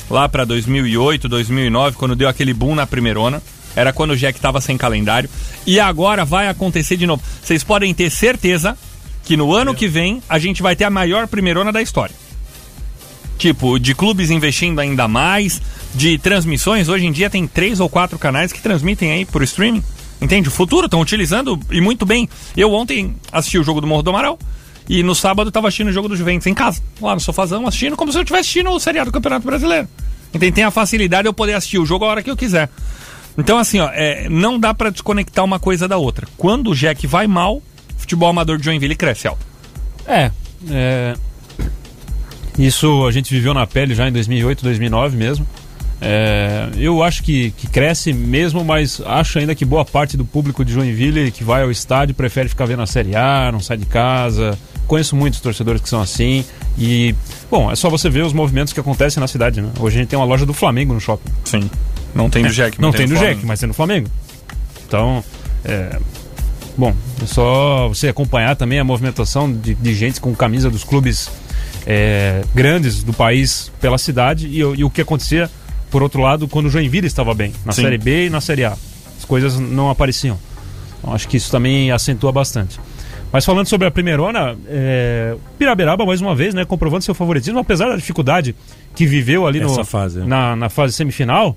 lá 0.10 0.28
pra 0.28 0.46
2008, 0.46 1.28
2009, 1.30 1.98
quando 1.98 2.16
deu 2.16 2.28
aquele 2.28 2.54
boom 2.54 2.76
na 2.76 2.86
primeirona. 2.86 3.42
Era 3.76 3.94
quando 3.94 4.12
o 4.12 4.18
Jack 4.18 4.40
tava 4.40 4.60
sem 4.60 4.76
calendário. 4.76 5.30
E 5.66 5.80
agora 5.80 6.26
vai 6.26 6.48
acontecer 6.48 6.98
de 6.98 7.06
novo. 7.06 7.22
Vocês 7.44 7.64
podem 7.64 7.94
ter 7.94 8.10
certeza 8.10 8.76
que 9.24 9.38
no 9.38 9.54
ano 9.54 9.76
que 9.76 9.88
vem 9.88 10.22
a 10.28 10.40
gente 10.40 10.64
vai 10.64 10.76
ter 10.76 10.86
a 10.86 10.90
maior 10.90 11.28
primeirona 11.28 11.72
da 11.72 11.82
história. 11.82 12.16
Tipo, 13.38 13.78
de 13.78 13.94
clubes 13.94 14.32
investindo 14.32 14.80
ainda 14.80 15.08
mais, 15.08 15.62
de 15.94 16.18
transmissões. 16.18 16.90
Hoje 16.90 17.06
em 17.06 17.12
dia 17.12 17.30
tem 17.30 17.48
três 17.48 17.80
ou 17.80 17.88
quatro 17.88 18.18
canais 18.18 18.52
que 18.52 18.62
transmitem 18.62 19.12
aí 19.12 19.26
por 19.26 19.44
streaming. 19.44 19.84
Entende? 20.20 20.48
O 20.48 20.52
futuro 20.52 20.86
estão 20.86 21.00
utilizando 21.00 21.60
e 21.70 21.80
muito 21.80 22.06
bem. 22.06 22.28
Eu 22.56 22.74
ontem 22.74 23.16
assisti 23.32 23.60
o 23.60 23.64
jogo 23.64 23.80
do 23.80 23.88
Morro 23.88 24.02
do 24.02 24.10
Amaral 24.10 24.40
e 24.90 25.04
no 25.04 25.14
sábado 25.14 25.50
estava 25.50 25.68
assistindo 25.68 25.90
o 25.90 25.92
jogo 25.92 26.08
do 26.08 26.16
Juventus 26.16 26.48
em 26.48 26.54
casa, 26.54 26.82
lá 27.02 27.14
no 27.14 27.20
sofazão, 27.20 27.68
assistindo 27.68 27.96
como 27.96 28.12
se 28.12 28.18
eu 28.18 28.24
estivesse 28.24 28.42
assistindo 28.42 28.72
o 28.72 28.80
seriado 28.80 29.12
do 29.12 29.14
Campeonato 29.14 29.46
Brasileiro. 29.46 29.88
Entende? 30.34 30.52
Tem 30.54 30.64
a 30.64 30.72
facilidade 30.72 31.24
de 31.24 31.30
eu 31.30 31.34
poder 31.34 31.54
assistir 31.54 31.78
o 31.78 31.86
jogo 31.86 32.06
a 32.06 32.08
hora 32.08 32.24
que 32.24 32.32
eu 32.32 32.38
quiser. 32.38 32.70
Então, 33.38 33.58
assim, 33.58 33.80
ó, 33.80 33.90
é, 33.94 34.28
não 34.30 34.60
dá 34.60 34.74
pra 34.74 34.90
desconectar 34.90 35.46
uma 35.46 35.60
coisa 35.60 35.88
da 35.88 35.98
outra. 35.98 36.28
Quando 36.38 36.72
o 36.72 36.76
Jack 36.76 37.06
vai 37.06 37.28
mal, 37.28 37.62
futebol 37.98 38.30
amador 38.30 38.58
de 38.58 38.66
Joinville 38.66 38.96
cresce 38.96 39.28
alto. 39.28 39.46
É, 40.08 40.32
é, 40.70 41.14
isso 42.58 43.06
a 43.06 43.12
gente 43.12 43.34
viveu 43.34 43.54
na 43.54 43.68
pele 43.68 43.94
já 43.94 44.08
em 44.08 44.12
2008, 44.12 44.64
2009 44.64 45.18
mesmo. 45.18 45.48
É, 46.00 46.70
eu 46.78 47.02
acho 47.02 47.24
que, 47.24 47.52
que 47.52 47.68
cresce 47.68 48.14
mesmo, 48.14 48.64
mas 48.64 49.02
acho 49.04 49.40
ainda 49.40 49.56
que 49.56 49.66
boa 49.66 49.84
parte 49.84 50.16
do 50.16 50.24
público 50.24 50.64
de 50.64 50.72
Joinville 50.72 51.32
que 51.32 51.44
vai 51.44 51.64
ao 51.64 51.72
estádio 51.72 52.14
prefere 52.14 52.48
ficar 52.50 52.66
vendo 52.66 52.84
a 52.84 52.86
Série 52.86 53.16
A, 53.16 53.50
não 53.52 53.60
sai 53.60 53.78
de 53.78 53.86
casa. 53.86 54.58
Conheço 54.86 55.16
muitos 55.16 55.42
torcedores 55.42 55.82
que 55.82 55.90
são 55.90 56.02
assim. 56.02 56.46
E, 56.78 57.14
bom, 57.50 57.72
é 57.72 57.76
só 57.76 57.90
você 57.90 58.10
ver 58.10 58.24
os 58.24 58.32
movimentos 58.32 58.72
que 58.72 58.80
acontecem 58.80 59.20
na 59.20 59.28
cidade, 59.28 59.60
né? 59.60 59.70
Hoje 59.80 59.98
a 59.98 60.00
gente 60.00 60.10
tem 60.10 60.18
uma 60.18 60.26
loja 60.26 60.46
do 60.46 60.54
Flamengo 60.54 60.94
no 60.94 61.02
shopping. 61.02 61.30
Sim. 61.44 61.70
Não 62.16 62.30
tem 62.30 62.44
do 62.44 62.54
Jack, 62.54 62.80
Não 62.80 62.92
tem 62.92 63.06
tem 63.06 63.16
do 63.16 63.20
Jack, 63.20 63.46
mas 63.46 63.60
tem 63.60 63.68
no 63.68 63.74
Flamengo. 63.74 64.10
Então, 64.88 65.24
é, 65.66 66.00
bom, 66.78 66.96
é 67.22 67.26
só 67.26 67.90
você 67.90 68.08
acompanhar 68.08 68.56
também 68.56 68.80
a 68.80 68.84
movimentação 68.84 69.52
de, 69.52 69.76
de 69.76 69.94
gente 69.94 70.22
com 70.22 70.34
camisa 70.34 70.70
dos 70.70 70.84
clubes 70.84 71.30
é, 71.90 72.44
grandes 72.54 73.02
do 73.02 73.14
país 73.14 73.72
pela 73.80 73.98
cidade 73.98 74.46
e, 74.48 74.62
o- 74.64 74.76
e 74.76 74.84
o 74.84 74.90
que 74.90 75.00
acontecia, 75.02 75.50
por 75.90 76.04
outro 76.04 76.22
lado, 76.22 76.46
quando 76.48 76.66
o 76.66 76.70
Joinville 76.70 77.08
estava 77.08 77.34
bem, 77.34 77.54
na 77.66 77.72
Sim. 77.72 77.84
Série 77.84 77.98
B 77.98 78.26
e 78.26 78.30
na 78.30 78.42
Série 78.42 78.66
A. 78.66 78.74
As 79.18 79.24
coisas 79.26 79.58
não 79.58 79.90
apareciam. 79.90 80.38
Então, 81.00 81.14
acho 81.14 81.28
que 81.30 81.38
isso 81.38 81.50
também 81.50 81.90
acentua 81.92 82.32
bastante. 82.32 82.78
Mas 83.32 83.46
falando 83.46 83.68
sobre 83.68 83.88
a 83.88 83.92
primeirona, 83.92 84.58
é, 84.68 85.36
Piraberaba, 85.58 86.06
mais 86.06 86.20
uma 86.20 86.36
vez, 86.36 86.54
né, 86.54 86.66
comprovando 86.66 87.04
seu 87.04 87.16
favoritismo, 87.16 87.60
apesar 87.60 87.88
da 87.90 87.96
dificuldade 87.96 88.54
que 88.94 89.06
viveu 89.06 89.48
ali 89.48 89.60
no, 89.62 89.84
fase, 89.86 90.22
é. 90.22 90.26
na, 90.26 90.56
na 90.56 90.70
fase 90.70 90.94
semifinal, 90.94 91.56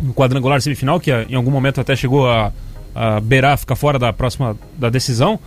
no 0.00 0.14
quadrangular 0.14 0.60
semifinal, 0.62 0.98
que 0.98 1.10
ah, 1.10 1.26
em 1.28 1.34
algum 1.34 1.50
momento 1.50 1.80
até 1.80 1.94
chegou 1.94 2.28
a, 2.28 2.52
a 2.94 3.20
beirar, 3.20 3.58
ficar 3.58 3.74
fora 3.76 3.98
da 3.98 4.12
próxima 4.12 4.56
da 4.78 4.88
decisão. 4.88 5.38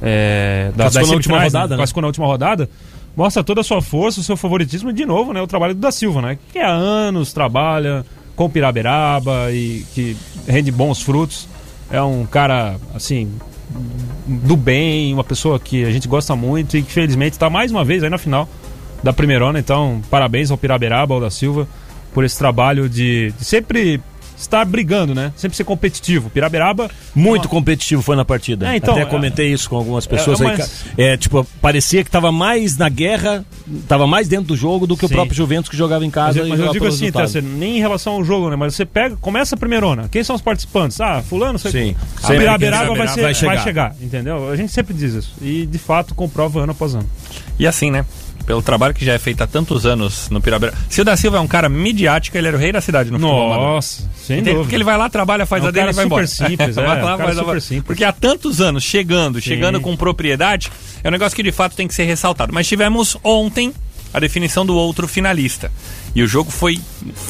É, 0.00 0.72
da, 0.74 0.84
das 0.88 0.94
na 0.94 1.14
última 1.14 1.42
rodada, 1.42 1.68
né? 1.70 1.76
Classificou 1.76 2.00
na 2.02 2.06
última 2.08 2.26
rodada. 2.26 2.68
Mostra 3.16 3.44
toda 3.44 3.60
a 3.60 3.64
sua 3.64 3.82
força, 3.82 4.20
o 4.20 4.22
seu 4.22 4.36
favoritismo 4.36 4.92
de 4.92 5.04
novo, 5.04 5.32
né, 5.32 5.42
o 5.42 5.46
trabalho 5.46 5.74
do 5.74 5.80
Da 5.80 5.92
Silva, 5.92 6.22
né? 6.22 6.38
Que 6.52 6.58
há 6.58 6.70
anos 6.70 7.32
trabalha 7.32 8.04
com 8.34 8.48
Piraberaba 8.48 9.52
e 9.52 9.84
que 9.94 10.16
rende 10.48 10.72
bons 10.72 11.02
frutos. 11.02 11.46
É 11.90 12.00
um 12.00 12.24
cara, 12.24 12.76
assim, 12.94 13.30
do 14.26 14.56
bem, 14.56 15.12
uma 15.12 15.24
pessoa 15.24 15.60
que 15.60 15.84
a 15.84 15.90
gente 15.90 16.08
gosta 16.08 16.34
muito 16.34 16.76
e 16.76 16.82
que 16.82 16.90
felizmente 16.90 17.32
está 17.32 17.50
mais 17.50 17.70
uma 17.70 17.84
vez 17.84 18.02
aí 18.02 18.08
na 18.08 18.18
final 18.18 18.48
da 19.02 19.12
primeirona. 19.12 19.58
Então, 19.58 20.00
parabéns 20.10 20.50
ao 20.50 20.56
Piraberaba, 20.56 21.14
ao 21.14 21.20
da 21.20 21.30
Silva, 21.30 21.68
por 22.14 22.24
esse 22.24 22.38
trabalho 22.38 22.88
de, 22.88 23.32
de 23.38 23.44
sempre 23.44 24.00
estar 24.42 24.64
brigando, 24.64 25.14
né? 25.14 25.32
Sempre 25.36 25.56
ser 25.56 25.64
competitivo. 25.64 26.30
Piraberaba. 26.30 26.90
Muito 27.14 27.48
competitivo 27.48 28.02
foi 28.02 28.16
na 28.16 28.24
partida. 28.24 28.72
É, 28.72 28.76
então, 28.76 28.94
Até 28.94 29.02
é- 29.02 29.06
comentei 29.06 29.52
isso 29.52 29.68
com 29.68 29.76
algumas 29.76 30.06
pessoas 30.06 30.40
é, 30.40 30.46
aí. 30.46 30.56
mas- 30.58 30.84
É, 30.96 31.16
tipo, 31.16 31.46
parecia 31.60 32.04
que 32.04 32.10
tava 32.10 32.30
mais 32.32 32.76
na 32.76 32.88
guerra, 32.88 33.44
tava 33.88 34.06
mais 34.06 34.28
dentro 34.28 34.46
do 34.46 34.56
jogo 34.56 34.86
do 34.86 34.96
que 34.96 35.06
Sim. 35.06 35.14
o 35.14 35.16
próprio 35.16 35.36
Juventus 35.36 35.68
que 35.70 35.76
jogava 35.76 36.04
em 36.04 36.08
Mas, 36.08 36.14
casa. 36.14 36.38
eu- 36.40 36.46
e 36.46 36.50
mas 36.50 36.60
eu 36.60 36.72
digo 36.72 36.86
assim, 36.86 37.04
resultado. 37.06 37.22
Tessa, 37.26 37.40
nem 37.40 37.76
em 37.76 37.80
relação 37.80 38.14
ao 38.14 38.24
jogo, 38.24 38.50
né? 38.50 38.56
Mas 38.56 38.74
você 38.74 38.84
pega, 38.84 39.16
começa 39.16 39.54
a 39.54 39.58
primeirona. 39.58 40.08
Quem 40.10 40.22
são 40.24 40.34
os 40.36 40.42
participantes? 40.42 41.00
Ah, 41.00 41.22
fulano, 41.28 41.58
sei 41.58 41.70
Sim. 41.70 41.96
A 42.18 42.20
Sempre 42.26 42.38
Piraberaba 42.38 42.94
vai, 42.94 43.08
saberá 43.08 43.08
ser- 43.34 43.46
vai 43.46 43.56
vai 43.56 43.64
chegar. 43.64 43.92
chegar, 43.92 43.96
entendeu? 44.00 44.50
A 44.50 44.56
gente 44.56 44.72
sempre 44.72 44.94
diz 44.94 45.14
isso. 45.14 45.32
E 45.40 45.66
de 45.66 45.78
fato 45.78 46.14
comprova 46.14 46.60
ano 46.60 46.72
após 46.72 46.94
ano. 46.94 47.08
E 47.58 47.66
assim, 47.66 47.90
né? 47.90 48.04
Pelo 48.46 48.60
trabalho 48.62 48.92
que 48.94 49.04
já 49.04 49.12
é 49.14 49.18
feito 49.18 49.40
há 49.42 49.46
tantos 49.46 49.86
anos 49.86 50.28
no 50.30 50.40
Pirabeira. 50.40 50.74
Se 50.90 51.00
o 51.00 51.04
da 51.04 51.16
Silva 51.16 51.38
é 51.38 51.40
um 51.40 51.46
cara 51.46 51.68
midiático, 51.68 52.36
ele 52.36 52.48
era 52.48 52.56
o 52.56 52.60
rei 52.60 52.72
da 52.72 52.80
cidade 52.80 53.10
no 53.10 53.18
futebol 53.18 53.46
amador. 53.52 53.64
Nossa, 53.74 54.02
sem 54.16 54.36
Entende? 54.36 54.42
dúvida. 54.50 54.62
Porque 54.64 54.74
ele 54.74 54.84
vai 54.84 54.96
lá, 54.96 55.08
trabalha, 55.08 55.46
faz 55.46 55.62
É 55.62 55.66
um 55.66 55.68
a 55.68 55.70
dele 55.72 55.90
e 55.90 55.92
vai 55.92 56.04
embora. 56.04 56.26
simples, 56.26 56.60
é, 56.76 56.82
vai 56.82 57.02
lá, 57.02 57.14
um 57.14 57.18
faz 57.18 57.38
a- 57.38 57.40
super 57.42 57.60
simples. 57.62 57.84
Porque 57.86 58.04
há 58.04 58.12
tantos 58.12 58.60
anos 58.60 58.82
chegando, 58.82 59.40
Sim. 59.40 59.48
chegando 59.50 59.80
com 59.80 59.96
propriedade, 59.96 60.70
é 61.02 61.08
um 61.08 61.12
negócio 61.12 61.34
que 61.36 61.42
de 61.42 61.52
fato 61.52 61.74
tem 61.76 61.86
que 61.88 61.94
ser 61.94 62.04
ressaltado. 62.04 62.52
Mas 62.52 62.66
tivemos 62.66 63.16
ontem 63.22 63.72
a 64.14 64.20
definição 64.20 64.66
do 64.66 64.74
outro 64.76 65.08
finalista. 65.08 65.72
E 66.14 66.22
o 66.22 66.26
jogo 66.26 66.50
foi 66.50 66.78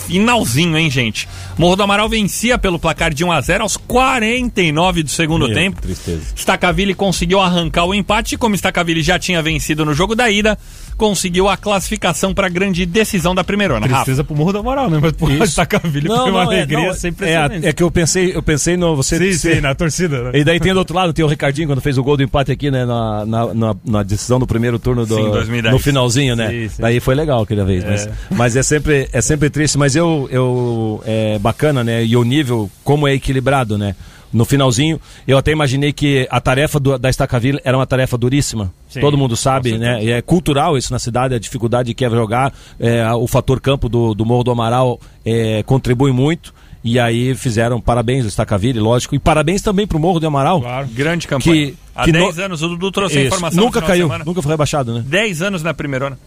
finalzinho, 0.09 0.77
hein, 0.77 0.91
gente? 0.91 1.29
Morro 1.57 1.77
do 1.77 1.83
Amaral 1.85 2.09
vencia 2.09 2.59
pelo 2.59 2.79
placar 2.79 3.15
de 3.15 3.25
1 3.25 3.31
a 3.31 3.41
0 3.41 3.63
aos 3.63 3.77
49 3.77 5.03
do 5.05 5.11
segundo 5.11 5.47
Meu, 5.47 5.55
tempo. 5.55 5.77
que 5.77 5.83
tristeza. 5.87 6.23
Stacaville 6.35 6.95
conseguiu 6.95 7.41
arrancar 7.41 7.85
o 7.85 7.95
empate, 7.95 8.37
como 8.37 8.55
Stacaville 8.57 9.03
já 9.03 9.19
tinha 9.19 9.41
vencido 9.43 9.85
no 9.85 9.95
jogo 9.95 10.15
da 10.17 10.29
ida, 10.31 10.59
conseguiu 10.97 11.49
a 11.49 11.57
classificação 11.57 12.33
para 12.35 12.47
a 12.47 12.51
grande 12.51 12.85
decisão 12.87 13.35
da 13.35 13.43
primeira 13.45 13.75
Rafa. 13.79 13.89
Tristeza 13.89 14.25
pro 14.25 14.35
Morro 14.37 14.53
da 14.53 14.63
Moral, 14.63 14.89
né? 14.91 14.99
Mas 15.01 15.13
pro 15.13 15.31
Isso. 15.31 15.57
Tacaville 15.57 16.07
foi 16.09 16.31
uma 16.31 16.43
alegria 16.43 16.93
sem 16.95 17.11
é, 17.11 17.13
precedentes. 17.13 17.65
é 17.69 17.73
que 17.73 17.83
eu 17.83 17.91
pensei, 17.91 18.35
eu 18.35 18.43
pensei 18.43 18.77
no 18.77 18.95
você. 18.97 19.19
Sim, 19.19 19.55
sim, 19.55 19.61
na 19.61 19.75
torcida. 19.75 20.25
Né? 20.25 20.41
E 20.41 20.45
daí 20.45 20.61
tem 20.61 20.73
do 20.73 20.79
outro 20.79 20.95
lado, 20.97 21.13
tem 21.13 21.25
o 21.25 21.29
Ricardinho 21.29 21.67
quando 21.69 21.81
fez 21.81 21.99
o 21.99 22.03
gol 22.03 22.17
do 22.17 22.23
empate 22.23 22.53
aqui, 22.53 22.71
né? 22.71 22.85
Na, 22.85 23.25
na, 23.27 23.55
na- 23.55 23.77
na 23.85 24.03
decisão 24.03 24.39
do 24.39 24.47
primeiro 24.47 24.79
turno 24.79 25.05
do. 25.07 25.15
Sim, 25.15 25.31
2010. 25.31 25.73
No 25.75 25.79
finalzinho, 25.79 26.37
né? 26.37 26.49
Sim, 26.51 26.69
sim. 26.69 26.83
Daí 26.83 27.01
foi 27.01 27.15
legal 27.15 27.43
aquela 27.43 27.65
vez. 27.65 27.85
Mas, 27.85 28.09
mas 28.31 28.57
é, 28.57 28.63
sempre, 28.63 29.09
é 29.13 29.21
sempre 29.21 29.51
triste. 29.51 29.77
Mas 29.79 29.95
eu, 29.97 30.29
eu. 30.31 31.03
É 31.05 31.39
bacana, 31.39 31.83
né? 31.85 32.05
E 32.05 32.17
o 32.17 32.25
nível, 32.25 32.71
como 32.85 33.07
é 33.09 33.15
equilibrado, 33.15 33.77
né? 33.79 33.95
No 34.33 34.45
finalzinho, 34.45 35.01
eu 35.29 35.37
até 35.37 35.53
imaginei 35.53 35.93
que 35.93 36.27
a 36.31 36.41
tarefa 36.41 36.81
do- 36.81 36.99
da 36.99 37.11
Estacaville 37.11 37.61
era 37.65 37.77
uma 37.77 37.87
tarefa 37.87 38.17
duríssima. 38.17 38.73
Sim, 38.89 39.01
Todo 39.01 39.19
mundo 39.19 39.37
sabe, 39.37 39.77
né? 39.77 40.03
E 40.03 40.11
é 40.11 40.23
cultural 40.23 40.77
isso 40.79 40.93
na 40.93 40.99
cidade, 40.99 41.35
a 41.35 41.39
dificuldade 41.39 41.93
que 41.95 42.05
é 42.05 42.11
jogar. 42.11 42.53
é, 42.81 43.07
o 43.13 43.27
fator 43.27 43.61
campo 43.61 43.89
do, 43.89 44.15
do 44.15 44.25
Morro 44.25 44.45
do 44.45 44.51
Amaral 44.51 44.99
é, 45.25 45.63
contribui 45.65 46.13
muito. 46.13 46.55
E 46.85 46.99
aí 46.99 47.33
fizeram 47.37 47.81
parabéns 47.81 48.23
ao 48.25 48.29
Estacaville, 48.29 48.81
lógico. 48.81 49.15
E 49.15 49.19
parabéns 49.19 49.63
também 49.63 49.87
pro 49.87 50.01
Morro 50.01 50.19
do 50.19 50.27
Amaral. 50.27 50.61
Claro. 50.61 50.89
Grande 50.93 51.29
campanha. 51.29 51.67
Que- 51.67 51.75
Há 51.95 52.05
que 52.05 52.13
10 52.13 52.37
no- 52.39 52.43
anos, 52.45 52.63
o 52.63 52.69
Dudu 52.71 52.91
trouxe 52.91 53.19
a 53.19 53.25
informação. 53.27 53.63
Nunca 53.63 53.81
caiu, 53.83 54.09
nunca 54.25 54.41
foi 54.43 54.51
rebaixado, 54.51 54.95
né? 54.95 55.05
10 55.07 55.43
anos 55.43 55.63
na 55.63 55.73
primeirona. 55.75 56.19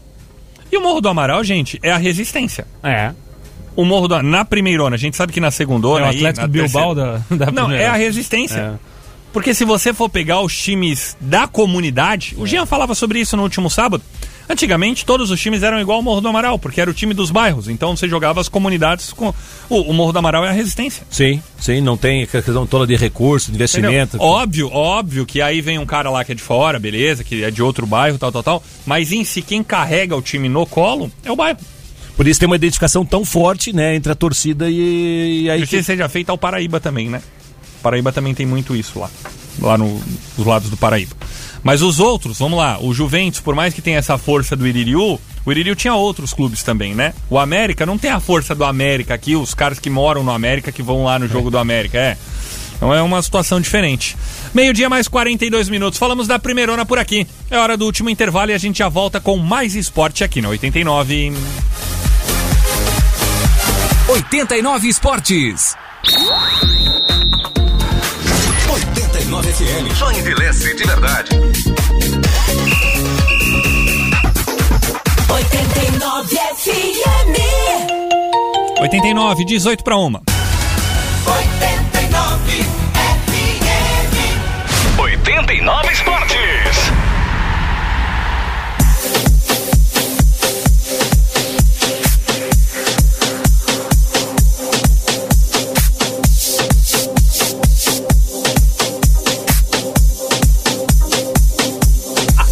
E 0.71 0.77
o 0.77 0.81
Morro 0.81 1.01
do 1.01 1.09
Amaral, 1.09 1.43
gente, 1.43 1.79
é 1.83 1.91
a 1.91 1.97
resistência. 1.97 2.65
É. 2.83 3.11
O 3.76 3.84
Morro 3.86 4.07
do 4.07 4.21
na 4.23 4.45
primeirona, 4.45 4.95
a 4.95 4.99
gente 4.99 5.17
sabe 5.17 5.34
que 5.34 5.39
na 5.41 5.47
É 5.47 5.51
segundona 5.51 6.05
o 6.05 6.09
aí, 6.09 6.15
Atlético 6.17 6.41
na 6.41 6.47
Bilbao 6.47 6.95
terceira- 6.95 7.26
da, 7.30 7.45
da 7.45 7.51
Não, 7.51 7.71
é 7.71 7.88
a 7.88 7.93
resistência. 7.95 8.57
É. 8.82 8.95
Porque 9.34 9.53
se 9.53 9.65
você 9.65 9.93
for 9.93 10.07
pegar 10.07 10.39
os 10.39 10.57
times 10.57 11.17
da 11.19 11.45
comunidade, 11.45 12.34
o 12.38 12.47
Jean 12.47 12.65
falava 12.65 12.95
sobre 12.95 13.19
isso 13.19 13.36
no 13.36 13.43
último 13.43 13.69
sábado. 13.69 14.01
Antigamente, 14.47 15.03
todos 15.05 15.32
os 15.32 15.41
times 15.41 15.61
eram 15.63 15.78
igual 15.82 15.97
ao 15.97 16.03
Morro 16.03 16.21
do 16.21 16.28
Amaral, 16.30 16.57
porque 16.59 16.80
era 16.80 16.89
o 16.89 16.93
time 16.93 17.13
dos 17.13 17.32
bairros. 17.32 17.67
Então 17.67 17.97
você 17.97 18.07
jogava 18.07 18.39
as 18.39 18.47
comunidades 18.47 19.11
com. 19.11 19.34
O, 19.69 19.82
o 19.82 19.93
Morro 19.93 20.13
do 20.13 20.19
Amaral 20.19 20.45
é 20.45 20.49
a 20.49 20.51
resistência. 20.53 21.03
Sim, 21.09 21.41
sim, 21.59 21.82
não 21.82 21.97
tem 21.97 22.23
a 22.23 22.28
questão 22.28 22.65
toda 22.65 22.86
de 22.88 22.95
recurso, 22.95 23.51
de 23.51 23.57
Entendeu? 23.61 23.89
investimento. 23.91 24.17
Óbvio, 24.21 24.69
óbvio 24.71 25.26
que 25.26 25.41
aí 25.41 25.59
vem 25.61 25.80
um 25.80 25.86
cara 25.86 26.09
lá 26.11 26.23
que 26.23 26.32
é 26.32 26.36
de 26.36 26.41
fora, 26.43 26.80
beleza, 26.80 27.23
que 27.23 27.43
é 27.43 27.49
de 27.51 27.61
outro 27.61 27.86
bairro, 27.88 28.17
tal, 28.19 28.32
tal, 28.32 28.43
tal. 28.43 28.63
Mas 28.86 29.11
em 29.11 29.23
si, 29.26 29.41
quem 29.41 29.61
carrega 29.63 30.15
o 30.15 30.21
time 30.21 30.47
no 30.47 30.65
colo 30.65 31.11
é 31.26 31.32
o 31.32 31.36
bairro. 31.36 31.57
Por 32.16 32.28
isso 32.28 32.39
tem 32.39 32.47
uma 32.47 32.55
identificação 32.55 33.05
tão 33.05 33.26
forte, 33.26 33.74
né, 33.74 33.95
entre 33.95 34.11
a 34.11 34.16
torcida 34.16 34.70
e, 34.70 35.43
e 35.43 35.49
a 35.49 35.57
equipe. 35.57 35.84
seja 35.84 36.07
feita 36.07 36.32
ao 36.32 36.38
Paraíba 36.38 36.80
também, 36.80 37.09
né? 37.09 37.22
Paraíba 37.84 38.11
também 38.11 38.34
tem 38.34 38.45
muito 38.45 38.76
isso 38.76 38.99
lá. 38.99 39.09
Lá 39.61 39.78
no, 39.78 40.01
nos 40.38 40.47
lados 40.47 40.70
do 40.70 40.78
Paraíba. 40.78 41.16
Mas 41.63 41.82
os 41.82 41.99
outros, 41.99 42.39
vamos 42.39 42.59
lá, 42.59 42.80
o 42.80 42.93
Juventus, 42.93 43.39
por 43.39 43.55
mais 43.55 43.74
que 43.74 43.82
tenha 43.82 43.97
essa 43.97 44.18
força 44.18 44.55
do 44.55 44.68
Iririu, 44.68 45.20
o 45.45 45.51
Iririu 45.51 45.76
tinha 45.76 45.95
outros 45.95 46.34
clubes 46.34 46.63
também, 46.63 46.93
né? 46.93 47.13
O 47.30 47.39
América 47.39 47.86
não 47.86 47.97
tem 47.97 48.11
a 48.11 48.20
força 48.20 48.53
do 48.53 48.63
América 48.63 49.13
aqui, 49.13 49.36
os 49.36 49.53
caras 49.53 49.80
que 49.80 49.89
moram 49.89 50.24
no 50.24 50.32
América 50.32 50.72
que 50.72 50.84
vão 50.84 51.03
lá 51.03 51.18
no 51.18 51.28
jogo 51.28 51.49
do 51.49 51.57
América, 51.57 51.97
é. 51.97 52.18
Então 52.76 52.93
é 52.93 53.01
uma 53.01 53.21
situação 53.21 53.59
diferente. 53.59 54.17
Meio-dia 54.53 54.89
mais 54.89 55.07
42 55.07 55.69
minutos. 55.69 55.97
Falamos 55.97 56.28
da 56.28 56.38
primeirona 56.38 56.86
por 56.86 56.99
aqui. 56.99 57.28
É 57.49 57.57
hora 57.57 57.78
do 57.78 57.86
último 57.86 58.09
intervalo 58.09 58.51
e 58.51 58.53
a 58.53 58.57
gente 58.57 58.80
já 58.80 58.89
volta 58.89 59.19
com 59.19 59.38
mais 59.38 59.76
esporte 59.76 60.23
aqui 60.23 60.41
na 60.41 60.49
89. 60.49 61.34
89 64.07 64.88
Esportes. 64.88 65.76
89 68.69 69.53
FM. 69.53 70.17
Envelhece 70.19 70.76
de 70.76 70.84
verdade. 70.84 71.30
89 75.30 76.36
FM. 76.36 77.36
89, 78.80 79.45
18 79.45 79.84
para 79.84 79.97
uma. 79.97 80.21
89 81.26 81.94
FM. 85.36 85.45
89 85.45 85.91
Esportes. 85.91 86.91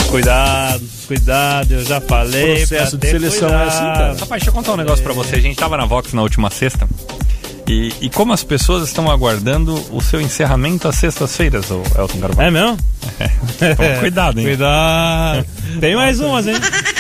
Cuidado, 0.10 0.90
cuidado, 1.08 1.72
eu 1.72 1.84
já 1.84 2.00
falei. 2.02 2.58
Processo 2.58 2.98
pra 2.98 3.10
de 3.10 3.12
seleção 3.12 3.50
é 3.50 3.64
assim, 3.64 3.78
cuidado. 3.80 3.98
cara. 3.98 4.14
Rapaz, 4.14 4.30
deixa 4.30 4.50
eu 4.50 4.54
contar 4.54 4.74
um 4.74 4.78
negócio 4.78 5.04
pra 5.04 5.14
você. 5.14 5.36
A 5.38 5.40
gente 5.40 5.56
tava 5.56 5.76
na 5.78 5.86
Vox 5.86 6.14
na 6.14 6.22
última 6.22 6.52
sexta. 6.52 6.88
E, 7.68 7.94
e 8.02 8.10
como 8.10 8.34
as 8.34 8.44
pessoas 8.44 8.88
estão 8.88 9.10
aguardando 9.10 9.74
o 9.92 10.02
seu 10.02 10.20
encerramento 10.20 10.88
às 10.88 10.96
sextas-feiras, 10.96 11.70
Elton 11.70 12.20
Carvalho. 12.20 12.48
É 12.48 12.52
mesmo? 12.52 12.78
Toma 13.78 14.00
cuidado, 14.00 14.40
hein? 14.40 14.46
Cuidado. 14.46 15.46
Tem 15.80 15.96
mais 15.96 16.20
umas, 16.20 16.48
hein? 16.48 16.56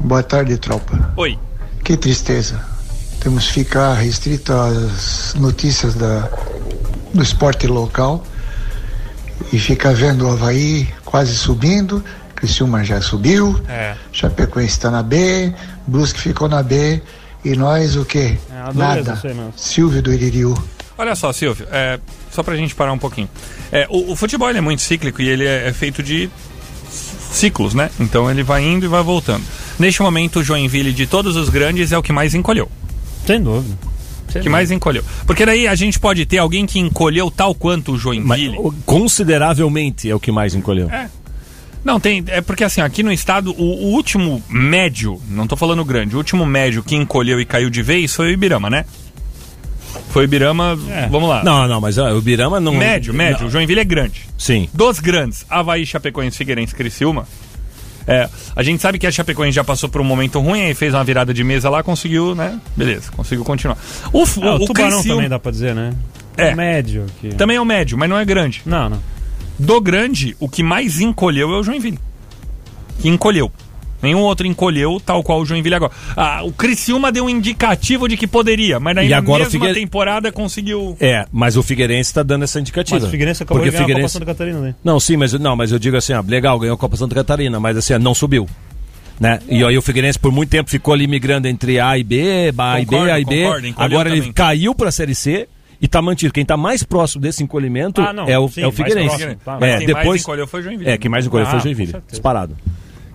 Boa 0.00 0.22
tarde, 0.22 0.58
tropa. 0.58 1.12
Oi. 1.16 1.38
Que 1.82 1.96
tristeza. 1.96 2.73
Temos 3.24 3.46
que 3.46 3.54
ficar 3.54 3.94
restrito 3.94 4.52
às 4.52 5.34
notícias 5.34 5.94
da, 5.94 6.28
do 7.14 7.22
esporte 7.22 7.66
local 7.66 8.22
e 9.50 9.58
ficar 9.58 9.94
vendo 9.94 10.26
o 10.28 10.30
Havaí 10.30 10.86
quase 11.06 11.34
subindo, 11.34 12.04
Criciúma 12.34 12.84
já 12.84 13.00
subiu, 13.00 13.58
É. 13.66 13.94
Chapecoense 14.12 14.72
está 14.72 14.90
na 14.90 15.02
B, 15.02 15.54
Brusque 15.86 16.20
ficou 16.20 16.50
na 16.50 16.62
B 16.62 17.00
e 17.42 17.56
nós 17.56 17.96
o 17.96 18.04
quê? 18.04 18.36
É 18.50 18.74
Nada. 18.74 19.18
Silvio 19.56 20.02
do 20.02 20.12
Iririu. 20.12 20.54
Olha 20.98 21.14
só, 21.14 21.32
Silvio, 21.32 21.66
é, 21.72 21.98
só 22.30 22.42
pra 22.42 22.54
gente 22.56 22.74
parar 22.74 22.92
um 22.92 22.98
pouquinho. 22.98 23.30
É, 23.72 23.86
o, 23.88 24.12
o 24.12 24.16
futebol 24.16 24.50
é 24.50 24.60
muito 24.60 24.82
cíclico 24.82 25.22
e 25.22 25.28
ele 25.30 25.46
é, 25.46 25.68
é 25.68 25.72
feito 25.72 26.02
de 26.02 26.28
ciclos, 27.32 27.72
né? 27.72 27.90
Então 27.98 28.30
ele 28.30 28.42
vai 28.42 28.62
indo 28.62 28.84
e 28.84 28.88
vai 28.88 29.02
voltando. 29.02 29.44
Neste 29.78 30.02
momento, 30.02 30.40
o 30.40 30.44
Joinville 30.44 30.92
de 30.92 31.06
todos 31.06 31.36
os 31.36 31.48
grandes 31.48 31.90
é 31.90 31.96
o 31.96 32.02
que 32.02 32.12
mais 32.12 32.34
encolheu. 32.34 32.70
Sem 33.26 33.42
dúvida. 33.42 33.76
que 34.42 34.48
mais 34.48 34.70
encolheu. 34.70 35.04
Porque 35.26 35.46
daí 35.46 35.68
a 35.68 35.74
gente 35.74 35.98
pode 36.00 36.26
ter 36.26 36.38
alguém 36.38 36.66
que 36.66 36.78
encolheu 36.80 37.30
tal 37.30 37.54
quanto 37.54 37.90
o 37.90 37.92
Mas, 37.92 38.02
Joinville. 38.02 38.56
o- 38.58 38.72
consideravelmente 38.84 40.10
é 40.10 40.14
o 40.14 40.18
que 40.20 40.32
mais 40.32 40.54
encolheu. 40.54 40.90
É. 40.90 41.08
Não, 41.84 42.00
tem. 42.00 42.24
É 42.28 42.40
porque 42.40 42.64
assim, 42.64 42.80
aqui 42.80 43.02
no 43.02 43.12
estado, 43.12 43.52
o, 43.52 43.62
o 43.62 43.86
último 43.92 44.42
médio, 44.48 45.20
não 45.28 45.46
tô 45.46 45.54
falando 45.56 45.84
grande, 45.84 46.14
o 46.14 46.18
último 46.18 46.44
médio 46.46 46.82
que 46.82 46.96
encolheu 46.96 47.40
e 47.40 47.44
caiu 47.44 47.68
de 47.70 47.82
vez 47.82 48.14
foi 48.14 48.28
o 48.28 48.30
Ibirama, 48.30 48.68
né? 48.70 48.84
Foi 50.10 50.22
o 50.22 50.24
Ibirama. 50.24 50.76
Vamos 51.10 51.28
lá. 51.28 51.44
Não, 51.44 51.68
não, 51.68 51.80
mas 51.80 51.98
ó, 51.98 52.10
o 52.16 52.20
Birama 52.22 52.58
não. 52.58 52.74
Médio, 52.74 53.12
médio. 53.14 53.42
Não. 53.42 53.48
O 53.48 53.50
Joinville 53.50 53.80
é 53.80 53.84
grande. 53.84 54.22
Sim. 54.38 54.68
Dos 54.72 54.98
grandes, 54.98 55.44
Havaí, 55.48 55.84
Chapecoense, 55.86 56.36
Figueirense, 56.38 56.74
Criciúma. 56.74 57.28
É, 58.06 58.28
a 58.54 58.62
gente 58.62 58.80
sabe 58.82 58.98
que 58.98 59.06
a 59.06 59.10
Chapecoense 59.12 59.52
já 59.56 59.64
passou 59.64 59.88
por 59.88 60.00
um 60.00 60.04
momento 60.04 60.38
ruim, 60.40 60.62
aí 60.62 60.74
fez 60.74 60.92
uma 60.92 61.04
virada 61.04 61.32
de 61.32 61.42
mesa 61.42 61.70
lá, 61.70 61.82
conseguiu, 61.82 62.34
né? 62.34 62.60
Beleza, 62.76 63.10
conseguiu 63.12 63.44
continuar. 63.44 63.78
O, 64.12 64.22
Ah, 64.22 64.56
o, 64.56 64.58
o, 64.58 64.64
o 64.64 64.66
Tubarão 64.66 64.90
Criciúma 64.90 65.14
também 65.14 65.28
dá 65.28 65.38
pra 65.38 65.50
dizer, 65.50 65.74
né? 65.74 65.92
É. 66.36 66.54
Médio. 66.54 67.06
Que... 67.20 67.28
também 67.28 67.56
é 67.56 67.60
o 67.60 67.64
médio, 67.64 67.96
mas 67.96 68.08
não 68.08 68.18
é 68.18 68.24
grande. 68.24 68.62
Não, 68.66 68.88
não. 68.88 68.98
Do 69.58 69.80
grande, 69.80 70.36
o 70.40 70.48
que 70.48 70.62
mais 70.62 71.00
encolheu 71.00 71.52
é 71.54 71.58
o 71.58 71.62
Joinville. 71.62 71.98
Que 73.00 73.08
encolheu. 73.08 73.50
Nenhum 74.04 74.20
outro 74.20 74.46
encolheu, 74.46 75.00
tal 75.04 75.22
qual 75.22 75.40
o 75.40 75.44
Joinville 75.46 75.74
agora. 75.74 75.90
Ah, 76.16 76.42
o 76.44 76.52
Criciúma 76.52 77.10
deu 77.10 77.24
um 77.24 77.28
indicativo 77.28 78.08
de 78.08 78.16
que 78.16 78.26
poderia, 78.26 78.78
mas 78.78 78.94
daí 78.94 79.06
E 79.06 79.10
na 79.10 79.16
agora 79.16 79.42
o 79.42 79.46
mesma 79.46 79.50
Figueire- 79.50 79.80
temporada 79.80 80.30
conseguiu. 80.30 80.96
É, 81.00 81.26
mas 81.32 81.56
o 81.56 81.62
Figueirense 81.62 82.14
tá 82.14 82.22
dando 82.22 82.44
essa 82.44 82.60
indicativa. 82.60 82.96
Mas 83.00 83.08
o 83.08 83.10
Figueirense 83.10 83.42
acabou 83.42 83.62
Porque 83.62 83.70
de 83.70 83.76
ganhar 83.76 83.82
a 83.82 83.86
Copa 83.86 83.92
Figueirense- 83.94 84.12
Santa 84.12 84.26
Catarina, 84.26 84.60
né? 84.60 84.74
Não, 84.84 85.00
sim, 85.00 85.16
mas 85.16 85.32
não, 85.32 85.56
mas 85.56 85.72
eu 85.72 85.78
digo 85.78 85.96
assim, 85.96 86.12
ó, 86.12 86.22
legal, 86.26 86.58
ganhou 86.58 86.74
a 86.74 86.78
Copa 86.78 86.96
Santa 86.96 87.14
Catarina, 87.14 87.58
mas 87.58 87.76
assim, 87.76 87.94
ó, 87.94 87.98
não 87.98 88.14
subiu. 88.14 88.46
Né? 89.18 89.38
E 89.48 89.62
aí 89.64 89.78
o 89.78 89.82
Figueirense 89.82 90.18
por 90.18 90.32
muito 90.32 90.50
tempo 90.50 90.68
ficou 90.68 90.92
ali 90.92 91.06
migrando 91.06 91.46
entre 91.46 91.78
A 91.78 91.96
e 91.96 92.02
B, 92.02 92.52
A 92.58 92.80
e 92.80 92.84
B, 92.84 92.96
A 92.96 93.20
e 93.20 93.24
B. 93.24 93.42
concordo, 93.44 93.74
Agora 93.76 94.08
ele 94.08 94.18
também. 94.18 94.32
caiu 94.32 94.74
pra 94.74 94.90
Série 94.90 95.14
C 95.14 95.48
e 95.80 95.86
tá 95.86 96.02
mantido. 96.02 96.32
Quem 96.32 96.44
tá 96.44 96.56
mais 96.56 96.82
próximo 96.82 97.22
desse 97.22 97.40
encolhimento 97.42 98.00
Ah, 98.00 98.12
é 98.26 98.36
o, 98.38 98.48
sim, 98.48 98.62
é 98.62 98.64
o 98.64 98.66
mais 98.68 98.76
Figueirense. 98.76 99.16
próximo, 99.16 99.36
tá. 99.44 99.52
É, 99.52 99.58
Mas 99.60 99.60
quem 99.60 99.70
mais 99.70 99.86
depois 99.86 100.22
encolheu 100.22 100.46
foi 100.48 100.60
o 100.60 100.62
Joinville. 100.64 100.90
É, 100.90 100.98
quem 100.98 101.08
mais 101.08 101.24
encolheu 101.26 101.46
foi 101.46 101.54
Ah, 101.54 101.58
o 101.58 101.62
Joinville. 101.62 101.86
com 101.92 101.98
certeza. 101.98 102.10
Disparado. 102.10 102.56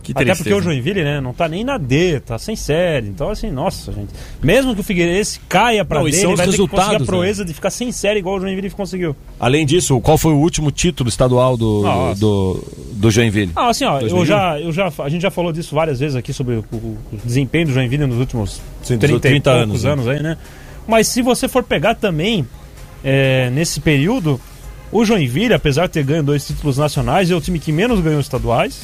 Que 0.01 0.11
Até 0.13 0.23
tristeza. 0.25 0.49
porque 0.49 0.53
o 0.53 0.61
Joinville, 0.63 1.03
né, 1.03 1.19
não 1.21 1.33
tá 1.33 1.47
nem 1.47 1.63
na 1.63 1.77
D, 1.77 2.19
tá 2.21 2.37
sem 2.39 2.55
série. 2.55 3.07
Então, 3.09 3.29
assim, 3.29 3.51
nossa, 3.51 3.91
gente. 3.91 4.09
Mesmo 4.41 4.73
que 4.73 4.81
o 4.81 4.83
Figueirense 4.83 5.39
caia 5.49 5.83
pra 5.83 5.99
Não, 5.99 6.09
D, 6.09 6.15
ele 6.17 6.35
vai 6.35 6.47
ter 6.47 6.53
que 6.53 6.67
conseguir 6.67 6.95
a 6.95 6.99
né? 6.99 7.05
proeza 7.05 7.43
de 7.45 7.53
ficar 7.53 7.69
sem 7.69 7.91
série 7.91 8.19
igual 8.19 8.37
o 8.37 8.39
Joinville 8.39 8.69
conseguiu. 8.71 9.15
Além 9.39 9.65
disso, 9.65 9.99
qual 10.01 10.17
foi 10.17 10.31
o 10.33 10.37
último 10.37 10.71
título 10.71 11.09
estadual 11.09 11.55
do, 11.57 11.83
do, 12.15 12.63
do 12.93 13.11
Joinville? 13.11 13.51
Ah, 13.55 13.69
assim, 13.69 13.85
ó, 13.85 13.95
eu 13.99 14.09
2001? 14.09 14.25
já, 14.25 14.59
eu 14.59 14.71
já, 14.71 14.91
a 14.99 15.09
gente 15.09 15.21
já 15.21 15.29
falou 15.31 15.51
disso 15.51 15.75
várias 15.75 15.99
vezes 15.99 16.15
aqui 16.15 16.31
sobre 16.33 16.55
o, 16.55 16.65
o- 16.71 16.97
desempenho 17.25 17.67
do 17.67 17.73
Joinville 17.73 18.07
nos 18.07 18.17
últimos 18.17 18.61
Sim, 18.81 18.97
dos 18.97 19.07
30, 19.07 19.19
30 19.19 19.49
e 19.49 19.53
anos, 19.53 19.65
poucos 19.65 19.83
né? 19.83 19.91
anos 19.91 20.07
aí, 20.07 20.23
né? 20.23 20.37
Mas 20.87 21.07
se 21.07 21.21
você 21.21 21.47
for 21.47 21.61
pegar 21.63 21.93
também, 21.95 22.47
é, 23.03 23.49
nesse 23.51 23.79
período, 23.79 24.39
o 24.91 25.05
Joinville, 25.05 25.53
apesar 25.53 25.87
de 25.87 25.93
ter 25.93 26.03
ganho 26.03 26.23
dois 26.23 26.47
títulos 26.47 26.77
nacionais, 26.77 27.29
é 27.29 27.35
o 27.35 27.41
time 27.41 27.59
que 27.59 27.71
menos 27.71 27.99
ganhou 27.99 28.19
estaduais, 28.19 28.81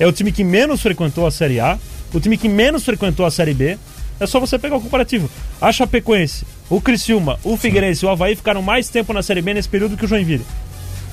é 0.00 0.06
o 0.06 0.12
time 0.12 0.32
que 0.32 0.42
menos 0.42 0.80
frequentou 0.80 1.26
a 1.26 1.30
Série 1.30 1.60
A, 1.60 1.78
o 2.12 2.18
time 2.18 2.36
que 2.38 2.48
menos 2.48 2.84
frequentou 2.84 3.24
a 3.26 3.30
Série 3.30 3.54
B. 3.54 3.78
É 4.18 4.26
só 4.26 4.40
você 4.40 4.58
pegar 4.58 4.76
o 4.76 4.80
comparativo. 4.80 5.30
A 5.60 5.70
Chapecoense, 5.70 6.44
o 6.68 6.80
Criciúma, 6.80 7.38
o 7.44 7.56
Figueirense 7.56 8.04
e 8.04 8.08
o 8.08 8.10
Havaí 8.10 8.34
ficaram 8.34 8.60
mais 8.60 8.88
tempo 8.88 9.12
na 9.12 9.22
Série 9.22 9.40
B 9.40 9.54
nesse 9.54 9.68
período 9.68 9.96
que 9.96 10.04
o 10.04 10.08
Joinville. 10.08 10.44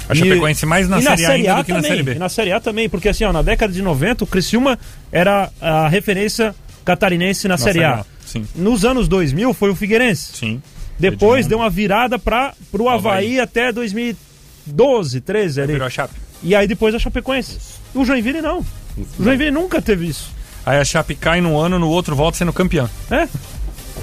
A 0.10 0.16
Chapecoense 0.16 0.66
mais 0.66 0.88
na 0.88 1.00
e 1.00 1.04
Série 1.04 1.26
A 1.26 1.30
ainda 1.32 1.56
do 1.56 1.64
que 1.66 1.72
na 1.72 1.78
também, 1.78 1.92
Série 1.92 2.04
B. 2.04 2.12
E 2.14 2.20
na 2.20 2.30
Série 2.30 2.52
A 2.52 2.60
também, 2.60 2.90
porque 2.90 3.10
assim, 3.10 3.26
ó, 3.26 3.32
na 3.32 3.42
década 3.42 3.72
de 3.72 3.82
90, 3.82 4.24
o 4.24 4.28
Criciúma 4.28 4.80
era 5.12 5.50
a 5.62 5.88
referência 5.88 6.56
catarinense 6.84 7.48
na, 7.48 7.58
Série 7.58 7.84
A. 7.84 8.06
Sim. 8.26 8.46
Nos 8.56 8.86
anos 8.86 9.08
2000 9.08 9.54
foi 9.54 9.70
o 9.70 9.76
Figueirense. 9.76 10.32
Sim. 10.34 10.62
Depois 10.98 11.46
deu 11.46 11.60
uma 11.60 11.70
virada 11.70 12.18
para 12.18 12.54
o 12.74 12.90
Havaí 12.90 13.40
até 13.40 13.72
2012, 13.72 15.22
13 15.22 15.62
ali. 15.62 15.74
Virou 15.74 15.88
a 15.88 15.90
Chape. 15.90 16.27
E 16.44 16.56
aí 16.56 16.68
depois 16.68 16.94
a 16.96 17.00
Chapecoense. 17.00 17.58
O 17.94 18.06
Joinville 18.06 18.42
não. 18.42 18.60
O 19.20 19.24
Joinville 19.24 19.52
nunca 19.52 19.82
teve 19.82 20.08
isso. 20.08 20.32
Aí 20.66 20.78
a 20.78 20.86
Chape 20.86 21.16
cai 21.16 21.40
num 21.40 21.58
ano, 21.58 21.80
no 21.80 21.90
outro 21.90 22.14
volta 22.16 22.38
sendo 22.38 22.52
campeão. 22.52 22.90
É? 23.10 23.28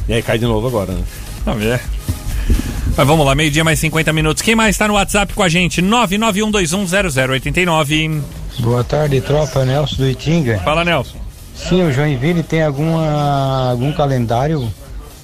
E 0.09 0.14
aí 0.14 0.22
cai 0.22 0.39
de 0.39 0.47
novo 0.47 0.66
agora, 0.66 0.93
né? 0.93 1.03
Não, 1.45 1.61
é. 1.61 1.78
Mas 2.97 3.07
vamos 3.07 3.26
lá, 3.26 3.35
meio-dia 3.35 3.62
mais 3.64 3.78
50 3.80 4.12
minutos. 4.12 4.43
Quem 4.43 4.55
mais 4.55 4.78
tá 4.78 4.87
no 4.89 4.95
WhatsApp 4.95 5.35
com 5.35 5.43
a 5.43 5.49
gente? 5.49 5.82
991210089. 5.82 8.22
Boa 8.61 8.85
tarde, 8.85 9.20
tropa. 9.20 9.64
Nelson 9.64 9.97
do 9.97 10.09
Itinga. 10.09 10.61
Fala, 10.61 10.85
Nelson. 10.85 11.18
Sim, 11.55 11.82
o 11.82 11.93
Joinville 11.93 12.43
tem 12.43 12.62
alguma, 12.62 13.68
algum 13.70 13.93
calendário 13.93 14.72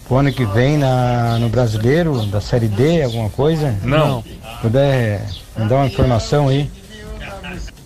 pro 0.06 0.18
ano 0.18 0.30
que 0.32 0.44
vem 0.44 0.76
na, 0.76 1.38
no 1.38 1.48
Brasileiro, 1.48 2.26
da 2.26 2.40
Série 2.40 2.68
D, 2.68 3.02
alguma 3.02 3.30
coisa? 3.30 3.74
Não. 3.82 4.22
Puder 4.60 5.24
me 5.56 5.66
dar 5.68 5.76
uma 5.76 5.86
informação 5.86 6.48
aí? 6.48 6.70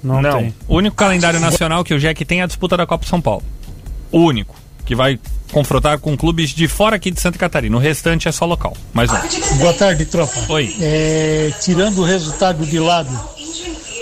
Não, 0.05 0.21
Não. 0.21 0.53
O 0.69 0.77
único 0.77 0.95
calendário 0.95 1.41
nacional 1.41 1.83
que 1.83 1.95
o 1.95 1.99
Jack 1.99 2.25
tem 2.25 2.41
é 2.41 2.45
a 2.45 2.47
disputa 2.47 2.77
da 2.77 2.87
Copa 2.87 3.07
São 3.07 3.21
Paulo. 3.21 3.43
O 4.13 4.19
único. 4.21 4.55
Que 4.85 4.95
vai 4.95 5.19
confrontar 5.51 5.99
com 5.99 6.15
clubes 6.15 6.51
de 6.51 6.69
fora 6.69 6.97
aqui 6.97 7.11
de 7.11 7.19
Santa 7.19 7.39
Catarina. 7.39 7.75
O 7.75 7.81
restante 7.81 8.29
é 8.29 8.33
só 8.33 8.45
local. 8.45 8.77
Mais 8.93 9.11
um. 9.11 9.57
Boa 9.57 9.73
tarde, 9.73 10.05
tropa. 10.05 10.35
Oi. 10.51 10.77
É, 10.79 11.51
tirando 11.63 11.99
o 12.03 12.05
resultado 12.05 12.67
de 12.67 12.79
lado, 12.79 13.09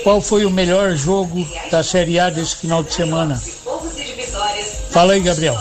qual 0.03 0.21
foi 0.21 0.45
o 0.45 0.51
melhor 0.51 0.97
jogo 0.97 1.47
da 1.71 1.85
Série 1.85 2.19
A 2.19 2.31
desse 2.31 2.57
final 2.57 2.83
de 2.83 2.93
semana? 2.93 3.41
Fala 4.91 5.13
aí, 5.13 5.21
Gabriel. 5.21 5.57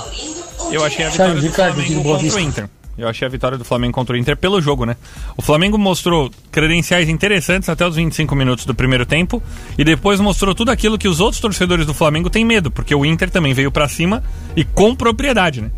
Eu 0.72 0.84
achei 0.84 1.06
a 1.06 1.10
vitória 1.10 1.12
Charles 1.12 1.44
do 1.44 1.48
Ricardo, 1.50 1.76
Flamengo 1.76 2.04
contra 2.04 2.36
o. 2.36 2.39
Inter. 2.39 2.70
Eu 3.02 3.08
achei 3.08 3.26
a 3.26 3.30
vitória 3.30 3.58
do 3.58 3.66
Flamengo 3.66 3.93
contra 3.93 4.16
o 4.16 4.20
Inter 4.20 4.38
pelo 4.38 4.62
jogo, 4.62 4.86
né? 4.86 4.95
O 5.36 5.41
Flamengo 5.41 5.76
mostrou 5.76 6.30
credenciais 6.52 7.10
interessantes 7.10 7.68
até 7.68 7.86
os 7.88 7.95
25 7.95 8.36
minutos 8.36 8.64
do 8.64 8.76
primeiro 8.76 9.08
tempo 9.08 9.41
e 9.76 9.84
depois 9.84 10.20
mostrou 10.20 10.54
tudo 10.54 10.70
aquilo 10.70 10.99
que 10.99 11.08
os 11.08 11.20
outros 11.20 11.41
torcedores 11.41 11.88
do 11.88 11.95
Flamengo 11.95 12.30
têm 12.30 12.45
medo, 12.45 12.70
porque 12.70 12.93
o 12.93 13.04
Inter 13.04 13.32
também 13.32 13.56
veio 13.56 13.72
pra 13.72 13.89
cima 13.89 14.24
e 14.56 14.64
com 14.64 14.95
propriedade, 14.95 15.62
né? 15.62 15.72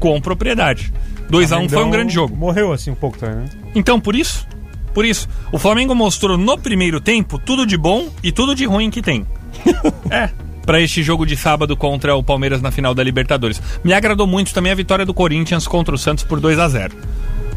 Com 0.00 0.20
propriedade. 0.20 0.92
2 1.30 1.52
a 1.52 1.58
1 1.58 1.68
foi 1.68 1.84
um 1.84 1.90
grande 1.90 2.12
jogo. 2.12 2.34
Morreu 2.34 2.72
assim 2.72 2.90
um 2.90 2.96
pouco 2.96 3.18
também, 3.18 3.36
né? 3.36 3.50
Então, 3.72 4.00
por 4.00 4.16
isso, 4.16 4.44
por 4.92 5.04
isso, 5.04 5.28
o 5.52 5.58
Flamengo 5.60 5.94
mostrou 5.94 6.36
no 6.36 6.58
primeiro 6.58 7.00
tempo 7.00 7.38
tudo 7.38 7.64
de 7.64 7.76
bom 7.76 8.08
e 8.20 8.32
tudo 8.32 8.52
de 8.52 8.64
ruim 8.64 8.90
que 8.90 9.00
tem. 9.00 9.24
é, 10.10 10.28
para 10.64 10.80
este 10.80 11.02
jogo 11.02 11.24
de 11.26 11.36
sábado 11.36 11.76
contra 11.76 12.14
o 12.16 12.22
Palmeiras 12.22 12.60
na 12.62 12.70
final 12.70 12.94
da 12.94 13.02
Libertadores. 13.02 13.60
Me 13.82 13.92
agradou 13.92 14.26
muito 14.26 14.52
também 14.54 14.72
a 14.72 14.74
vitória 14.74 15.04
do 15.06 15.12
Corinthians 15.14 15.66
contra 15.66 15.94
o 15.94 15.98
Santos 15.98 16.24
por 16.24 16.40
2 16.40 16.58
a 16.58 16.68
0. 16.68 16.94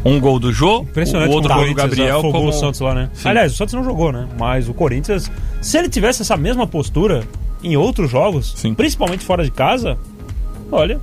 Um 0.04 0.20
gol 0.20 0.38
do 0.38 0.52
Jô, 0.52 0.80
o 0.80 0.80
outro 0.80 1.28
gol 1.28 1.40
do 1.40 1.48
Corinthians 1.48 1.74
Gabriel 1.74 2.18
afogou 2.18 2.32
como 2.32 2.48
o 2.50 2.52
Santos 2.52 2.80
lá, 2.80 2.94
né? 2.94 3.10
Sim. 3.12 3.28
Aliás, 3.28 3.52
o 3.52 3.56
Santos 3.56 3.74
não 3.74 3.82
jogou, 3.82 4.12
né? 4.12 4.28
Mas 4.38 4.68
o 4.68 4.74
Corinthians, 4.74 5.30
se 5.60 5.76
ele 5.76 5.88
tivesse 5.88 6.22
essa 6.22 6.36
mesma 6.36 6.66
postura 6.66 7.24
em 7.64 7.76
outros 7.76 8.10
jogos, 8.10 8.54
principalmente 8.76 9.24
fora 9.24 9.42
de 9.42 9.50
casa, 9.50 9.98
olha, 10.70 11.00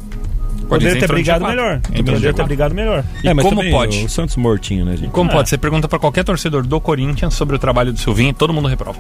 poderia 0.70 0.98
ter 0.98 1.08
brigado 1.10 1.44
G4. 1.44 1.50
melhor. 1.50 1.82
Poderia 1.82 2.34
ter 2.34 2.42
G4. 2.42 2.46
brigado 2.46 2.74
melhor. 2.74 3.04
E 3.22 3.36
como 3.36 3.70
pode? 3.70 4.06
O 4.06 4.10
Santos 4.10 4.38
mortinho, 4.38 4.86
né, 4.86 4.96
gente? 4.96 5.12
Como 5.12 5.30
É. 5.30 5.34
pode? 5.34 5.50
Você 5.50 5.58
pergunta 5.58 5.90
pra 5.90 6.00
qualquer 6.00 6.24
torcedor 6.24 6.66
do 6.66 6.80
Corinthians 6.80 7.34
sobre 7.34 7.56
o 7.58 7.60
trabalho 7.60 7.92
do 7.92 8.00
Silvinho, 8.00 8.34
todo 8.34 8.54
mundo 8.54 8.70
reprova. 8.70 9.00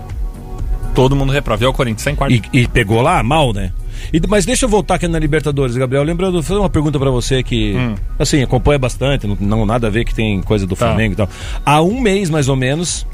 Todo 0.95 1.15
mundo 1.15 1.31
reprova. 1.31 1.63
E 1.63 1.65
é 1.65 1.69
o 1.69 1.73
Corinthians, 1.73 2.01
sem 2.01 2.15
quarto. 2.15 2.33
E, 2.33 2.41
e 2.53 2.67
pegou 2.67 3.01
lá 3.01 3.21
mal, 3.21 3.53
né? 3.53 3.71
E- 4.13 4.21
mas 4.27 4.45
deixa 4.45 4.65
eu 4.65 4.69
voltar 4.69 4.95
aqui 4.95 5.07
na 5.07 5.19
Libertadores, 5.19 5.75
Gabriel. 5.75 6.03
Lembrando, 6.03 6.41
fazer 6.41 6.59
uma 6.59 6.69
pergunta 6.69 6.97
pra 6.97 7.09
você 7.11 7.43
que, 7.43 7.75
Hum. 7.75 7.95
assim, 8.17 8.41
acompanha 8.41 8.79
bastante, 8.79 9.27
não, 9.27 9.37
não 9.39 9.65
nada 9.65 9.87
a 9.87 9.89
ver 9.89 10.05
que 10.05 10.15
tem 10.15 10.41
coisa 10.41 10.65
do 10.65 10.75
Tá. 10.75 10.87
Flamengo 10.87 11.13
e 11.13 11.15
tal. 11.17 11.29
Há 11.65 11.81
um 11.81 11.99
mês, 11.99 12.29
mais 12.29 12.47
ou 12.49 12.55
menos, 12.55 13.05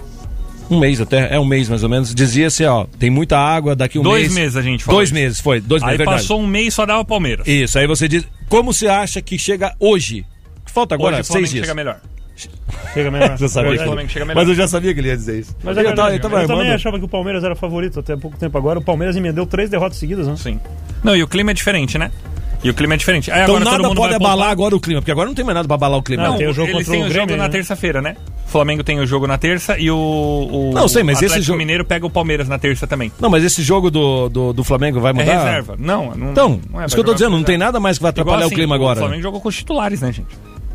um 0.69 0.79
mês 0.79 1.01
até, 1.01 1.33
é 1.35 1.39
um 1.39 1.45
mês 1.45 1.67
mais 1.69 1.83
ou 1.83 1.89
menos, 1.89 2.13
dizia-se, 2.15 2.63
ó, 2.65 2.85
tem 2.99 3.09
muita 3.09 3.37
água, 3.37 3.75
daqui 3.75 3.97
um 3.99 4.03
Dois 4.03 4.23
mês... 4.23 4.33
meses 4.35 4.57
a 4.57 4.61
gente 4.61 4.83
falou 4.83 4.99
Dois 4.99 5.09
isso. 5.09 5.13
meses, 5.15 5.39
foi, 5.41 5.59
dois 5.59 5.81
meses, 5.81 5.91
Aí 5.93 5.97
verdade. 5.97 6.21
passou 6.21 6.39
um 6.39 6.47
mês 6.47 6.67
e 6.67 6.71
só 6.71 6.85
dava 6.85 7.03
Palmeiras. 7.03 7.47
Isso, 7.47 7.77
aí 7.79 7.87
você 7.87 8.07
diz, 8.07 8.25
como 8.47 8.71
você 8.71 8.87
acha 8.87 9.21
que 9.21 9.37
chega 9.37 9.73
hoje? 9.79 10.25
Falta 10.65 10.95
agora 10.95 11.17
Hoje 11.17 11.27
seis 11.27 11.49
dias. 11.49 11.65
chega 11.65 11.75
melhor. 11.75 11.99
Chega 12.93 13.11
melhor. 13.11 13.37
Sabia 13.47 13.77
que- 13.77 13.83
Flamengo 13.83 14.09
chega 14.09 14.25
melhor. 14.25 14.39
Mas 14.41 14.49
eu 14.49 14.55
já 14.55 14.67
sabia 14.67 14.93
que 14.93 14.99
ele 14.99 15.07
ia 15.09 15.17
dizer 15.17 15.39
isso. 15.39 15.55
Mas 15.63 15.77
é 15.77 15.79
eu, 15.81 15.85
verdade, 15.85 16.19
tava, 16.19 16.35
eu 16.35 16.45
tava 16.45 16.47
também 16.59 16.71
achava 16.73 16.99
que 16.99 17.05
o 17.05 17.07
Palmeiras 17.07 17.43
era 17.43 17.55
favorito 17.55 17.99
até 17.99 18.15
pouco 18.15 18.37
tempo 18.37 18.57
agora. 18.57 18.79
O 18.79 18.81
Palmeiras 18.83 19.15
emendeu 19.15 19.45
três 19.45 19.69
derrotas 19.69 19.97
seguidas, 19.97 20.27
né? 20.27 20.35
Sim. 20.37 20.59
Não, 21.03 21.15
e 21.15 21.23
o 21.23 21.27
clima 21.27 21.51
é 21.51 21.53
diferente, 21.53 21.97
né? 21.97 22.11
E 22.63 22.69
o 22.69 22.75
clima 22.75 22.93
é 22.93 22.97
diferente. 22.97 23.31
Aí 23.31 23.41
Então 23.41 23.59
nada 23.59 23.81
pode 23.95 24.13
abalar 24.13 24.19
poupar. 24.37 24.49
agora 24.51 24.75
o 24.75 24.79
clima, 24.79 25.01
porque 25.01 25.11
agora 25.11 25.27
não 25.27 25.33
tem 25.33 25.43
mais 25.43 25.55
nada 25.55 25.67
pra 25.67 25.73
abalar 25.73 25.97
o 25.97 26.03
clima. 26.03 26.21
Não, 26.23 26.37
tem 26.37 26.47
o 26.47 26.53
jogo 26.53 26.69
eles 26.69 26.87
têm 26.87 27.01
o 27.01 27.05
o 27.05 27.09
Grêmio, 27.09 27.29
jogo 27.29 27.37
na 27.37 27.43
né? 27.45 27.49
terça-feira, 27.49 28.01
né? 28.03 28.15
O 28.45 28.49
Flamengo 28.51 28.83
tem 28.83 28.99
o 28.99 29.07
jogo 29.07 29.25
na 29.25 29.35
terça 29.37 29.79
e 29.79 29.89
o, 29.89 29.95
o 29.97 30.71
Não, 30.71 30.87
sei, 30.87 31.01
mas 31.01 31.15
esse 31.15 31.25
Atlético 31.25 31.45
jogo- 31.47 31.57
Mineiro 31.57 31.83
pega 31.85 32.05
o 32.05 32.09
Palmeiras 32.09 32.47
na 32.47 32.59
terça 32.59 32.85
também. 32.85 33.11
Não, 33.19 33.31
mas 33.31 33.43
esse 33.43 33.63
jogo 33.63 33.89
do, 33.89 34.29
do, 34.29 34.53
do 34.53 34.63
Flamengo 34.63 34.99
vai 34.99 35.09
É 35.09 35.13
mudar? 35.13 35.43
reserva. 35.45 35.75
Não, 35.79 36.13
não 36.15 36.31
Então, 36.31 36.59
não 36.69 36.81
é, 36.81 36.85
isso 36.85 36.93
que 36.95 36.99
eu 36.99 37.05
tô 37.05 37.13
dizendo, 37.13 37.31
não 37.31 37.43
tem 37.43 37.57
nada 37.57 37.79
mais 37.79 37.97
que 37.97 38.03
vai 38.03 38.09
atrapalhar 38.11 38.37
Igual 38.41 38.49
o 38.51 38.53
clima 38.53 38.75
assim, 38.75 38.83
agora. 38.83 38.99
O 38.99 39.01
Flamengo 39.01 39.23
jogou 39.23 39.41
com 39.41 39.49
os 39.49 39.55
titulares, 39.57 40.01
né, 40.01 40.11
gente? 40.11 40.27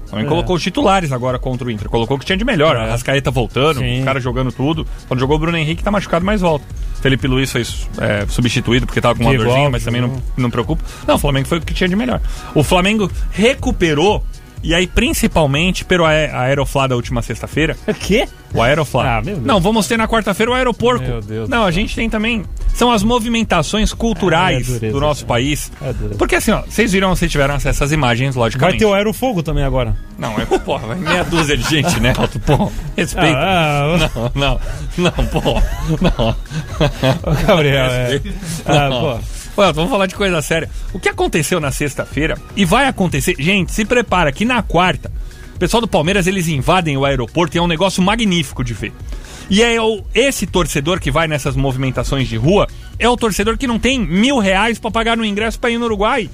Flamengo 0.07 0.28
É. 0.28 0.30
colocou 0.30 0.57
os 0.57 0.62
titulares 0.62 1.12
agora 1.12 1.38
contra 1.38 1.66
o 1.66 1.70
Inter. 1.70 1.88
Colocou 1.88 2.16
o 2.16 2.20
que 2.20 2.26
tinha 2.26 2.36
de 2.36 2.44
melhor. 2.44 2.76
A 2.76 2.86
Rascaeta 2.86 3.30
voltando, 3.30 3.80
Sim. 3.80 3.98
os 4.00 4.04
caras 4.04 4.22
jogando 4.22 4.52
tudo. 4.52 4.86
Quando 5.09 5.20
jogou 5.20 5.36
o 5.36 5.38
Bruno 5.38 5.57
Henrique, 5.57 5.82
tá 5.82 5.90
machucado, 5.90 6.24
mas 6.24 6.40
volta. 6.40 6.64
Felipe 7.00 7.26
Luiz 7.28 7.52
foi 7.52 7.62
é, 7.98 8.26
substituído 8.28 8.86
porque 8.86 9.00
tava 9.00 9.14
com 9.18 9.24
uma 9.24 9.36
dorzinha, 9.36 9.70
mas 9.70 9.84
também 9.84 10.00
não, 10.00 10.20
não 10.36 10.50
preocupa. 10.50 10.82
Não, 11.07 11.16
o 11.16 11.18
Flamengo 11.18 11.46
foi 11.46 11.59
o 11.59 11.61
que 11.61 11.74
tinha 11.74 11.88
de 11.88 11.94
melhor. 11.96 12.20
O 12.54 12.62
Flamengo 12.62 13.11
recuperou, 13.30 14.24
e 14.67 14.75
aí 14.75 14.87
principalmente 14.87 15.85
pelo 15.85 16.05
ae- 16.05 16.31
Aeroflá 16.31 16.87
da 16.87 16.97
última 16.97 17.23
sexta-feira. 17.23 17.77
O 17.87 17.95
quê? 17.95 18.29
O 18.55 18.62
Aeroflá. 18.62 19.19
Ah, 19.19 19.23
meu 19.23 19.35
Deus. 19.37 19.47
Não, 19.47 19.61
vamos 19.61 19.87
ter 19.87 19.97
na 19.99 20.09
quarta-feira 20.09 20.51
o 20.53 20.55
Aeroporco. 20.55 21.05
Meu 21.05 21.21
Deus 21.21 21.49
Não, 21.49 21.64
a 21.64 21.71
gente 21.71 21.95
tem 21.95 22.09
também. 22.09 22.45
São 22.75 22.91
as 22.91 23.03
movimentações 23.03 23.93
culturais 23.93 24.67
Ah, 24.69 24.71
é 24.71 24.75
dureza, 24.79 24.93
do 24.95 25.01
nosso 25.01 25.21
cara. 25.27 25.29
país. 25.29 25.71
É 25.83 25.93
dureza. 25.93 26.14
Porque 26.19 26.37
assim, 26.37 26.51
ó, 26.53 26.62
vocês 26.62 26.93
viram, 26.93 27.14
vocês 27.14 27.31
tiveram 27.31 27.55
acesso 27.55 27.85
às 27.85 27.93
imagens, 27.93 28.35
logicamente. 28.35 28.73
Vai 28.75 28.79
ter 28.79 28.85
o 28.87 28.95
Aerofogo 28.95 29.43
também 29.43 29.64
agora. 29.64 29.97
Não, 30.19 30.33
é, 30.41 30.45
porra, 30.59 30.87
vai 30.87 30.97
meia 30.99 31.25
dúzia 31.25 31.57
de 31.57 31.69
gente, 31.69 32.01
né, 32.01 32.12
Alto? 32.17 32.39
Pô, 32.41 32.71
respeita. 32.97 33.37
Ah, 33.39 33.97
Não, 34.14 34.31
não, 34.35 34.61
não, 34.99 35.27
pô, 35.27 35.41
não. 36.01 36.37
Ô, 37.23 37.47
Gabriel, 37.47 37.85
é. 37.87 38.21
Ah, 38.64 38.89
pô. 38.91 39.36
Vamos 39.57 39.90
falar 39.90 40.07
de 40.07 40.14
coisa 40.14 40.40
séria. 40.42 40.68
O 40.92 40.98
que 41.00 41.09
aconteceu 41.09 41.59
na 41.61 41.70
sexta-feira 41.72 42.36
e 42.54 42.64
vai 42.64 42.86
acontecer. 42.86 43.34
Gente, 43.38 43.72
se 43.72 43.84
prepara 43.84 44.30
que 44.30 44.44
na 44.44 44.62
quarta, 44.62 45.11
o 45.54 45.59
pessoal 45.59 45.80
do 45.80 45.88
Palmeiras 45.88 46.26
eles 46.26 46.46
invadem 46.48 46.96
o 46.96 47.04
aeroporto 47.04 47.57
e 47.57 47.59
é 47.59 47.62
um 47.62 47.66
negócio 47.66 48.02
magnífico 48.02 48.62
de 48.62 48.74
ver. 48.74 48.92
E 49.48 49.62
é 49.62 49.80
o- 49.80 50.02
esse 50.14 50.46
torcedor 50.46 51.00
que 51.00 51.11
vai 51.11 51.26
nessas 51.26 51.57
movimentações 51.57 52.28
de 52.28 52.36
rua 52.36 52.66
é 52.98 53.09
o 53.09 53.16
torcedor 53.16 53.57
que 53.57 53.66
não 53.66 53.78
tem 53.78 53.98
mil 53.98 54.38
reais 54.38 54.78
pra 54.78 54.90
pagar 54.90 55.16
no 55.16 55.24
ingresso 55.24 55.59
pra 55.59 55.70
ir 55.70 55.78
no 55.78 55.86
Uruguai. 55.86 56.28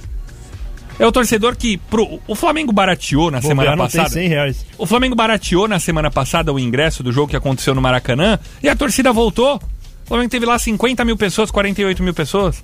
É 0.99 1.07
o 1.07 1.13
torcedor 1.13 1.57
que. 1.57 1.77
Pro, 1.79 2.21
o 2.27 2.35
Flamengo 2.35 2.73
barateou 2.73 3.31
na 3.31 3.41
semana 3.41 3.77
não 3.77 3.89
tem 3.89 4.01
passada. 4.01 4.15
100 4.15 4.29
reais. 4.29 4.67
O 4.77 4.87
Flamengo 4.87 5.15
barateou 5.15 5.67
na 5.67 5.79
semana 5.81 6.11
passada 6.11 6.53
o 6.53 6.59
ingresso 6.59 7.03
do 7.03 7.11
jogo 7.13 7.29
que 7.29 7.37
aconteceu 7.37 7.75
no 7.75 7.81
Maracanã 7.81 8.39
e 8.63 8.69
a 8.69 8.77
torcida 8.77 9.13
voltou. 9.13 9.57
O 9.57 10.09
Flamengo 10.09 10.31
teve 10.31 10.45
lá 10.45 10.59
50 10.59 11.05
mil 11.05 11.17
pessoas, 11.17 11.51
48 11.51 12.03
mil 12.03 12.13
pessoas. 12.13 12.63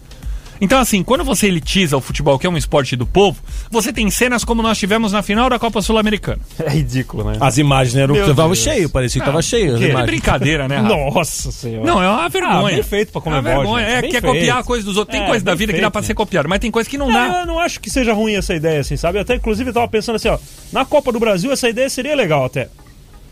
Então, 0.60 0.78
assim, 0.80 1.02
quando 1.02 1.24
você 1.24 1.46
elitiza 1.46 1.96
o 1.96 2.00
futebol, 2.00 2.38
que 2.38 2.46
é 2.46 2.50
um 2.50 2.56
esporte 2.56 2.96
do 2.96 3.06
povo, 3.06 3.38
você 3.70 3.92
tem 3.92 4.10
cenas 4.10 4.44
como 4.44 4.62
nós 4.62 4.78
tivemos 4.78 5.12
na 5.12 5.22
final 5.22 5.48
da 5.48 5.58
Copa 5.58 5.80
Sul-Americana. 5.82 6.40
É 6.58 6.70
ridículo, 6.70 7.24
né? 7.24 7.38
As 7.40 7.56
imagens 7.58 7.96
eram 7.96 8.14
Meu 8.14 8.26
tava 8.26 8.44
Deus. 8.44 8.58
cheio, 8.58 8.90
parecia 8.90 9.20
que 9.20 9.26
Não, 9.26 9.32
tava 9.32 9.42
cheio. 9.42 9.78
que 9.78 9.84
imagens. 9.86 10.06
brincadeira, 10.06 10.68
né, 10.68 10.78
Rafa? 10.78 10.88
Nossa 11.14 11.52
senhora. 11.52 11.86
Não, 11.86 12.02
é 12.02 12.08
uma 12.08 12.28
vergonha. 12.28 12.58
Ah, 12.58 12.64
bem 12.74 12.82
feito 12.82 13.12
pra 13.12 13.22
É 13.24 13.28
uma 13.34 13.42
vergonha. 13.42 13.84
gente, 13.86 13.94
É, 13.96 14.00
bem 14.02 14.10
quer 14.10 14.20
feito. 14.20 14.34
copiar 14.34 14.58
a 14.58 14.62
coisa 14.64 14.84
dos 14.84 14.96
outros. 14.96 15.16
Tem 15.16 15.24
É, 15.24 15.28
coisa 15.28 15.44
da 15.44 15.54
vida 15.54 15.72
que 15.72 15.78
dá 15.78 15.82
feito, 15.86 15.92
pra 15.92 16.00
né? 16.02 16.06
ser 16.06 16.14
copiada, 16.14 16.48
mas 16.48 16.58
tem 16.58 16.70
coisa 16.70 16.88
que 16.90 16.98
não 16.98 17.06
Não, 17.10 17.14
dá. 17.30 17.40
eu 17.40 17.46
não 17.46 17.58
acho 17.58 17.80
que 17.80 17.88
seja 17.90 18.12
ruim 18.12 18.34
essa 18.34 18.54
ideia, 18.54 18.80
assim, 18.80 18.96
sabe? 18.96 19.18
Até, 19.18 19.36
inclusive, 19.36 19.70
eu 19.70 19.74
tava 19.74 19.88
pensando 19.88 20.16
assim, 20.16 20.28
ó. 20.28 20.38
Na 20.72 20.84
Copa 20.84 21.10
do 21.12 21.18
Brasil, 21.20 21.50
essa 21.52 21.68
ideia 21.68 21.88
seria 21.88 22.14
legal 22.14 22.44
até. 22.44 22.68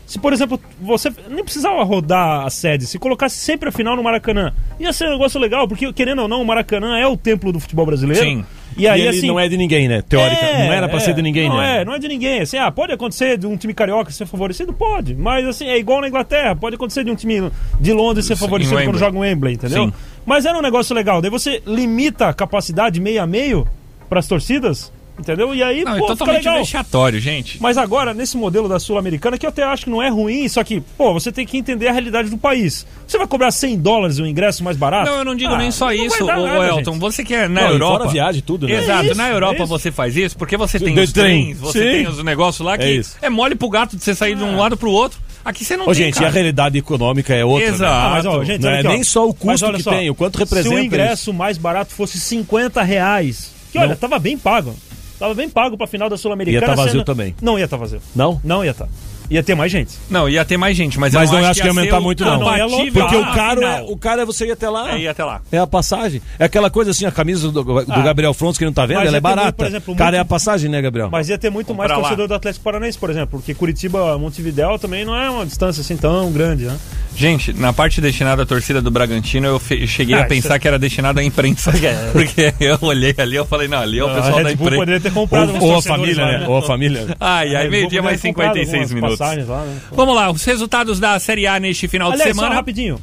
Se, 0.07 0.17
por 0.17 0.31
exemplo, 0.31 0.57
você 0.81 1.11
nem 1.29 1.43
precisava 1.43 1.83
rodar 1.83 2.45
a 2.45 2.49
sede, 2.49 2.87
se 2.87 2.97
colocasse 2.97 3.35
sempre 3.35 3.67
a 3.67 3.71
final 3.73 3.93
no 3.93 4.01
Maracanã, 4.01 4.53
ia 4.79 4.93
ser 4.93 5.09
um 5.09 5.11
negócio 5.11 5.37
legal, 5.37 5.67
porque, 5.67 5.91
querendo 5.91 6.21
ou 6.21 6.27
não, 6.29 6.41
o 6.41 6.45
Maracanã 6.45 6.97
é 6.97 7.05
o 7.05 7.17
templo 7.17 7.51
do 7.51 7.59
futebol 7.59 7.85
brasileiro. 7.85 8.23
Sim. 8.23 8.45
E 8.77 8.87
aí, 8.87 9.01
E 9.01 9.07
assim. 9.09 9.27
não 9.27 9.37
é 9.37 9.49
de 9.49 9.57
ninguém, 9.57 9.87
né? 9.87 10.01
Teórica. 10.01 10.41
não 10.41 10.71
era 10.71 10.87
pra 10.87 11.01
ser 11.01 11.13
de 11.13 11.21
ninguém, 11.21 11.49
não 11.49 11.57
né? 11.57 11.81
é, 11.81 11.85
não 11.85 11.93
é 11.93 11.99
de 11.99 12.07
ninguém. 12.07 12.39
Assim, 12.39 12.57
ah, 12.57 12.71
pode 12.71 12.93
acontecer 12.93 13.37
de 13.37 13.45
um 13.45 13.57
time 13.57 13.73
carioca 13.73 14.09
ser 14.11 14.25
favorecido? 14.25 14.71
Pode. 14.71 15.13
Mas 15.13 15.45
assim, 15.45 15.67
é 15.67 15.77
igual 15.77 15.99
na 15.99 16.07
Inglaterra. 16.07 16.55
Pode 16.55 16.75
acontecer 16.75 17.03
de 17.03 17.11
um 17.11 17.15
time 17.15 17.51
de 17.81 17.91
Londres 17.91 18.25
ser 18.25 18.37
favorecido 18.37 18.81
quando 18.83 18.97
joga 18.99 19.17
o 19.17 19.21
Wembley, 19.21 19.55
entendeu? 19.55 19.85
Sim. 19.85 19.93
Mas 20.25 20.45
era 20.45 20.57
um 20.57 20.61
negócio 20.61 20.95
legal. 20.95 21.21
Daí 21.21 21.31
você 21.31 21.61
limita 21.65 22.29
a 22.29 22.33
capacidade 22.33 23.01
meio 23.01 23.21
a 23.21 23.27
meio 23.27 23.67
pras 24.07 24.27
torcidas, 24.27 24.93
entendeu? 25.19 25.53
E 25.55 25.61
aí, 25.63 25.83
Não, 25.83 25.95
é 25.95 25.99
pô, 25.99 26.05
fica 26.05 26.17
totalmente 26.17 26.45
legal. 26.45 26.59
vexatório, 26.59 27.19
gente. 27.19 27.61
Mas 27.61 27.77
agora, 27.77 28.13
nesse 28.13 28.37
modelo 28.37 28.67
da 28.69 28.79
Sul-Americana, 28.79 29.37
que 29.37 29.45
eu 29.45 29.49
até 29.49 29.63
acho 29.63 29.85
que 29.85 29.89
não 29.89 30.01
é 30.01 30.09
ruim, 30.09 30.47
só 30.47 30.63
que, 30.63 30.81
pô, 30.97 31.13
você 31.13 31.31
tem 31.31 31.45
que 31.45 31.57
entender 31.57 31.87
a 31.87 31.91
realidade 31.91 32.29
do 32.29 32.37
país. 32.37 32.85
Você 33.05 33.17
vai 33.17 33.27
cobrar 33.27 33.51
100 33.51 33.77
dólares 33.79 34.19
o 34.19 34.25
ingresso 34.25 34.63
mais 34.63 34.77
barato? 34.77 35.09
Não, 35.09 35.17
eu 35.19 35.25
não 35.25 35.35
digo 35.35 35.53
Ah, 35.53 35.57
nem 35.57 35.71
só 35.71 35.91
isso, 35.91 36.23
ô, 36.23 36.27
nada, 36.27 36.41
Elton. 36.67 36.91
gente. 36.93 36.99
Você 36.99 37.23
que 37.23 37.33
é 37.33 37.47
na 37.47 37.61
Não, 37.61 37.69
Europa. 37.71 37.97
fora 37.99 38.09
viagem, 38.11 38.41
tudo, 38.45 38.67
né? 38.67 38.73
Exato, 38.83 39.03
É 39.03 39.05
isso, 39.07 39.15
na 39.17 39.29
é 39.29 39.33
Europa 39.33 39.55
isso. 39.63 39.67
você 39.67 39.91
faz 39.91 40.15
isso 40.15 40.37
porque 40.37 40.57
você 40.57 40.79
tem 40.79 40.93
De 40.93 41.01
os 41.01 41.11
trem, 41.13 41.45
trens, 41.45 41.59
você 41.59 41.79
sim. 41.79 41.85
tem 42.03 42.07
os 42.07 42.23
negócios 42.23 42.65
lá 42.65 42.77
que 42.77 43.01
É 43.21 43.25
é, 43.27 43.29
mole 43.29 43.55
pro 43.55 43.69
gato 43.69 43.95
de 43.95 44.03
você 44.03 44.13
sair 44.13 44.35
de 44.35 44.43
um 44.43 44.57
lado 44.57 44.75
pro 44.77 44.91
outro. 44.91 45.19
Aqui 45.45 45.63
você 45.63 45.77
não 45.77 45.85
Ô, 45.85 45.93
tem. 45.93 45.95
gente, 45.95 46.15
e 46.15 46.19
cara. 46.19 46.27
a 46.27 46.31
realidade 46.31 46.77
econômica 46.77 47.33
é 47.33 47.45
outra. 47.45 47.67
né? 47.69 47.73
Exato. 47.73 47.93
Ah, 47.93 48.09
mas, 48.11 48.25
ó, 48.25 48.43
gente, 48.43 48.61
não 48.61 48.69
é 48.69 48.79
aqui, 48.79 48.87
ó. 48.87 48.91
nem 48.91 49.03
só 49.03 49.27
o 49.29 49.33
custo 49.33 49.71
que 49.73 49.83
só, 49.83 49.91
tem, 49.91 50.09
o 50.09 50.15
quanto 50.15 50.37
representa. 50.37 50.75
Se 50.75 50.81
o 50.81 50.83
ingresso 50.83 51.33
mais 51.33 51.57
barato 51.57 51.93
fosse 51.93 52.19
50 52.19 52.81
reais, 52.83 53.53
que 53.71 53.77
olha, 53.79 53.95
tava 53.95 54.19
bem 54.19 54.37
pago. 54.37 54.75
Tava 55.19 55.33
bem 55.33 55.49
pago 55.49 55.77
pra 55.77 55.87
final 55.87 56.09
da 56.09 56.17
Sul-Americana. 56.17 56.61
Ia 56.63 56.69
tá 56.69 56.75
vazio 56.75 56.91
sendo- 56.99 57.05
também. 57.05 57.35
Não 57.41 57.57
ia 57.57 57.65
estar 57.65 57.77
vazio. 57.77 57.99
Não? 58.15 58.39
Não 58.43 58.63
ia 58.63 58.71
estar. 58.71 58.87
Ia 59.29 59.43
ter 59.43 59.55
mais 59.55 59.71
gente. 59.71 59.91
Não, 60.09 60.29
ia 60.29 60.43
ter 60.45 60.57
mais 60.57 60.75
gente, 60.77 60.99
mas, 60.99 61.13
eu 61.13 61.19
Mas 61.19 61.31
não 61.31 61.39
acho 61.39 61.59
que 61.61 61.67
ia 61.67 61.71
aumentar 61.71 61.99
o 61.99 62.01
muito, 62.01 62.23
não. 62.23 62.39
compatível 62.39 62.91
Porque 62.93 63.15
o 63.15 63.23
à 63.23 63.33
caro, 63.33 63.61
é, 63.63 63.81
o 63.87 63.97
caro 63.97 64.21
é 64.21 64.25
você 64.25 64.45
ir 64.47 64.51
até 64.51 64.69
lá. 64.69 64.93
É, 64.93 64.99
ir 64.99 65.07
até 65.07 65.23
lá. 65.23 65.41
É 65.51 65.57
a 65.57 65.67
passagem. 65.67 66.21
É 66.39 66.45
aquela 66.45 66.69
coisa 66.69 66.91
assim, 66.91 67.05
a 67.05 67.11
camisa 67.11 67.51
do, 67.51 67.63
do 67.63 67.79
Ah. 67.91 68.01
Gabriel 68.01 68.33
Fronts 68.33 68.57
que 68.57 68.65
não 68.65 68.71
tá 68.73 68.85
vendo, 68.85 68.97
Mas 68.99 69.07
ela 69.07 69.17
é 69.17 69.19
ia 69.19 69.21
muito, 69.21 69.35
barata. 69.35 69.53
por 69.53 69.65
exemplo, 69.67 69.95
Cara, 69.95 70.11
muito- 70.11 70.17
é 70.17 70.21
a 70.21 70.25
passagem, 70.25 70.69
né, 70.69 70.81
Gabriel? 70.81 71.09
Mas 71.11 71.29
ia 71.29 71.37
ter 71.37 71.49
muito 71.49 71.67
Vamos 71.67 71.79
mais 71.79 71.87
pra 71.89 71.97
lá. 71.97 72.03
torcedor 72.03 72.27
do 72.27 72.33
Atlético 72.33 72.63
Paranaense, 72.63 72.97
por 72.97 73.09
exemplo, 73.09 73.39
porque 73.39 73.53
Curitiba, 73.53 74.17
Montevidéu 74.17 74.79
também 74.79 75.03
não 75.03 75.15
é 75.15 75.29
uma 75.29 75.45
distância 75.45 75.81
assim 75.81 75.97
tão 75.97 76.31
grande, 76.31 76.65
né? 76.65 76.77
Gente, 77.15 77.51
na 77.51 77.73
parte 77.73 77.99
destinada 77.99 78.43
à 78.43 78.45
torcida 78.45 78.79
do 78.81 78.91
Bragantino, 78.91 79.47
eu 79.47 79.61
cheguei 79.87 80.15
Ah, 80.15 80.21
a 80.21 80.25
pensar 80.25 80.49
isso- 80.49 80.59
que 80.59 80.67
era 80.67 80.77
destinada 80.77 81.19
à 81.19 81.23
imprensa. 81.23 81.71
Porque 82.13 82.53
eu 82.59 82.77
olhei 82.81 83.13
ali 83.17 83.35
eu 83.35 83.45
falei, 83.45 83.67
não, 83.67 83.79
ali 83.79 83.99
é 83.99 84.03
o 84.03 84.07
pessoal 84.13 84.43
da 84.43 84.51
imprensa. 84.51 84.75
poderia 84.75 84.99
ter 85.01 85.11
comprado 85.11 85.51
uns 85.51 85.63
Ou 85.63 85.75
a 85.77 85.81
família, 85.81 86.23
lá, 86.23 86.37
né? 86.39 86.47
Ou 86.47 86.57
a 86.57 86.61
família. 86.61 87.07
Ai, 87.19 87.55
A 87.55 87.59
ai, 87.59 87.63
Red 87.65 87.69
meio-dia 87.71 88.01
mais 88.03 88.21
poderia 88.21 88.21
ter 88.21 88.27
comprado 88.27 88.53
56 88.65 88.91
algumas 88.93 89.16
lá, 89.19 89.35
né? 89.65 89.79
Vamos 89.91 90.15
lá, 90.15 90.31
os 90.31 90.43
resultados 90.43 90.99
da 90.99 91.19
Série 91.19 91.47
A 91.47 91.59
neste 91.59 91.87
final 91.87 92.11
Aliás, 92.11 92.29
de 92.29 92.35
só 92.35 92.41
semana. 92.41 92.55
rapidinho. 92.55 92.99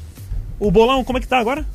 O 0.59 0.71
bolão, 0.71 1.03
como 1.05 1.19
é 1.19 1.21
que 1.21 1.27
tá 1.29 1.39
agora? 1.39 1.67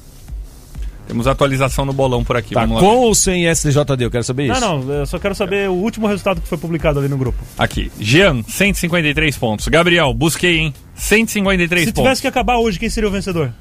Temos 1.08 1.26
atualização 1.26 1.86
no 1.86 1.92
bolão 1.94 2.24
por 2.24 2.38
aqui. 2.38 2.54
Tá, 2.54 2.62
Vamos 2.62 2.76
lá. 2.76 2.88
com 2.88 2.98
ou 2.98 3.16
sem 3.16 3.44
STJD? 3.52 4.04
Eu 4.06 4.12
quero 4.12 4.24
saber 4.24 4.52
isso. 4.52 4.62
Não, 4.62 4.84
não, 4.84 4.94
eu 4.94 5.06
só 5.08 5.18
quero 5.18 5.34
saber 5.34 5.68
o 5.68 5.74
último 5.74 6.06
resultado 6.06 6.40
que 6.40 6.48
foi 6.48 6.58
publicado 6.58 7.00
ali 7.00 7.08
no 7.08 7.18
grupo. 7.18 7.40
Aqui. 7.58 7.92
Jean, 8.00 8.44
153 8.48 9.36
pontos. 9.38 9.68
Gabriel, 9.70 10.14
busquei, 10.14 10.60
hein? 10.60 10.74
153 10.94 11.86
Se 11.86 11.92
pontos. 11.92 12.04
tivesse 12.04 12.22
que 12.22 12.28
acabar 12.28 12.58
hoje, 12.58 12.78
quem 12.78 12.92
seria 12.92 13.10
o 13.10 13.12
vencedor? 13.12 13.52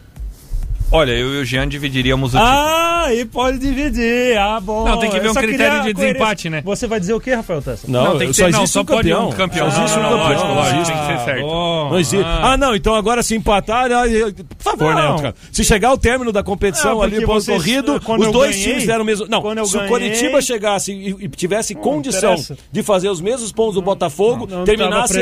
Olha, 0.90 1.12
eu 1.12 1.34
e 1.34 1.42
o 1.42 1.44
Jean 1.44 1.68
dividiríamos 1.68 2.32
o 2.34 2.38
título. 2.38 2.50
Ah, 2.50 3.08
e 3.12 3.22
pode 3.26 3.58
dividir. 3.58 4.38
Ah, 4.38 4.58
bom. 4.58 4.88
Não, 4.88 4.98
tem 4.98 5.10
que 5.10 5.20
ver 5.20 5.26
Eu 5.26 5.32
um 5.32 5.34
critério 5.34 5.82
de 5.82 5.92
desempate, 5.92 6.48
né? 6.48 6.62
Você 6.64 6.86
vai 6.86 6.98
dizer 6.98 7.12
o 7.12 7.20
quê, 7.20 7.34
Rafael 7.34 7.60
Tessa? 7.60 7.86
Não, 7.86 8.04
Não, 8.04 8.18
tem 8.18 8.28
que 8.28 8.34
só 8.34 8.46
ter- 8.46 8.52
não, 8.52 8.66
só 8.66 8.80
um 8.80 8.84
pode 8.86 9.10
campeão. 9.10 9.28
um 9.28 9.32
campeão. 9.32 9.70
Só 9.70 9.82
existe 9.82 9.98
um 9.98 10.02
Não, 10.02 10.08
campeão. 10.08 10.28
lógico, 10.28 10.46
Não 10.48 10.54
lógico, 10.54 10.76
existe. 10.76 10.92
tem 10.94 11.02
que 11.02 11.06
ser 11.18 11.24
certo. 11.26 11.42
bom. 11.42 11.90
Não 11.90 11.98
existe. 12.00 12.24
Ah. 12.24 12.40
Ah, 12.52 12.56
não, 12.56 12.74
então 12.74 12.94
agora 12.94 13.22
se 13.22 13.34
empatar, 13.36 13.92
aí, 13.92 14.32
por 14.32 14.62
favor, 14.62 14.94
Não. 14.94 15.16
né, 15.16 15.22
cara? 15.22 15.34
Se 15.52 15.62
chegar 15.62 15.88
ao 15.88 15.98
término 15.98 16.32
da 16.32 16.42
competição 16.42 16.94
Não, 16.94 17.02
ali, 17.02 17.22
vocês- 17.22 17.58
corrido, 17.58 17.96
os 17.96 18.32
dois 18.32 18.52
ganhei- 18.56 18.68
times 18.68 18.86
deram 18.86 19.02
o 19.02 19.04
mesmo. 19.06 19.26
Não, 19.28 19.42
se 19.66 19.74
o 19.76 19.80
ganhei- 19.80 19.88
Coritiba 19.90 20.40
chegasse 20.40 20.90
e, 20.92 21.16
e 21.24 21.28
tivesse 21.28 21.74
condição 21.74 22.32
interessa. 22.32 22.56
de 22.72 22.82
fazer 22.82 23.10
os 23.10 23.20
mesmos 23.20 23.52
pontos 23.52 23.74
do 23.74 23.82
Botafogo, 23.82 24.46
Não 24.50 24.64
terminasse, 24.64 25.18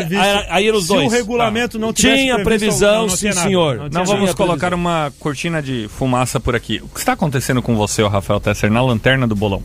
aí, 0.49 0.69
eram 0.69 0.79
os 0.79 0.85
Se 0.87 0.93
dois. 0.93 1.07
o 1.07 1.11
regulamento 1.11 1.77
não 1.77 1.93
tivesse 1.93 2.23
Tinha 2.23 2.39
previsão, 2.45 2.95
não, 2.95 3.01
não 3.09 3.17
sim, 3.17 3.33
senhor. 3.33 3.77
Não 3.79 3.89
Não 3.97 4.05
vamos 4.05 4.33
colocar 4.33 4.73
uma 4.73 5.13
cortina 5.19 5.56
de 5.61 5.89
fumaça 5.89 6.39
por 6.39 6.55
aqui. 6.55 6.81
O 6.83 6.89
que 6.89 6.99
está 6.99 7.13
acontecendo 7.13 7.63
com 7.63 7.77
você, 7.77 8.03
Rafael 8.07 8.41
Tesser, 8.41 8.71
na 8.71 8.83
lanterna 8.83 9.27
do 9.27 9.35
bolão? 9.35 9.63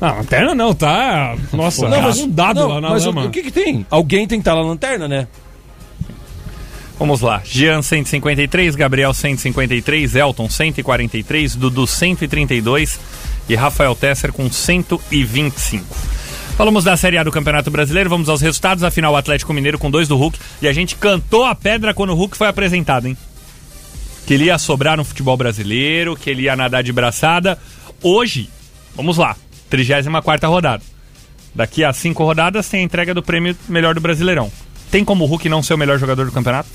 Não, 0.00 0.16
lanterna 0.16 0.54
não, 0.54 0.74
tá. 0.74 1.36
Nossa, 1.52 1.88
Não, 1.88 2.02
mas 2.02 2.18
um 2.18 2.28
dado 2.28 2.60
não, 2.60 2.68
lá 2.68 2.80
na 2.80 2.90
mas 2.90 3.06
o, 3.06 3.10
lama. 3.10 3.26
o 3.26 3.30
que 3.30 3.42
que 3.42 3.50
tem? 3.52 3.86
Alguém 3.88 4.26
tem 4.26 4.38
que 4.38 4.48
estar 4.48 4.56
na 4.56 4.62
lanterna, 4.62 5.06
né? 5.06 5.28
Vamos 6.98 7.20
lá. 7.20 7.40
Jean 7.44 7.82
153, 7.82 8.74
Gabriel 8.74 9.14
153, 9.14 10.16
Elton 10.16 10.48
143, 10.48 11.56
Dudu 11.56 11.86
132 11.86 13.00
e 13.48 13.54
Rafael 13.54 13.94
Tesser 13.94 14.32
com 14.32 14.50
125. 14.50 15.84
Falamos 16.56 16.84
da 16.84 16.96
Série 16.96 17.16
A 17.18 17.24
do 17.24 17.32
Campeonato 17.32 17.70
Brasileiro, 17.70 18.10
vamos 18.10 18.28
aos 18.28 18.40
resultados. 18.40 18.84
Afinal, 18.84 19.14
o 19.14 19.16
Atlético 19.16 19.52
Mineiro 19.52 19.78
com 19.78 19.90
dois 19.90 20.06
do 20.06 20.16
Hulk. 20.16 20.38
E 20.60 20.68
a 20.68 20.72
gente 20.72 20.96
cantou 20.96 21.44
a 21.44 21.54
pedra 21.54 21.94
quando 21.94 22.10
o 22.10 22.14
Hulk 22.14 22.36
foi 22.36 22.48
apresentado, 22.48 23.08
hein? 23.08 23.16
Que 24.26 24.34
ele 24.34 24.44
ia 24.44 24.58
sobrar 24.58 24.96
no 24.96 25.04
futebol 25.04 25.36
brasileiro, 25.36 26.16
que 26.16 26.30
ele 26.30 26.42
ia 26.42 26.56
nadar 26.56 26.82
de 26.82 26.92
braçada. 26.92 27.58
Hoje, 28.02 28.48
vamos 28.94 29.16
lá, 29.18 29.36
34 29.68 30.48
rodada. 30.48 30.82
Daqui 31.54 31.84
a 31.84 31.92
cinco 31.92 32.24
rodadas 32.24 32.68
tem 32.68 32.80
a 32.80 32.82
entrega 32.84 33.12
do 33.12 33.22
prêmio 33.22 33.56
melhor 33.68 33.94
do 33.94 34.00
Brasileirão. 34.00 34.50
Tem 34.90 35.04
como 35.04 35.24
o 35.24 35.26
Hulk 35.26 35.48
não 35.48 35.62
ser 35.62 35.74
o 35.74 35.78
melhor 35.78 35.98
jogador 35.98 36.24
do 36.24 36.32
campeonato? 36.32 36.68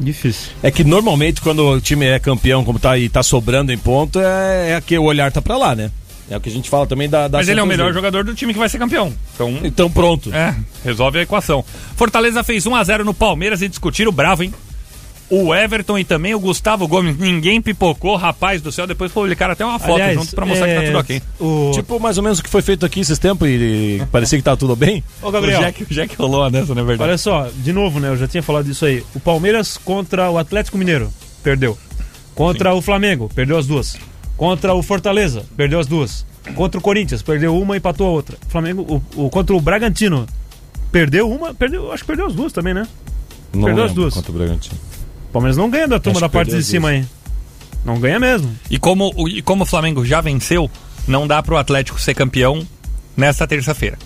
Difícil. 0.00 0.50
É 0.62 0.70
que 0.70 0.82
normalmente 0.82 1.40
quando 1.40 1.60
o 1.68 1.80
time 1.80 2.06
é 2.06 2.18
campeão, 2.18 2.64
como 2.64 2.78
tá 2.78 2.98
e 2.98 3.08
tá 3.08 3.22
sobrando 3.22 3.72
em 3.72 3.78
ponto, 3.78 4.18
é, 4.18 4.72
é 4.72 4.80
que 4.80 4.98
o 4.98 5.04
olhar 5.04 5.30
tá 5.30 5.40
pra 5.40 5.56
lá, 5.56 5.74
né? 5.74 5.90
É 6.30 6.36
o 6.36 6.40
que 6.40 6.48
a 6.48 6.52
gente 6.52 6.70
fala 6.70 6.86
também 6.86 7.08
da, 7.08 7.28
da 7.28 7.38
Mas 7.38 7.48
ele 7.48 7.60
é 7.60 7.62
o 7.62 7.66
melhor 7.66 7.92
jogador 7.92 8.24
do 8.24 8.34
time 8.34 8.52
que 8.52 8.58
vai 8.58 8.68
ser 8.68 8.78
campeão. 8.78 9.12
Então, 9.34 9.60
Então 9.62 9.90
pronto. 9.90 10.34
é, 10.34 10.56
resolve 10.82 11.18
a 11.18 11.22
equação. 11.22 11.62
Fortaleza 11.96 12.42
fez 12.42 12.66
1 12.66 12.74
a 12.74 12.82
0 12.82 13.04
no 13.04 13.12
Palmeiras 13.12 13.60
e 13.60 13.68
discutiram 13.68 14.10
bravo, 14.10 14.42
hein? 14.42 14.52
O 15.34 15.54
Everton 15.54 15.98
e 15.98 16.04
também 16.04 16.34
o 16.34 16.38
Gustavo 16.38 16.86
Gomes. 16.86 17.16
Ninguém 17.18 17.60
pipocou, 17.60 18.14
rapaz 18.16 18.62
do 18.62 18.70
céu. 18.70 18.86
Depois 18.86 19.10
publicaram 19.10 19.52
até 19.52 19.64
uma 19.64 19.78
foto 19.78 19.94
Aliás, 19.94 20.14
junto 20.14 20.34
pra 20.34 20.46
mostrar 20.46 20.66
que 20.68 20.74
tá 20.74 20.82
é, 20.82 20.86
tudo 20.86 20.98
ok. 20.98 21.22
O... 21.40 21.70
Tipo, 21.74 21.98
mais 21.98 22.16
ou 22.18 22.22
menos 22.22 22.38
o 22.38 22.42
que 22.42 22.48
foi 22.48 22.62
feito 22.62 22.86
aqui 22.86 23.00
esses 23.00 23.18
tempos 23.18 23.48
e, 23.48 23.52
e 24.00 24.02
parecia 24.12 24.38
que 24.38 24.44
tá 24.44 24.56
tudo 24.56 24.76
bem. 24.76 25.02
Ô, 25.20 25.30
Gabriel, 25.30 25.60
O 25.60 25.62
Jack, 25.64 25.82
o 25.82 25.86
Jack 25.86 26.16
rolou 26.16 26.42
uma 26.42 26.50
dessa, 26.50 26.74
não 26.74 26.82
é 26.82 26.84
verdade? 26.84 27.08
olha 27.10 27.18
só, 27.18 27.48
de 27.56 27.72
novo, 27.72 27.98
né? 27.98 28.08
Eu 28.08 28.16
já 28.16 28.28
tinha 28.28 28.42
falado 28.42 28.64
disso 28.66 28.84
aí. 28.86 29.02
O 29.14 29.20
Palmeiras 29.20 29.76
contra 29.76 30.30
o 30.30 30.38
Atlético 30.38 30.78
Mineiro, 30.78 31.12
perdeu. 31.42 31.76
Contra 32.34 32.74
o 32.74 32.80
Flamengo, 32.80 33.30
perdeu 33.34 33.58
as 33.58 33.66
duas. 33.66 33.96
Contra 34.36 34.74
o 34.74 34.82
Fortaleza, 34.82 35.44
perdeu 35.56 35.78
as 35.80 35.86
duas. 35.86 36.26
Contra 36.54 36.78
o 36.78 36.82
Corinthians, 36.82 37.22
perdeu 37.22 37.56
uma 37.56 37.74
e 37.74 37.78
empatou 37.78 38.06
a 38.06 38.10
outra. 38.10 38.36
Flamengo, 38.48 39.02
o, 39.16 39.24
o- 39.24 39.30
contra 39.30 39.54
o 39.56 39.60
Bragantino, 39.60 40.26
perdeu 40.92 41.30
uma, 41.30 41.54
perdeu, 41.54 41.90
acho 41.92 42.02
que 42.02 42.06
perdeu 42.08 42.26
as 42.26 42.34
duas 42.34 42.52
também, 42.52 42.74
né? 42.74 42.86
Não 43.52 43.64
Perdeu 43.64 43.84
as 43.84 43.92
duas. 43.92 44.12
Contra 44.14 44.30
o 44.30 44.34
Bragantino. 44.34 44.76
O 45.34 45.38
Palmeiras 45.42 45.56
não 45.56 45.68
ganha 45.68 45.88
da 45.88 45.98
turma 45.98 46.20
da 46.20 46.28
parte 46.28 46.50
de 46.52 46.58
as 46.58 46.66
cima 46.66 46.90
aí. 46.90 47.04
Não 47.84 47.98
ganha 47.98 48.20
mesmo. 48.20 48.56
E 48.70 48.78
como, 48.78 49.12
o- 49.16 49.28
e 49.28 49.42
como 49.42 49.64
o 49.64 49.66
Flamengo 49.66 50.04
já 50.04 50.20
venceu, 50.20 50.70
não 51.08 51.26
dá 51.26 51.42
pro 51.42 51.56
Atlético 51.56 52.00
ser 52.00 52.14
campeão 52.14 52.64
nesta 53.16 53.44
terça-feira. 53.46 53.98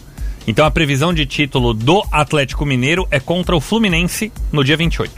Então 0.46 0.64
a 0.64 0.70
previsão 0.70 1.12
de 1.12 1.26
título 1.26 1.74
do 1.74 2.02
Atlético 2.10 2.64
Mineiro 2.64 3.06
é 3.10 3.20
contra 3.20 3.54
o 3.54 3.60
Fluminense 3.60 4.32
no 4.50 4.64
dia 4.64 4.74
28. 4.78 5.12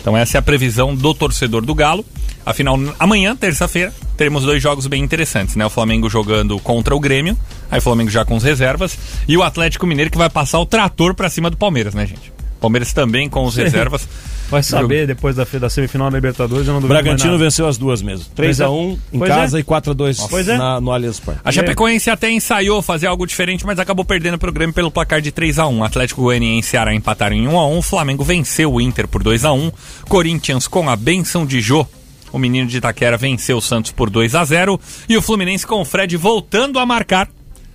Então 0.00 0.16
essa 0.16 0.38
é 0.38 0.40
a 0.40 0.42
previsão 0.42 0.94
do 0.94 1.12
torcedor 1.12 1.60
do 1.64 1.74
Galo. 1.74 2.06
Afinal, 2.46 2.78
amanhã, 2.98 3.36
terça-feira, 3.36 3.92
teremos 4.16 4.44
dois 4.44 4.62
jogos 4.62 4.86
bem 4.86 5.04
interessantes, 5.04 5.54
né? 5.56 5.66
O 5.66 5.70
Flamengo 5.70 6.08
jogando 6.08 6.58
contra 6.58 6.96
o 6.96 7.00
Grêmio, 7.00 7.36
aí 7.70 7.78
o 7.80 7.82
Flamengo 7.82 8.08
já 8.10 8.24
com 8.24 8.34
os 8.36 8.42
reservas, 8.42 8.98
e 9.28 9.36
o 9.36 9.42
Atlético 9.42 9.86
Mineiro 9.86 10.10
que 10.10 10.16
vai 10.16 10.30
passar 10.30 10.58
o 10.58 10.64
trator 10.64 11.14
pra 11.14 11.28
cima 11.28 11.50
do 11.50 11.56
Palmeiras, 11.58 11.92
né, 11.92 12.06
gente? 12.06 12.32
Palmeiras 12.58 12.94
também 12.94 13.28
com 13.28 13.44
os 13.44 13.54
reservas. 13.56 14.08
Vai 14.50 14.62
saber 14.62 15.06
depois 15.06 15.36
da, 15.36 15.44
da 15.44 15.68
semifinal 15.68 16.10
da 16.10 16.16
Libertadores, 16.16 16.66
eu 16.66 16.72
não 16.72 16.80
duvido 16.80 16.94
Bragantino 16.94 17.30
mais 17.30 17.40
nada. 17.40 17.44
venceu 17.50 17.66
as 17.68 17.76
duas 17.76 18.00
mesmo. 18.00 18.24
Pois 18.34 18.58
é. 18.60 18.64
3x1 18.64 18.98
em 19.12 19.18
Pois 19.18 19.30
casa 19.30 19.58
é. 19.58 19.60
e 19.60 19.64
4x2 19.64 20.26
Pois 20.30 20.48
é. 20.48 20.56
na- 20.56 20.80
no 20.80 20.90
Allianz 20.90 21.20
Parque. 21.20 21.40
A 21.44 21.52
Chapecoense 21.52 22.08
até 22.08 22.30
ensaiou 22.30 22.80
fazer 22.80 23.06
algo 23.08 23.26
diferente, 23.26 23.66
mas 23.66 23.78
acabou 23.78 24.04
perdendo 24.04 24.38
pro 24.38 24.50
Grêmio 24.52 24.74
pelo 24.74 24.90
placar 24.90 25.20
de 25.20 25.30
3 25.30 25.58
a 25.58 25.66
1 25.66 25.84
Atlético 25.84 26.22
Goianiense 26.22 26.68
e 26.68 26.70
Ceará 26.70 26.94
empataram 26.94 27.36
em 27.36 27.46
1 27.46 27.58
a 27.58 27.66
1 27.68 27.82
Flamengo 27.82 28.24
venceu 28.24 28.72
o 28.72 28.80
Inter 28.80 29.06
por 29.06 29.22
2 29.22 29.44
a 29.44 29.52
1 29.52 29.70
Corinthians 30.08 30.66
com 30.66 30.88
a 30.88 30.96
benção 30.96 31.44
de 31.44 31.60
Jô. 31.60 31.86
O 32.32 32.38
menino 32.38 32.66
de 32.68 32.78
Itaquera 32.78 33.16
venceu 33.16 33.56
o 33.58 33.62
Santos 33.62 33.90
por 33.90 34.08
2 34.10 34.34
a 34.34 34.44
0 34.44 34.80
E 35.08 35.16
o 35.16 35.22
Fluminense 35.22 35.66
com 35.66 35.80
o 35.80 35.84
Fred 35.84 36.16
voltando 36.16 36.78
a 36.78 36.86
marcar. 36.86 37.28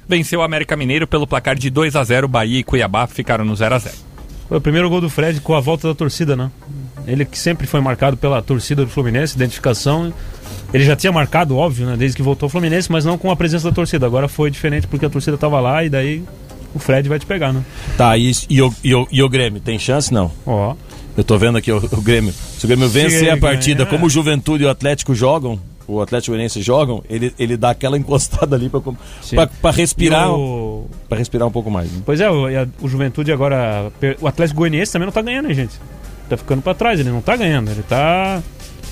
Venceu 0.07 0.39
o 0.41 0.43
América 0.43 0.75
Mineiro 0.75 1.07
pelo 1.07 1.25
placar 1.25 1.55
de 1.55 1.69
2 1.69 1.95
a 1.95 2.03
0 2.03 2.27
Bahia 2.27 2.59
e 2.59 2.63
Cuiabá 2.63 3.07
ficaram 3.07 3.45
no 3.45 3.55
0 3.55 3.75
a 3.75 3.77
0 3.79 3.95
Foi 4.53 4.59
o 4.59 4.61
primeiro 4.61 4.87
gol 4.87 5.01
do 5.01 5.09
Fred 5.09 5.41
com 5.41 5.55
a 5.55 5.59
volta 5.59 5.87
da 5.87 5.95
torcida, 5.95 6.35
né? 6.35 6.51
Ele 7.07 7.25
que 7.25 7.39
sempre 7.39 7.65
foi 7.65 7.81
marcado 7.81 8.15
pela 8.15 8.39
torcida 8.39 8.85
do 8.85 8.91
Fluminense, 8.91 9.35
identificação. 9.35 10.13
Ele 10.71 10.83
já 10.83 10.95
tinha 10.95 11.11
marcado, 11.11 11.57
óbvio, 11.57 11.87
né? 11.87 11.97
Desde 11.97 12.15
que 12.15 12.21
voltou 12.21 12.45
ao 12.45 12.51
Fluminense, 12.51 12.91
mas 12.91 13.03
não 13.03 13.17
com 13.17 13.31
a 13.31 13.35
presença 13.35 13.67
da 13.67 13.73
torcida. 13.73 14.05
Agora 14.05 14.27
foi 14.27 14.51
diferente 14.51 14.85
porque 14.85 15.07
a 15.07 15.09
torcida 15.09 15.39
tava 15.39 15.59
lá 15.59 15.83
e 15.83 15.89
daí 15.89 16.23
o 16.71 16.77
Fred 16.77 17.09
vai 17.09 17.17
te 17.17 17.25
pegar, 17.25 17.51
né? 17.51 17.63
Tá, 17.97 18.15
e, 18.15 18.31
e, 18.47 18.61
o, 18.61 18.71
e, 18.83 18.93
o, 18.93 19.07
e 19.11 19.23
o 19.23 19.27
Grêmio? 19.27 19.59
Tem 19.59 19.79
chance? 19.79 20.13
Não. 20.13 20.31
Ó. 20.45 20.75
Eu 21.17 21.23
tô 21.23 21.35
vendo 21.35 21.57
aqui 21.57 21.71
o, 21.71 21.77
o 21.77 22.01
Grêmio. 22.01 22.31
Se 22.31 22.65
o 22.65 22.67
Grêmio 22.67 22.87
vencer 22.87 23.31
a 23.31 23.37
partida, 23.37 23.87
como 23.87 24.05
o 24.05 24.09
Juventude 24.09 24.65
e 24.65 24.67
o 24.67 24.69
Atlético 24.69 25.15
jogam, 25.15 25.59
o 25.87 26.01
Atlético 26.01 26.31
Goianiense 26.31 26.61
jogam, 26.61 27.03
ele, 27.09 27.33
ele 27.37 27.57
dá 27.57 27.69
aquela 27.71 27.97
encostada 27.99 28.55
ali 28.55 28.69
pra 28.69 29.71
respirar. 29.71 30.31
O- 30.31 30.87
Pra 31.09 31.17
respirar 31.17 31.47
um 31.47 31.51
pouco 31.51 31.69
mais. 31.69 31.91
né? 31.91 32.01
Pois 32.05 32.19
é, 32.19 32.29
o, 32.29 32.45
o 32.81 32.87
Juventude 32.87 33.31
agora. 33.31 33.91
O 34.21 34.27
Atlético 34.27 34.59
Goianiense 34.59 34.91
também 34.93 35.05
não 35.05 35.13
tá 35.13 35.21
ganhando, 35.21 35.47
hein, 35.49 35.53
gente? 35.55 35.79
Tá 36.29 36.37
ficando 36.37 36.61
pra 36.61 36.73
trás, 36.73 36.99
ele 36.99 37.09
não 37.11 37.21
tá 37.21 37.35
ganhando. 37.35 37.69
Ele 37.69 37.83
tá 37.83 38.41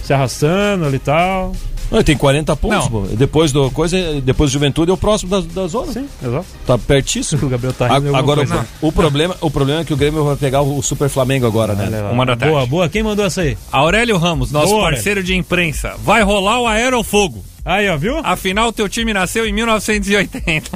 se 0.04 0.14
arrastando 0.14 0.86
ali 0.86 0.98
e 0.98 1.00
tal. 1.00 1.54
Não, 1.92 2.02
tem 2.02 2.16
40 2.16 2.56
pontos, 2.56 2.88
pô. 2.88 3.02
Depois 3.12 3.52
do 3.52 3.70
coisa, 3.72 3.98
depois 4.22 4.50
do 4.50 4.54
Juventude 4.54 4.90
é 4.90 4.94
o 4.94 4.98
próximo 4.98 5.30
da, 5.30 5.42
da 5.42 5.68
zona. 5.68 5.92
Sim, 5.92 6.08
exato. 6.24 6.46
Tá 6.66 6.78
pertíssimo. 6.78 7.42
O 7.46 7.50
Gabriel 7.50 7.74
tá 7.74 7.88
rindo 7.98 8.16
Agora, 8.16 8.46
coisa. 8.46 8.66
o, 8.82 8.88
o 8.88 8.92
problema, 8.92 9.36
o 9.42 9.52
problema 9.52 9.82
é 9.82 9.84
que 9.84 9.94
o 9.94 9.98
Grêmio 9.98 10.24
vai 10.24 10.36
pegar 10.36 10.62
o 10.62 10.82
Super 10.82 11.10
Flamengo 11.10 11.46
agora, 11.46 11.74
né? 11.74 12.10
Uma 12.12 12.26
da 12.26 12.36
tarde. 12.36 12.54
Boa, 12.54 12.66
boa. 12.66 12.90
Quem 12.90 13.04
mandou 13.04 13.26
essa 13.26 13.42
aí? 13.42 13.58
Aurélio 13.72 14.18
Ramos, 14.18 14.52
nosso 14.52 14.68
Boa, 14.68 14.84
parceiro 14.90 15.22
de 15.24 15.36
imprensa. 15.36 15.96
Vai 16.04 16.22
rolar 16.24 16.62
o 16.62 16.68
Aerofogo. 16.68 17.44
Aí, 17.66 17.90
ó, 17.90 17.98
viu? 17.98 18.18
Afinal, 18.24 18.72
teu 18.72 18.88
time 18.88 19.14
nasceu 19.14 19.46
em 19.46 19.52
1980. 19.54 20.72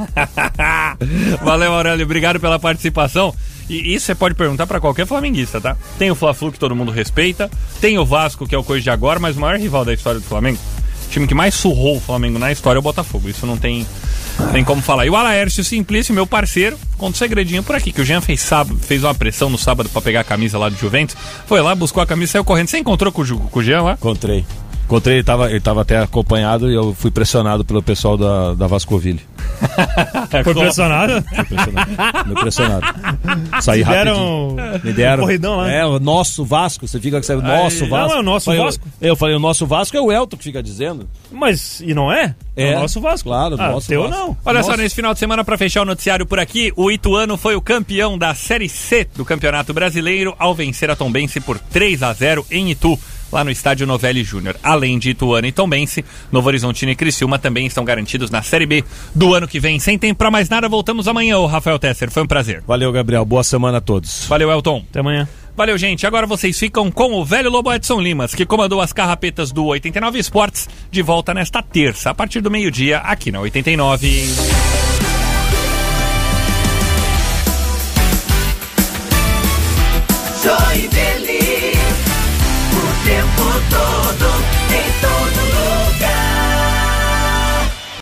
Valeu, 1.43 1.73
Aurélio. 1.73 2.05
Obrigado 2.05 2.39
pela 2.39 2.59
participação. 2.59 3.33
E 3.69 3.93
isso 3.95 4.05
você 4.05 4.15
pode 4.15 4.35
perguntar 4.35 4.67
pra 4.67 4.79
qualquer 4.79 5.07
flamenguista, 5.07 5.59
tá? 5.59 5.75
Tem 5.97 6.11
o 6.11 6.15
Fla-Flu 6.15 6.51
que 6.51 6.59
todo 6.59 6.75
mundo 6.75 6.91
respeita, 6.91 7.49
tem 7.81 7.97
o 7.97 8.05
Vasco 8.05 8.47
que 8.47 8.53
é 8.53 8.57
o 8.57 8.63
coisa 8.63 8.83
de 8.83 8.89
agora, 8.91 9.19
mas 9.19 9.35
o 9.35 9.39
maior 9.39 9.57
rival 9.57 9.83
da 9.83 9.93
história 9.93 10.19
do 10.19 10.25
Flamengo, 10.25 10.59
o 11.05 11.09
time 11.09 11.27
que 11.27 11.33
mais 11.33 11.55
surrou 11.55 11.97
o 11.97 11.99
Flamengo 11.99 12.39
na 12.39 12.51
história 12.51 12.77
é 12.77 12.79
o 12.79 12.83
Botafogo. 12.83 13.29
Isso 13.29 13.45
não 13.45 13.57
tem, 13.57 13.85
tem 14.51 14.63
como 14.63 14.81
falar. 14.81 15.05
E 15.05 15.09
o 15.09 15.15
Alaércio 15.15 15.63
Simplício, 15.63 16.13
meu 16.13 16.27
parceiro, 16.27 16.77
conta 16.97 17.15
um 17.15 17.17
segredinho 17.17 17.63
por 17.63 17.75
aqui, 17.75 17.91
que 17.91 18.01
o 18.01 18.05
Jean 18.05 18.21
fez, 18.21 18.41
sábado, 18.41 18.79
fez 18.79 19.03
uma 19.03 19.15
pressão 19.15 19.49
no 19.49 19.57
sábado 19.57 19.89
pra 19.89 20.01
pegar 20.01 20.21
a 20.21 20.23
camisa 20.23 20.57
lá 20.57 20.69
do 20.69 20.77
Juventus. 20.77 21.15
Foi 21.45 21.61
lá, 21.61 21.73
buscou 21.75 22.01
a 22.01 22.05
camisa 22.05 22.33
saiu 22.33 22.43
correndo. 22.43 22.67
Você 22.67 22.79
encontrou 22.79 23.11
com 23.11 23.21
o, 23.21 23.37
com 23.39 23.59
o 23.59 23.63
Jean 23.63 23.81
lá? 23.81 23.93
Encontrei. 23.93 24.45
Encontrei, 24.85 25.17
ele 25.17 25.23
tava, 25.23 25.49
ele 25.49 25.59
tava 25.59 25.81
até 25.81 25.97
acompanhado 25.97 26.71
e 26.71 26.75
eu 26.75 26.93
fui 26.93 27.09
pressionado 27.09 27.65
pelo 27.65 27.81
pessoal 27.81 28.15
da, 28.17 28.53
da 28.53 28.67
Vascoville. 28.67 29.19
Foi 30.43 30.53
pressionado? 30.53 31.23
Fui 31.23 31.43
pressionado. 31.45 32.27
Me 32.27 32.35
pressionado. 32.35 32.85
Saí 33.61 33.83
Te 33.83 33.89
deram. 33.89 34.55
Me 34.83 34.93
deram. 34.93 35.23
um 35.23 35.25
corridão 35.25 35.57
lá? 35.57 35.71
É, 35.71 35.85
o 35.85 35.99
nosso 35.99 36.45
Vasco. 36.45 36.87
Você 36.87 36.99
fica 36.99 37.17
com 37.17 37.21
esse 37.21 37.35
nosso 37.35 37.83
Aí, 37.83 37.89
Vasco. 37.89 38.09
não, 38.09 38.17
é 38.17 38.19
o 38.19 38.23
nosso 38.23 38.45
Falei, 38.45 38.61
Vasco. 38.61 38.87
Eu, 39.01 39.09
eu 39.09 39.15
falei, 39.15 39.35
o 39.35 39.39
nosso 39.39 39.65
Vasco 39.65 39.97
é 39.97 40.01
o 40.01 40.11
Elton 40.11 40.37
que 40.37 40.43
fica 40.43 40.61
dizendo. 40.61 41.07
Mas, 41.31 41.79
e 41.81 41.93
não 41.93 42.11
é? 42.11 42.35
É. 42.55 42.75
o 42.75 42.81
nosso 42.81 43.01
Vasco. 43.01 43.29
Claro, 43.29 43.55
ah, 43.59 43.71
nosso 43.71 43.87
teu 43.87 44.03
Vasco. 44.03 44.15
não. 44.17 44.37
Olha 44.45 44.61
só, 44.61 44.69
Nosso. 44.69 44.81
nesse 44.83 44.95
final 44.95 45.13
de 45.13 45.19
semana, 45.19 45.43
para 45.43 45.57
fechar 45.57 45.81
o 45.81 45.85
noticiário 45.85 46.25
por 46.25 46.39
aqui, 46.39 46.71
o 46.75 46.91
Ituano 46.91 47.37
foi 47.37 47.55
o 47.55 47.61
campeão 47.61 48.17
da 48.17 48.33
Série 48.35 48.69
C 48.69 49.07
do 49.15 49.25
Campeonato 49.25 49.73
Brasileiro 49.73 50.35
ao 50.37 50.53
vencer 50.53 50.89
a 50.89 50.95
Tombense 50.95 51.39
por 51.39 51.57
3 51.57 52.03
a 52.03 52.13
0 52.13 52.45
em 52.51 52.71
Itu, 52.71 52.97
lá 53.31 53.43
no 53.43 53.51
estádio 53.51 53.87
Novelli 53.87 54.23
Júnior. 54.23 54.55
Além 54.63 54.97
de 54.97 55.11
Ituano 55.11 55.47
e 55.47 55.51
Tombense, 55.51 56.03
Novo 56.31 56.47
Horizontino 56.47 56.91
e 56.91 56.95
Criciúma 56.95 57.39
também 57.39 57.65
estão 57.65 57.85
garantidos 57.85 58.29
na 58.29 58.41
Série 58.41 58.65
B 58.65 58.83
do 59.13 59.33
ano 59.33 59.47
que 59.47 59.59
vem. 59.59 59.79
Sem 59.79 59.97
tempo 59.97 60.17
para 60.17 60.31
mais 60.31 60.49
nada, 60.49 60.69
voltamos 60.69 61.07
amanhã, 61.07 61.37
ô 61.37 61.45
Rafael 61.45 61.79
Tesser. 61.79 62.09
Foi 62.11 62.23
um 62.23 62.27
prazer. 62.27 62.63
Valeu, 62.67 62.91
Gabriel. 62.91 63.25
Boa 63.25 63.43
semana 63.43 63.77
a 63.77 63.81
todos. 63.81 64.25
Valeu, 64.27 64.51
Elton. 64.51 64.83
Até 64.89 64.99
amanhã. 64.99 65.27
Valeu, 65.55 65.77
gente. 65.77 66.05
Agora 66.05 66.27
vocês 66.27 66.59
ficam 66.59 66.91
com 66.91 67.13
o 67.13 67.23
velho 67.23 67.49
Lobo 67.49 67.71
Edson 67.71 68.01
Limas, 68.01 68.35
que 68.35 68.45
comandou 68.45 68.81
as 68.81 68.91
carrapetas 68.91 69.51
do 69.51 69.65
89 69.65 70.19
Esportes, 70.19 70.67
de 70.91 71.01
volta 71.01 71.33
nesta 71.33 71.63
terça, 71.63 72.09
a 72.09 72.13
partir 72.13 72.41
do 72.41 72.51
meio-dia, 72.51 72.97
aqui 72.99 73.31
na 73.31 73.39
89. 73.39 74.84
Joinville, 83.37 83.51
o 83.51 83.61
tempo 83.61 83.65
todo, 83.69 84.05
em 84.11 84.17
todo 84.17 84.35
lugar. 84.35 84.44